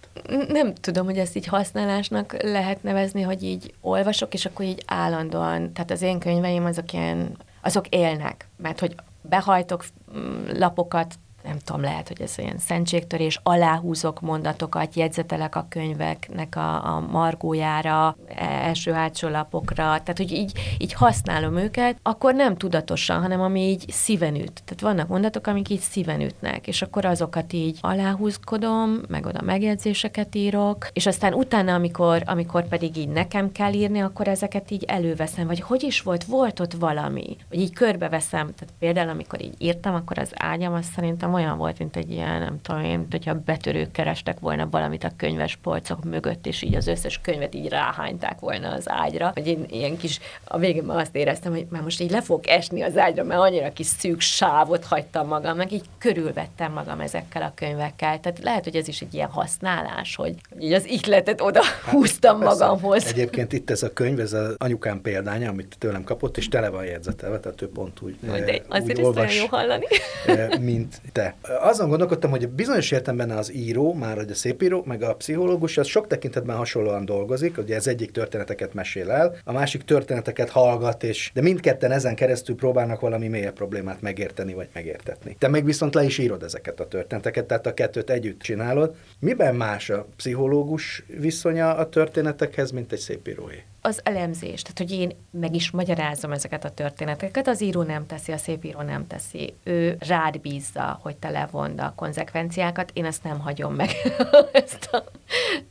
Nem 0.47 0.73
tudom, 0.73 1.05
hogy 1.05 1.17
ezt 1.17 1.35
így 1.35 1.45
használásnak 1.45 2.41
lehet 2.41 2.83
nevezni, 2.83 3.21
hogy 3.21 3.43
így 3.43 3.73
olvasok, 3.81 4.33
és 4.33 4.45
akkor 4.45 4.65
így 4.65 4.83
állandóan, 4.85 5.73
tehát 5.73 5.91
az 5.91 6.01
én 6.01 6.19
könyveim 6.19 6.65
azok 6.65 6.93
ilyen, 6.93 7.37
azok 7.61 7.87
élnek, 7.87 8.47
mert 8.57 8.79
hogy 8.79 8.95
behajtok 9.21 9.85
mm, 10.17 10.45
lapokat, 10.57 11.13
nem 11.43 11.57
tudom, 11.63 11.81
lehet, 11.81 12.07
hogy 12.07 12.21
ez 12.21 12.35
olyan 12.39 12.57
szentségtörés, 12.57 13.39
aláhúzok 13.43 14.21
mondatokat, 14.21 14.95
jegyzetelek 14.95 15.55
a 15.55 15.65
könyveknek 15.69 16.55
a, 16.55 16.95
a 16.95 16.99
margójára, 16.99 18.17
első-hátsó 18.35 19.27
lapokra, 19.27 19.83
tehát 19.83 20.17
hogy 20.17 20.31
így, 20.31 20.75
így 20.77 20.93
használom 20.93 21.57
őket, 21.57 21.97
akkor 22.01 22.33
nem 22.33 22.57
tudatosan, 22.57 23.21
hanem 23.21 23.41
ami 23.41 23.61
így 23.61 23.85
szíven 23.89 24.35
üt. 24.35 24.61
Tehát 24.65 24.81
vannak 24.81 25.07
mondatok, 25.07 25.47
amik 25.47 25.69
így 25.69 25.79
szíven 25.79 26.21
ütnek, 26.21 26.67
és 26.67 26.81
akkor 26.81 27.05
azokat 27.05 27.53
így 27.53 27.77
aláhúzkodom, 27.81 29.01
meg 29.07 29.25
oda 29.25 29.41
megjegyzéseket 29.41 30.35
írok, 30.35 30.87
és 30.93 31.05
aztán 31.05 31.33
utána, 31.33 31.73
amikor, 31.73 32.23
amikor 32.25 32.67
pedig 32.67 32.97
így 32.97 33.09
nekem 33.09 33.51
kell 33.51 33.73
írni, 33.73 33.99
akkor 33.99 34.27
ezeket 34.27 34.71
így 34.71 34.83
előveszem, 34.83 35.47
vagy 35.47 35.59
hogy 35.59 35.83
is 35.83 36.01
volt, 36.01 36.23
volt 36.23 36.59
ott 36.59 36.73
valami, 36.73 37.37
vagy 37.49 37.59
így 37.59 37.73
körbeveszem. 37.73 38.53
Tehát 38.53 38.73
például, 38.79 39.09
amikor 39.09 39.41
így 39.41 39.55
írtam, 39.57 39.95
akkor 39.95 40.19
az 40.19 40.31
ágyam 40.35 40.73
azt 40.73 40.91
szerintem 40.93 41.31
olyan 41.33 41.57
volt, 41.57 41.77
mint 41.77 41.95
egy 41.95 42.11
ilyen, 42.11 42.39
nem 42.39 42.61
tudom 42.61 42.83
én, 42.83 42.97
mint 42.97 43.11
hogyha 43.11 43.33
betörők 43.33 43.91
kerestek 43.91 44.39
volna 44.39 44.67
valamit 44.71 45.03
a 45.03 45.11
könyves 45.17 45.55
polcok 45.55 46.03
mögött, 46.03 46.47
és 46.47 46.61
így 46.61 46.75
az 46.75 46.87
összes 46.87 47.19
könyvet 47.21 47.55
így 47.55 47.69
ráhányták 47.69 48.39
volna 48.39 48.71
az 48.71 48.89
ágyra. 48.89 49.31
Hogy 49.33 49.47
én 49.47 49.65
ilyen 49.69 49.97
kis, 49.97 50.19
a 50.43 50.57
végén 50.57 50.83
már 50.83 50.97
azt 50.97 51.15
éreztem, 51.15 51.51
hogy 51.51 51.65
már 51.69 51.81
most 51.81 52.01
így 52.01 52.11
le 52.11 52.21
fog 52.21 52.47
esni 52.47 52.81
az 52.81 52.97
ágyra, 52.97 53.23
mert 53.23 53.39
annyira 53.39 53.73
kis 53.73 53.87
szűk 53.87 54.19
sávot 54.19 54.85
hagytam 54.85 55.27
magam, 55.27 55.57
meg 55.57 55.71
így 55.71 55.85
körülvettem 55.97 56.71
magam 56.71 56.99
ezekkel 56.99 57.41
a 57.41 57.51
könyvekkel. 57.55 58.19
Tehát 58.19 58.39
lehet, 58.43 58.63
hogy 58.63 58.75
ez 58.75 58.87
is 58.87 59.01
egy 59.01 59.13
ilyen 59.13 59.29
használás, 59.29 60.15
hogy 60.15 60.35
így 60.59 60.73
az 60.73 60.85
ihletet 60.85 61.41
oda 61.41 61.63
hát, 61.63 61.73
húztam 61.93 62.39
persze. 62.39 62.65
magamhoz. 62.65 63.05
Egyébként 63.05 63.53
itt 63.53 63.69
ez 63.69 63.83
a 63.83 63.93
könyv, 63.93 64.19
ez 64.19 64.33
az 64.33 64.55
anyukám 64.57 65.01
példánya, 65.01 65.49
amit 65.49 65.75
tőlem 65.79 66.03
kapott, 66.03 66.37
és 66.37 66.47
tele 66.47 66.69
van 66.69 66.85
jegyzetelve, 66.85 67.39
tehát 67.39 67.61
ő 67.61 67.69
pont 67.69 68.01
úgy, 68.01 68.15
de 68.19 68.45
eh, 68.45 68.59
azért 68.67 68.99
úgy 68.99 69.05
olvas, 69.05 69.39
jó 69.39 69.45
hallani. 69.45 69.85
Eh, 70.27 70.49
mint 70.59 71.01
te 71.11 71.22
te. 71.23 71.55
Azon 71.59 71.89
gondolkodtam, 71.89 72.29
hogy 72.29 72.49
bizonyos 72.49 72.91
értelemben 72.91 73.37
az 73.37 73.53
író, 73.53 73.93
már 73.93 74.15
hogy 74.15 74.31
a 74.31 74.35
szépíró, 74.35 74.83
meg 74.85 75.01
a 75.01 75.15
pszichológus, 75.15 75.77
az 75.77 75.87
sok 75.87 76.07
tekintetben 76.07 76.55
hasonlóan 76.55 77.05
dolgozik, 77.05 77.57
ugye 77.57 77.75
ez 77.75 77.87
egyik 77.87 78.11
történeteket 78.11 78.73
mesél 78.73 79.11
el, 79.11 79.35
a 79.43 79.51
másik 79.51 79.83
történeteket 79.83 80.49
hallgat, 80.49 81.03
és 81.03 81.31
de 81.33 81.41
mindketten 81.41 81.91
ezen 81.91 82.15
keresztül 82.15 82.55
próbálnak 82.55 82.99
valami 82.99 83.27
mélyebb 83.27 83.53
problémát 83.53 84.01
megérteni 84.01 84.53
vagy 84.53 84.67
megértetni. 84.73 85.35
Te 85.39 85.47
meg 85.47 85.65
viszont 85.65 85.93
le 85.93 86.03
is 86.03 86.17
írod 86.17 86.43
ezeket 86.43 86.79
a 86.79 86.87
történeteket, 86.87 87.45
tehát 87.45 87.65
a 87.65 87.73
kettőt 87.73 88.09
együtt 88.09 88.41
csinálod. 88.41 88.95
Miben 89.19 89.55
más 89.55 89.89
a 89.89 90.05
pszichológus 90.15 91.03
viszonya 91.19 91.75
a 91.75 91.89
történetekhez, 91.89 92.71
mint 92.71 92.91
egy 92.91 92.99
szépíróé? 92.99 93.63
Az 93.85 93.99
elemzés, 94.03 94.61
tehát 94.61 94.77
hogy 94.77 94.91
én 94.91 95.11
meg 95.31 95.55
is 95.55 95.71
magyarázom 95.71 96.31
ezeket 96.31 96.65
a 96.65 96.69
történeteket, 96.69 97.47
az 97.47 97.61
író 97.61 97.81
nem 97.81 98.05
teszi, 98.05 98.31
a 98.31 98.37
szép 98.37 98.63
író 98.63 98.81
nem 98.81 99.07
teszi. 99.07 99.53
Ő 99.63 99.97
rád 100.07 100.39
bízza, 100.39 100.99
hogy 101.01 101.15
te 101.15 101.29
levond 101.29 101.79
a 101.79 101.93
konzekvenciákat, 101.95 102.91
én 102.93 103.05
ezt 103.05 103.23
nem 103.23 103.39
hagyom 103.39 103.73
meg, 103.73 103.89
ezt, 104.51 104.89
a, 104.91 105.03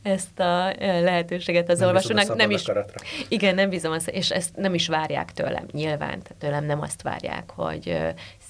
ezt 0.01 0.39
a 0.39 0.73
lehetőséget 0.79 1.69
az 1.69 1.79
nem 1.79 1.87
olvasónak. 1.87 2.35
Nem 2.35 2.49
is, 2.49 2.63
igen, 3.27 3.55
nem 3.55 3.69
bízom, 3.69 3.91
azt, 3.91 4.09
és 4.09 4.29
ezt 4.29 4.55
nem 4.55 4.73
is 4.73 4.87
várják 4.87 5.31
tőlem, 5.31 5.65
nyilván, 5.71 6.21
tőlem 6.37 6.65
nem 6.65 6.81
azt 6.81 7.01
várják, 7.01 7.51
hogy 7.55 7.97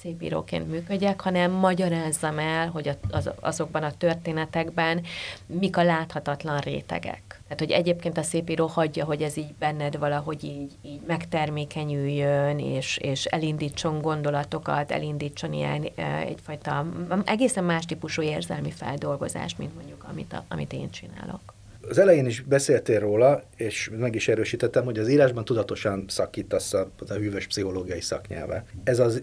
szép 0.00 0.22
íróként 0.22 0.70
működjek, 0.70 1.20
hanem 1.20 1.50
magyarázzam 1.50 2.38
el, 2.38 2.68
hogy 2.68 2.90
az, 3.10 3.30
azokban 3.40 3.82
a 3.82 3.96
történetekben 3.96 5.04
mik 5.46 5.76
a 5.76 5.82
láthatatlan 5.82 6.58
rétegek. 6.58 7.42
Tehát, 7.54 7.72
hogy 7.72 7.84
egyébként 7.84 8.18
a 8.18 8.22
szépíró 8.22 8.66
hagyja, 8.66 9.04
hogy 9.04 9.22
ez 9.22 9.36
így 9.36 9.54
benned 9.58 9.98
valahogy 9.98 10.44
így, 10.44 10.72
így 10.82 11.00
megtermékenyüljön, 11.06 12.58
és, 12.58 12.96
és 12.96 13.24
elindítson 13.24 14.00
gondolatokat, 14.00 14.90
elindítson 14.90 15.52
ilyen 15.52 15.84
egyfajta 16.26 16.86
egészen 17.24 17.64
más 17.64 17.84
típusú 17.84 18.22
érzelmi 18.22 18.70
feldolgozást, 18.70 19.58
mint 19.58 19.74
mondjuk 19.74 20.06
amit, 20.10 20.32
a, 20.32 20.44
amit 20.48 20.72
én 20.72 20.90
csinálok. 20.90 21.54
Az 21.88 21.98
elején 21.98 22.26
is 22.26 22.40
beszéltél 22.40 23.00
róla, 23.00 23.42
és 23.56 23.90
meg 23.98 24.14
is 24.14 24.28
erősítettem, 24.28 24.84
hogy 24.84 24.98
az 24.98 25.08
írásban 25.08 25.44
tudatosan 25.44 26.04
szakítasz 26.08 26.72
a, 26.72 26.90
a 27.08 27.12
hűvös 27.12 27.46
pszichológiai 27.46 28.00
szaknyelve. 28.00 28.64
Ez 28.84 28.98
az 28.98 29.22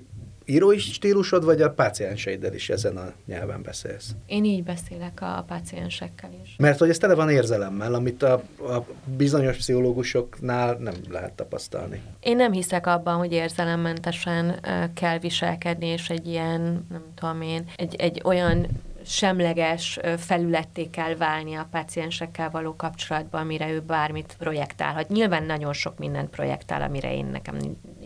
írói 0.51 0.77
stílusod, 0.77 1.45
vagy 1.45 1.61
a 1.61 1.71
pácienseiddel 1.71 2.53
is 2.53 2.69
ezen 2.69 2.97
a 2.97 3.13
nyelven 3.25 3.61
beszélsz? 3.61 4.15
Én 4.25 4.45
így 4.45 4.63
beszélek 4.63 5.21
a 5.21 5.43
páciensekkel 5.47 6.29
is. 6.43 6.55
Mert 6.57 6.79
hogy 6.79 6.89
ez 6.89 6.97
tele 6.97 7.15
van 7.15 7.29
érzelemmel, 7.29 7.93
amit 7.93 8.23
a, 8.23 8.33
a 8.59 8.85
bizonyos 9.17 9.57
pszichológusoknál 9.57 10.77
nem 10.79 10.93
lehet 11.09 11.33
tapasztalni. 11.33 12.01
Én 12.19 12.35
nem 12.35 12.51
hiszek 12.51 12.87
abban, 12.87 13.17
hogy 13.17 13.31
érzelemmentesen 13.31 14.59
kell 14.93 15.19
viselkedni, 15.19 15.85
és 15.85 16.09
egy 16.09 16.27
ilyen, 16.27 16.85
nem 16.89 17.03
tudom 17.15 17.41
én, 17.41 17.65
egy, 17.75 17.95
egy 17.95 18.21
olyan 18.23 18.67
semleges 19.05 19.99
felületté 20.17 20.89
kell 20.89 21.15
válni 21.15 21.55
a 21.55 21.67
páciensekkel 21.71 22.49
való 22.49 22.75
kapcsolatban, 22.75 23.41
amire 23.41 23.71
ő 23.71 23.79
bármit 23.79 24.35
projektálhat. 24.39 25.09
Nyilván 25.09 25.43
nagyon 25.43 25.73
sok 25.73 25.97
mindent 25.97 26.29
projektál, 26.29 26.81
amire 26.81 27.13
én 27.15 27.25
nekem 27.25 27.57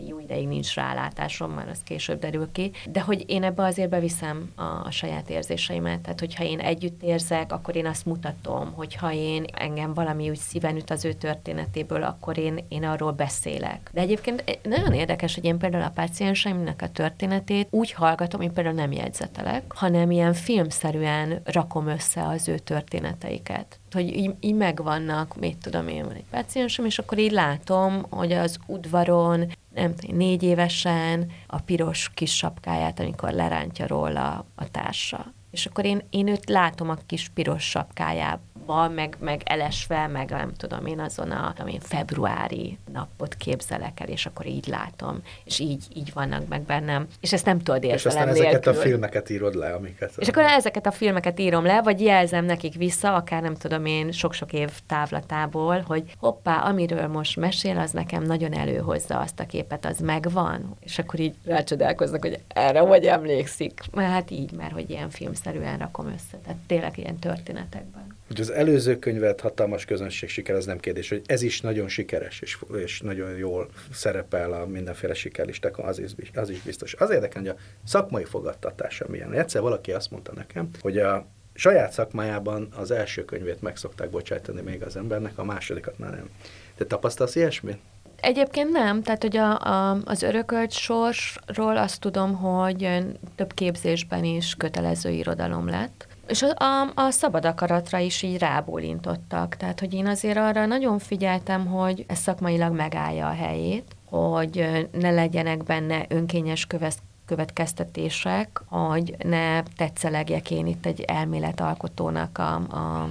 jó 0.06 0.18
ideig 0.18 0.48
nincs 0.48 0.74
rálátásom, 0.74 1.50
már 1.50 1.68
az 1.68 1.82
később 1.84 2.18
derül 2.18 2.52
ki, 2.52 2.70
de 2.90 3.00
hogy 3.00 3.24
én 3.26 3.42
ebbe 3.42 3.64
azért 3.64 3.88
beviszem 3.88 4.52
a, 4.54 4.62
a 4.62 4.90
saját 4.90 5.30
érzéseimet, 5.30 6.00
tehát 6.00 6.20
hogyha 6.20 6.44
én 6.44 6.58
együtt 6.58 7.02
érzek, 7.02 7.52
akkor 7.52 7.76
én 7.76 7.86
azt 7.86 8.06
mutatom, 8.06 8.72
hogyha 8.72 9.12
én 9.12 9.44
engem 9.52 9.94
valami 9.94 10.30
úgy 10.30 10.36
szíven 10.36 10.76
üt 10.76 10.90
az 10.90 11.04
ő 11.04 11.12
történetéből, 11.12 12.02
akkor 12.02 12.38
én, 12.38 12.64
én 12.68 12.84
arról 12.84 13.12
beszélek. 13.12 13.90
De 13.92 14.00
egyébként 14.00 14.58
nagyon 14.62 14.92
érdekes, 14.92 15.34
hogy 15.34 15.44
én 15.44 15.58
például 15.58 15.84
a 15.84 15.90
pácienseimnek 15.94 16.82
a 16.82 16.88
történetét 16.88 17.68
úgy 17.70 17.92
hallgatom, 17.92 18.40
én 18.40 18.52
például 18.52 18.74
nem 18.74 18.92
jegyzetelek, 18.92 19.72
hanem 19.72 20.10
ilyen 20.10 20.32
filmszerűen 20.32 21.40
rakom 21.44 21.86
össze 21.86 22.26
az 22.26 22.48
ő 22.48 22.58
történeteiket 22.58 23.78
hogy 23.96 24.16
így, 24.16 24.34
így 24.40 24.54
megvannak, 24.54 25.36
mit 25.36 25.56
tudom 25.56 25.88
én, 25.88 26.04
van 26.04 26.14
egy 26.14 26.24
páciensem, 26.30 26.84
és 26.84 26.98
akkor 26.98 27.18
így 27.18 27.32
látom, 27.32 28.06
hogy 28.10 28.32
az 28.32 28.58
udvaron, 28.66 29.52
nem 29.74 29.94
négy 30.12 30.42
évesen 30.42 31.30
a 31.46 31.60
piros 31.60 32.10
kis 32.14 32.36
sapkáját, 32.36 33.00
amikor 33.00 33.32
lerántja 33.32 33.86
róla 33.86 34.46
a 34.54 34.70
társa. 34.70 35.32
És 35.50 35.66
akkor 35.66 35.84
én, 35.84 36.02
én 36.10 36.26
őt 36.26 36.48
látom 36.48 36.90
a 36.90 36.96
kis 37.06 37.28
piros 37.28 37.62
sapkájában, 37.68 38.45
napban, 38.66 38.92
meg, 38.92 39.16
meg 39.20 39.42
elesve, 39.44 40.06
meg 40.06 40.30
nem 40.30 40.52
tudom 40.56 40.86
én 40.86 41.00
azon 41.00 41.30
a 41.30 41.54
én, 41.66 41.80
februári 41.80 42.78
napot 42.92 43.34
képzelek 43.34 44.00
el, 44.00 44.08
és 44.08 44.26
akkor 44.26 44.46
így 44.46 44.66
látom, 44.66 45.22
és 45.44 45.58
így, 45.58 45.84
így 45.94 46.12
vannak 46.14 46.48
meg 46.48 46.62
bennem, 46.62 47.06
és 47.20 47.32
ezt 47.32 47.44
nem 47.44 47.58
tudod 47.58 47.84
értelem 47.84 47.98
És 47.98 48.04
aztán 48.06 48.24
nélkül. 48.26 48.46
ezeket 48.46 48.66
a 48.66 48.74
filmeket 48.74 49.30
írod 49.30 49.54
le, 49.54 49.72
amiket... 49.72 50.12
És 50.16 50.28
akkor 50.28 50.42
ezeket 50.42 50.86
a 50.86 50.90
filmeket 50.90 51.38
írom 51.38 51.64
le, 51.64 51.82
vagy 51.82 52.00
jelzem 52.00 52.44
nekik 52.44 52.74
vissza, 52.74 53.14
akár 53.14 53.42
nem 53.42 53.54
tudom 53.54 53.86
én 53.86 54.12
sok-sok 54.12 54.52
év 54.52 54.70
távlatából, 54.86 55.84
hogy 55.86 56.02
hoppá, 56.18 56.56
amiről 56.56 57.06
most 57.06 57.36
mesél, 57.36 57.78
az 57.78 57.90
nekem 57.90 58.22
nagyon 58.22 58.52
előhozza 58.52 59.18
azt 59.18 59.40
a 59.40 59.46
képet, 59.46 59.84
az 59.84 59.98
megvan, 59.98 60.76
és 60.80 60.98
akkor 60.98 61.20
így 61.20 61.34
rácsodálkoznak, 61.44 62.22
hogy 62.22 62.40
erre 62.48 62.80
vagy 62.80 63.04
emlékszik. 63.04 63.80
Mert 63.92 64.10
hát 64.10 64.30
így, 64.30 64.52
mert 64.52 64.72
hogy 64.72 64.90
ilyen 64.90 65.10
filmszerűen 65.10 65.78
rakom 65.78 66.06
össze, 66.06 66.36
tehát 66.44 66.58
tényleg 66.66 66.98
ilyen 66.98 67.16
történetekben. 67.16 68.15
Hogy 68.26 68.40
az 68.40 68.50
előző 68.50 68.98
könyvet 68.98 69.40
hatalmas 69.40 69.84
közönség 69.84 70.28
siker, 70.28 70.54
az 70.54 70.64
nem 70.64 70.78
kérdés, 70.78 71.08
hogy 71.08 71.22
ez 71.26 71.42
is 71.42 71.60
nagyon 71.60 71.88
sikeres, 71.88 72.40
és, 72.40 72.58
és 72.76 73.00
nagyon 73.00 73.36
jól 73.36 73.68
szerepel 73.92 74.52
a 74.52 74.66
mindenféle 74.66 75.14
sikerlistákon, 75.14 75.84
az 75.84 75.98
is, 75.98 76.30
az 76.34 76.50
is 76.50 76.62
biztos. 76.62 76.94
Az 76.94 77.10
érdekel, 77.10 77.42
hogy 77.42 77.50
a 77.50 77.56
szakmai 77.84 78.24
fogadtatása 78.24 79.04
milyen. 79.08 79.32
Egyszer 79.32 79.62
valaki 79.62 79.92
azt 79.92 80.10
mondta 80.10 80.32
nekem, 80.34 80.68
hogy 80.80 80.98
a 80.98 81.26
saját 81.54 81.92
szakmájában 81.92 82.68
az 82.76 82.90
első 82.90 83.24
könyvét 83.24 83.62
meg 83.62 83.76
szokták 83.76 84.10
bocsájtani 84.10 84.60
még 84.60 84.82
az 84.82 84.96
embernek, 84.96 85.38
a 85.38 85.44
másodikat 85.44 85.98
már 85.98 86.10
nem. 86.10 86.30
Te 86.76 86.84
tapasztalsz 86.84 87.34
ilyesmit? 87.34 87.78
Egyébként 88.20 88.70
nem, 88.70 89.02
tehát 89.02 89.22
hogy 89.22 89.36
a, 89.36 89.58
a, 89.60 89.98
az 90.04 90.22
örökölt 90.22 90.72
sorsról 90.72 91.76
azt 91.76 92.00
tudom, 92.00 92.34
hogy 92.34 92.88
több 93.34 93.54
képzésben 93.54 94.24
is 94.24 94.54
kötelező 94.54 95.10
irodalom 95.10 95.68
lett, 95.68 96.05
és 96.28 96.42
a, 96.42 96.64
a, 96.64 96.92
a 96.94 97.10
szabad 97.10 97.44
akaratra 97.44 97.98
is 97.98 98.22
így 98.22 98.38
rábólintottak. 98.38 99.56
Tehát, 99.56 99.80
hogy 99.80 99.94
én 99.94 100.06
azért 100.06 100.36
arra 100.36 100.66
nagyon 100.66 100.98
figyeltem, 100.98 101.66
hogy 101.66 102.04
ez 102.08 102.18
szakmailag 102.18 102.74
megállja 102.74 103.28
a 103.28 103.34
helyét, 103.34 103.96
hogy 104.08 104.86
ne 104.92 105.10
legyenek 105.10 105.62
benne 105.62 106.04
önkényes 106.08 106.66
követ, 106.66 106.98
következtetések, 107.26 108.62
hogy 108.68 109.16
ne 109.24 109.62
tetszelegjek 109.62 110.50
én 110.50 110.66
itt 110.66 110.86
egy 110.86 111.00
elméletalkotónak 111.00 112.38
a, 112.38 112.54
a 112.54 113.08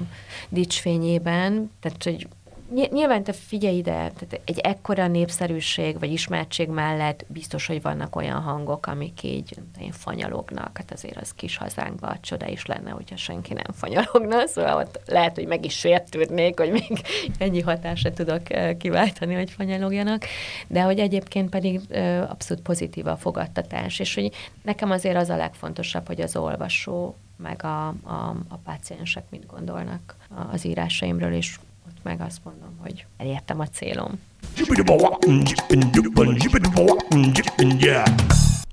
dicsfényében, 0.50 1.72
tehát 1.80 2.04
hogy 2.04 2.28
Nyilván 2.74 3.24
te 3.24 3.34
figyelj 3.34 3.78
ide, 3.78 3.92
tehát 3.92 4.42
egy 4.46 4.60
ekkora 4.60 5.08
népszerűség 5.08 6.00
vagy 6.00 6.12
ismertség 6.12 6.70
mellett 6.70 7.26
biztos, 7.28 7.68
hogy 7.68 7.82
vannak 7.82 8.16
olyan 8.16 8.42
hangok, 8.42 8.86
amik 8.86 9.24
így 9.24 9.58
én 9.82 9.92
fanyalognak. 9.92 10.78
Hát 10.78 10.92
azért 10.92 11.22
az 11.22 11.34
kis 11.34 11.58
hazánkban 11.58 12.18
csoda 12.22 12.48
is 12.48 12.66
lenne, 12.66 12.90
hogyha 12.90 13.18
senki 13.18 13.54
nem 13.54 13.74
fanyalogna, 13.74 14.48
szóval 14.48 14.78
ott 14.78 15.00
lehet, 15.06 15.36
hogy 15.36 15.48
meg 15.48 15.66
is 15.66 15.78
sértődnék, 15.78 16.60
hogy 16.60 16.72
még 16.72 17.02
ennyi 17.38 17.62
hatásra 17.62 18.14
tudok 18.14 18.42
kiváltani, 18.78 19.34
hogy 19.34 19.52
fanyalogjanak, 19.52 20.26
de 20.68 20.82
hogy 20.82 21.00
egyébként 21.00 21.50
pedig 21.50 21.82
abszolút 22.30 22.64
pozitív 22.64 23.08
a 23.08 23.18
fogadtatás, 23.18 24.00
és 24.00 24.16
hogy 24.16 24.32
nekem 24.62 24.92
azért 24.92 25.18
az 25.18 25.30
a 25.30 25.36
legfontosabb, 25.36 26.08
hogy 26.08 26.22
az 26.22 26.36
olvasó 26.36 27.16
meg 27.38 27.64
a, 27.64 27.88
a, 27.88 28.36
a 28.48 28.58
páciensek 28.64 29.24
mit 29.30 29.46
gondolnak 29.46 30.16
az 30.52 30.66
írásaimról, 30.66 31.32
és 31.32 31.60
meg 32.04 32.22
azt 32.22 32.44
mondom, 32.44 32.78
hogy 32.78 33.06
elértem 33.18 33.60
a 33.60 33.68
célom. 33.68 34.20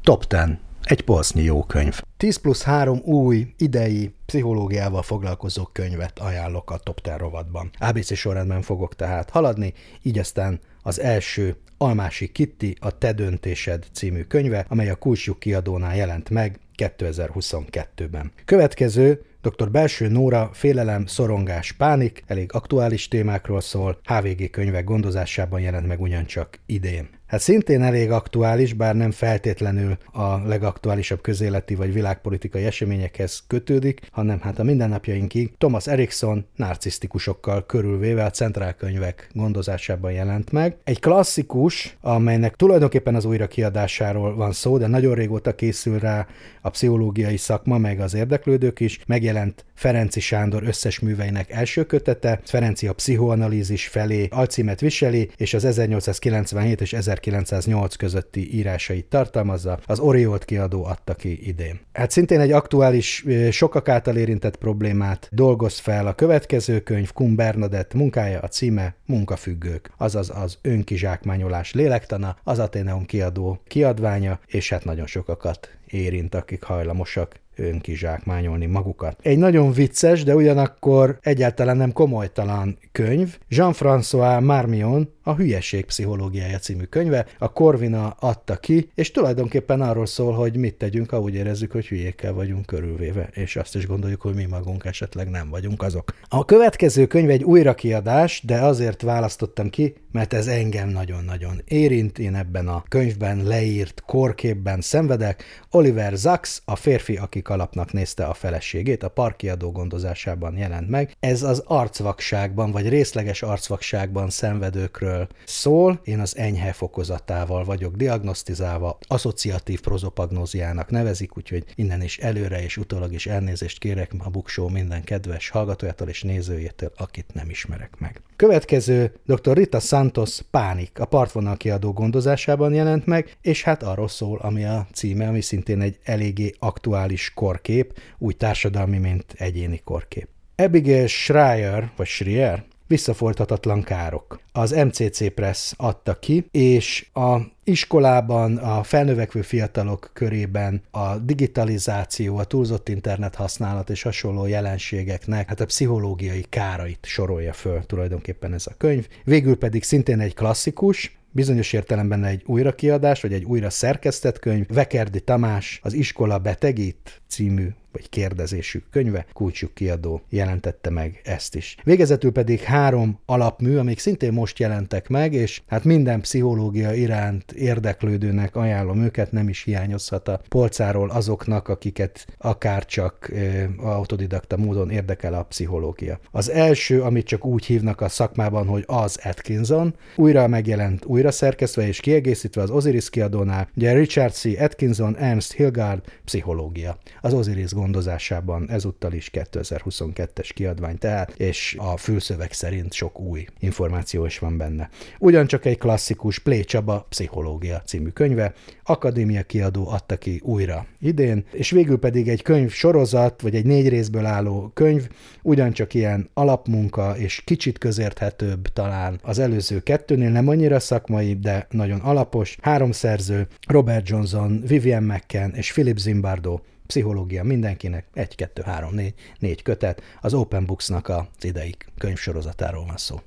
Top 0.03 0.25
10. 0.27 0.41
Egy 0.83 1.03
polsznyi 1.03 1.43
jó 1.43 1.65
könyv. 1.65 2.01
10 2.17 2.37
plusz 2.37 2.63
3 2.63 2.99
új, 3.05 3.55
idei, 3.57 4.15
pszichológiával 4.27 5.03
foglalkozó 5.03 5.65
könyvet 5.65 6.19
ajánlok 6.19 6.71
a 6.71 6.79
Top 6.79 7.01
10 7.01 7.15
rovatban. 7.17 7.71
ABC 7.79 8.17
sorrendben 8.17 8.63
fogok 8.63 8.97
tehát 8.97 9.31
haladni, 9.31 9.73
így 10.03 10.19
aztán 10.19 10.61
az 10.83 11.01
első 11.01 11.57
Almási 11.79 12.33
Kitti, 12.33 12.77
a 12.81 12.99
Te 12.99 13.13
döntésed 13.13 13.87
című 13.93 14.23
könyve, 14.23 14.67
amely 14.69 14.89
a 14.89 14.95
Kulcsjuk 14.95 15.39
kiadónál 15.39 15.97
jelent 15.97 16.31
meg 16.31 16.61
2022-ben. 16.77 18.33
Következő 18.45 19.25
Dr. 19.43 19.71
Belső 19.71 20.09
Nóra 20.09 20.51
Félelem, 20.53 21.07
Szorongás, 21.07 21.73
Pánik 21.73 22.23
elég 22.27 22.53
aktuális 22.53 23.09
témákról 23.09 23.61
szól, 23.61 23.99
HVG 24.05 24.51
könyvek 24.51 24.85
gondozásában 24.85 25.61
jelent 25.61 25.87
meg 25.87 26.01
ugyancsak 26.01 26.59
idén. 26.67 27.09
Hát 27.33 27.41
szintén 27.41 27.83
elég 27.83 28.11
aktuális, 28.11 28.73
bár 28.73 28.97
nem 28.97 29.11
feltétlenül 29.11 29.97
a 30.13 30.37
legaktuálisabb 30.47 31.21
közéleti 31.21 31.75
vagy 31.75 31.93
világpolitikai 31.93 32.65
eseményekhez 32.65 33.43
kötődik, 33.47 34.01
hanem 34.11 34.41
hát 34.41 34.59
a 34.59 34.63
mindennapjainkig 34.63 35.53
Thomas 35.59 35.87
Erikson 35.87 36.47
narcisztikusokkal 36.57 37.67
körülvéve 37.67 38.25
a 38.25 38.31
centrálkönyvek 38.31 39.31
gondozásában 39.35 40.13
jelent 40.13 40.51
meg. 40.51 40.77
Egy 40.85 41.01
klasszikus, 41.01 41.97
amelynek 42.01 42.57
tulajdonképpen 42.57 43.15
az 43.15 43.25
újrakiadásáról 43.25 44.35
van 44.35 44.53
szó, 44.53 44.79
de 44.79 44.87
nagyon 44.87 45.15
régóta 45.15 45.55
készül 45.55 45.99
rá 45.99 46.27
a 46.63 46.71
pszichológiai 46.71 47.37
szakma, 47.37 47.79
meg 47.79 48.01
az 48.01 48.15
érdeklődők 48.15 48.81
is, 48.81 49.01
megjelent 49.07 49.65
Ferenci 49.75 50.21
Sándor 50.21 50.63
összes 50.63 50.99
műveinek 50.99 51.51
első 51.51 51.85
kötete, 51.85 52.41
Ferenci 52.45 52.87
a 52.87 52.93
pszichoanalízis 52.93 53.87
felé 53.87 54.29
alcímet 54.31 54.81
viseli, 54.81 55.31
és 55.37 55.55
az 55.55 55.65
1897 55.65 56.81
és 56.81 56.93
1908 57.27 57.97
közötti 57.97 58.55
írásait 58.55 59.05
tartalmazza, 59.05 59.79
az 59.87 59.99
Oriolt 59.99 60.45
kiadó 60.45 60.85
adta 60.85 61.15
ki 61.15 61.49
idén. 61.49 61.81
Hát 61.93 62.11
szintén 62.11 62.41
egy 62.41 62.53
aktuális, 62.53 63.25
sokak 63.51 63.89
által 63.89 64.17
érintett 64.17 64.57
problémát 64.57 65.29
dolgoz 65.33 65.79
fel 65.79 66.07
a 66.07 66.15
következő 66.15 66.81
könyv, 66.81 67.13
Kum 67.13 67.35
Bernadett 67.35 67.95
munkája, 67.95 68.41
a 68.41 68.49
címe 68.49 68.95
Munkafüggők, 69.07 69.91
azaz 69.97 70.31
az 70.35 70.59
önkizsákmányolás 70.63 71.73
lélektana, 71.73 72.37
az 72.45 72.59
Ateneum 72.59 73.07
kiadó 73.07 73.61
kiadványa, 73.67 74.41
és 74.47 74.69
hát 74.69 74.85
nagyon 74.85 75.07
sokakat 75.07 75.69
érint, 75.87 76.35
akik 76.35 76.63
hajlamosak 76.63 77.41
önkizsákmányolni 77.57 78.67
magukat. 78.67 79.19
Egy 79.23 79.39
nagyon 79.39 79.73
vicces, 79.73 80.23
de 80.25 80.35
ugyanakkor 80.35 81.19
egyáltalán 81.21 81.77
nem 81.77 81.93
komolytalan 81.93 82.79
könyv, 82.93 83.39
Jean-François 83.49 84.45
Marmion 84.45 85.09
a 85.23 85.35
Hülyeség 85.35 85.85
pszichológiája 85.85 86.59
című 86.59 86.85
könyve, 86.85 87.27
a 87.39 87.53
Corvina 87.53 88.17
adta 88.19 88.57
ki, 88.57 88.91
és 88.95 89.11
tulajdonképpen 89.11 89.81
arról 89.81 90.07
szól, 90.07 90.33
hogy 90.33 90.57
mit 90.57 90.75
tegyünk, 90.75 91.11
ha 91.11 91.21
úgy 91.21 91.35
érezzük, 91.35 91.73
hogy 91.73 91.87
hülyékkel 91.87 92.33
vagyunk 92.33 92.67
körülvéve, 92.67 93.29
és 93.33 93.57
azt 93.57 93.75
is 93.77 93.87
gondoljuk, 93.87 94.21
hogy 94.21 94.35
mi 94.35 94.45
magunk 94.45 94.85
esetleg 94.85 95.31
nem 95.31 95.51
vagyunk 95.51 95.83
azok. 95.83 96.15
A 96.29 96.45
következő 96.45 97.07
könyv 97.07 97.31
egy 97.31 97.45
újrakiadás, 97.45 98.43
de 98.47 98.61
azért 98.61 99.03
választottam 99.03 99.71
ki, 99.71 99.95
mert 100.13 100.33
ez 100.33 100.47
engem 100.47 100.89
nagyon-nagyon 100.89 101.61
érint, 101.65 102.19
én 102.19 102.35
ebben 102.35 102.69
a 102.69 102.85
könyvben 102.89 103.43
leírt 103.45 104.03
korképben 104.07 104.81
szenvedek. 104.81 105.45
Oliver 105.71 106.17
Zax, 106.17 106.63
a 106.65 106.77
férfi, 106.77 107.17
aki 107.17 107.42
kalapnak 107.43 107.93
nézte 107.93 108.25
a 108.25 108.35
feleségét, 108.35 109.03
a 109.03 109.09
parkiadó 109.09 109.71
gondozásában 109.73 110.57
jelent 110.57 110.89
meg. 110.89 111.17
Ez 111.21 111.43
az 111.43 111.63
arcvakságban, 111.67 112.71
vagy 112.71 112.89
részleges 112.89 113.43
arcvakságban 113.43 114.31
szenvedőkről 114.31 115.29
szól. 115.45 116.01
Én 116.05 116.21
az 116.21 116.37
enyhe 116.37 116.73
fokozatával 116.73 117.65
vagyok 117.65 117.97
diagnosztizálva, 117.97 118.99
asszociatív 119.07 119.81
prozopagnóziának 119.81 120.91
nevezik, 120.91 121.37
úgyhogy 121.37 121.65
innen 121.75 122.03
is 122.03 122.19
előre 122.19 122.63
és 122.63 122.77
utólag 122.77 123.13
is 123.13 123.27
elnézést 123.27 123.79
kérek 123.79 124.13
a 124.19 124.31
Buksó 124.31 124.69
minden 124.69 125.05
kedves 125.05 125.49
hallgatójától 125.49 126.09
és 126.09 126.23
nézőjétől, 126.23 126.93
akit 126.97 127.35
nem 127.35 127.51
ismerek 127.51 127.95
meg. 127.99 128.23
Következő 128.37 129.13
dr. 129.27 129.57
Rita 129.57 129.81
Santos 129.81 130.41
Pánik 130.51 130.99
a 131.01 131.05
partvonal 131.05 131.57
kiadó 131.57 131.93
gondozásában 131.93 132.75
jelent 132.75 133.07
meg, 133.07 133.37
és 133.41 133.63
hát 133.63 133.83
arról 133.83 134.09
szól, 134.09 134.39
ami 134.39 134.65
a 134.65 134.87
címe, 134.93 135.29
ami 135.29 135.41
szintén 135.41 135.81
egy 135.81 135.99
eléggé 136.03 136.55
aktuális 136.59 137.32
korkép, 137.35 137.99
úgy 138.19 138.37
társadalmi, 138.37 138.99
mint 138.99 139.25
egyéni 139.37 139.81
korkép. 139.85 140.29
Abigail 140.57 141.07
Schreier, 141.07 141.91
vagy 141.97 142.07
Schreier, 142.07 142.65
Visszafordhatatlan 142.93 143.83
károk. 143.83 144.41
Az 144.53 144.71
MCC 144.71 145.35
Press 145.35 145.73
adta 145.77 146.19
ki, 146.19 146.47
és 146.51 147.07
a 147.13 147.37
iskolában, 147.65 148.57
a 148.57 148.83
felnövekvő 148.83 149.43
fiatalok 149.43 150.11
körében 150.13 150.83
a 150.91 151.17
digitalizáció, 151.17 152.37
a 152.37 152.45
túlzott 152.45 152.89
internet 152.89 153.35
használat 153.35 153.91
és 153.91 154.03
hasonló 154.03 154.47
jelenségeknek 154.47 155.49
hát 155.49 155.61
a 155.61 155.65
pszichológiai 155.65 156.45
kárait 156.49 157.07
sorolja 157.07 157.53
föl 157.53 157.87
tulajdonképpen 157.87 158.53
ez 158.53 158.67
a 158.67 158.75
könyv. 158.77 159.09
Végül 159.25 159.57
pedig 159.57 159.83
szintén 159.83 160.21
egy 160.21 160.35
klasszikus, 160.35 161.17
bizonyos 161.33 161.73
értelemben 161.73 162.25
egy 162.25 162.43
újrakiadás, 162.47 163.23
vagy 163.23 163.33
egy 163.33 163.45
újra 163.45 163.71
szerkesztett 163.71 164.39
könyv, 164.39 164.67
Vekerdi 164.69 165.21
Tamás, 165.21 165.81
az 165.83 165.93
iskola 165.93 166.39
betegít 166.39 167.23
című 167.29 167.69
vagy 167.93 168.09
kérdezésű 168.09 168.83
könyve, 168.91 169.27
kulcsuk 169.33 169.75
kiadó 169.75 170.23
jelentette 170.29 170.91
meg 170.91 171.21
ezt 171.25 171.55
is. 171.55 171.77
Végezetül 171.85 172.33
pedig 172.33 172.61
három 172.61 173.19
alapmű, 173.27 173.77
amik 173.77 173.99
szintén 173.99 174.33
most 174.33 174.59
jelentek 174.59 175.09
meg, 175.09 175.33
és 175.33 175.63
hát 175.67 175.85
minden 175.85 176.21
pszichológia 176.21 176.93
iránt 176.93 177.53
érdeklődőnek 177.53 178.57
ajánlom 178.57 179.03
őket, 179.03 179.33
nem 179.33 179.49
is 179.49 179.63
hiányozhat 179.63 180.29
a 180.29 180.41
polcáról 180.49 181.11
azoknak, 181.11 181.69
akiket 181.69 182.27
akár 182.39 182.85
csak 182.85 183.31
e, 183.35 183.69
autodidakta 183.77 184.57
módon 184.57 184.91
érdekel 184.91 185.35
a 185.35 185.43
pszichológia. 185.43 186.19
Az 186.31 186.51
első, 186.51 187.03
amit 187.03 187.27
csak 187.27 187.45
úgy 187.45 187.65
hívnak 187.65 188.01
a 188.01 188.09
szakmában, 188.09 188.67
hogy 188.67 188.85
az 188.87 189.19
Atkinson, 189.25 189.95
újra 190.17 190.47
megjelent, 190.47 191.05
újra 191.05 191.31
szerkesztve 191.31 191.87
és 191.87 192.01
kiegészítve 192.01 192.63
az 192.63 192.71
Osiris 192.71 193.11
kiadónál, 193.11 193.69
ugye 193.77 193.93
Richard 193.93 194.33
C. 194.33 194.45
Atkinson, 194.45 195.17
Ernst 195.17 195.53
Hilgard, 195.53 196.03
pszichológia. 196.25 196.99
Az 197.21 197.33
Osiris 197.33 197.73
gondozásában 197.83 198.71
ezúttal 198.71 199.13
is 199.13 199.31
2022-es 199.33 200.51
kiadvány 200.55 200.99
tehát, 200.99 201.35
és 201.37 201.77
a 201.79 201.97
fülszöveg 201.97 202.53
szerint 202.53 202.93
sok 202.93 203.21
új 203.21 203.47
információ 203.59 204.25
is 204.25 204.39
van 204.39 204.57
benne. 204.57 204.89
Ugyancsak 205.19 205.65
egy 205.65 205.79
klasszikus 205.79 206.39
Plé 206.39 206.61
Csaba 206.61 207.07
Pszichológia 207.09 207.81
című 207.81 208.09
könyve, 208.09 208.53
Akadémia 208.85 209.43
kiadó 209.43 209.89
adta 209.89 210.17
ki 210.17 210.41
újra 210.45 210.87
idén, 211.01 211.45
és 211.53 211.71
végül 211.71 211.99
pedig 211.99 212.29
egy 212.29 212.43
könyv 212.43 212.71
sorozat, 212.71 213.41
vagy 213.41 213.55
egy 213.55 213.67
négy 213.67 213.89
részből 213.89 214.27
álló 214.27 214.71
könyv, 214.75 215.09
ugyancsak 215.43 215.95
ilyen 215.95 216.31
alapmunka, 216.35 217.17
és 217.17 217.43
kicsit 217.45 217.79
közérthetőbb 217.79 218.69
talán 218.69 219.21
az 219.23 219.39
előző 219.39 219.81
kettőnél, 219.81 220.31
nem 220.31 220.49
annyira 220.49 220.81
szakmai, 220.81 221.35
de 221.35 221.67
nagyon 221.71 222.01
alapos. 222.01 222.57
Három 222.61 222.93
szerző, 222.93 223.47
Robert 223.69 224.09
Johnson, 224.09 224.63
Vivian 224.67 225.03
McCann 225.03 225.55
és 225.55 225.73
Philip 225.73 225.99
Zimbardo 225.99 226.59
pszichológia 226.93 227.45
mindenkinek, 227.45 228.07
egy, 228.15 228.35
kettő, 228.35 228.63
három, 228.63 228.95
négy, 228.95 229.15
négy 229.39 229.63
kötet, 229.63 230.03
az 230.21 230.35
Open 230.35 230.67
Books-nak 230.67 231.09
az 231.09 231.25
idei 231.41 231.75
könyvsorozatáról 231.99 232.85
van 232.87 232.97
szó. 232.97 233.21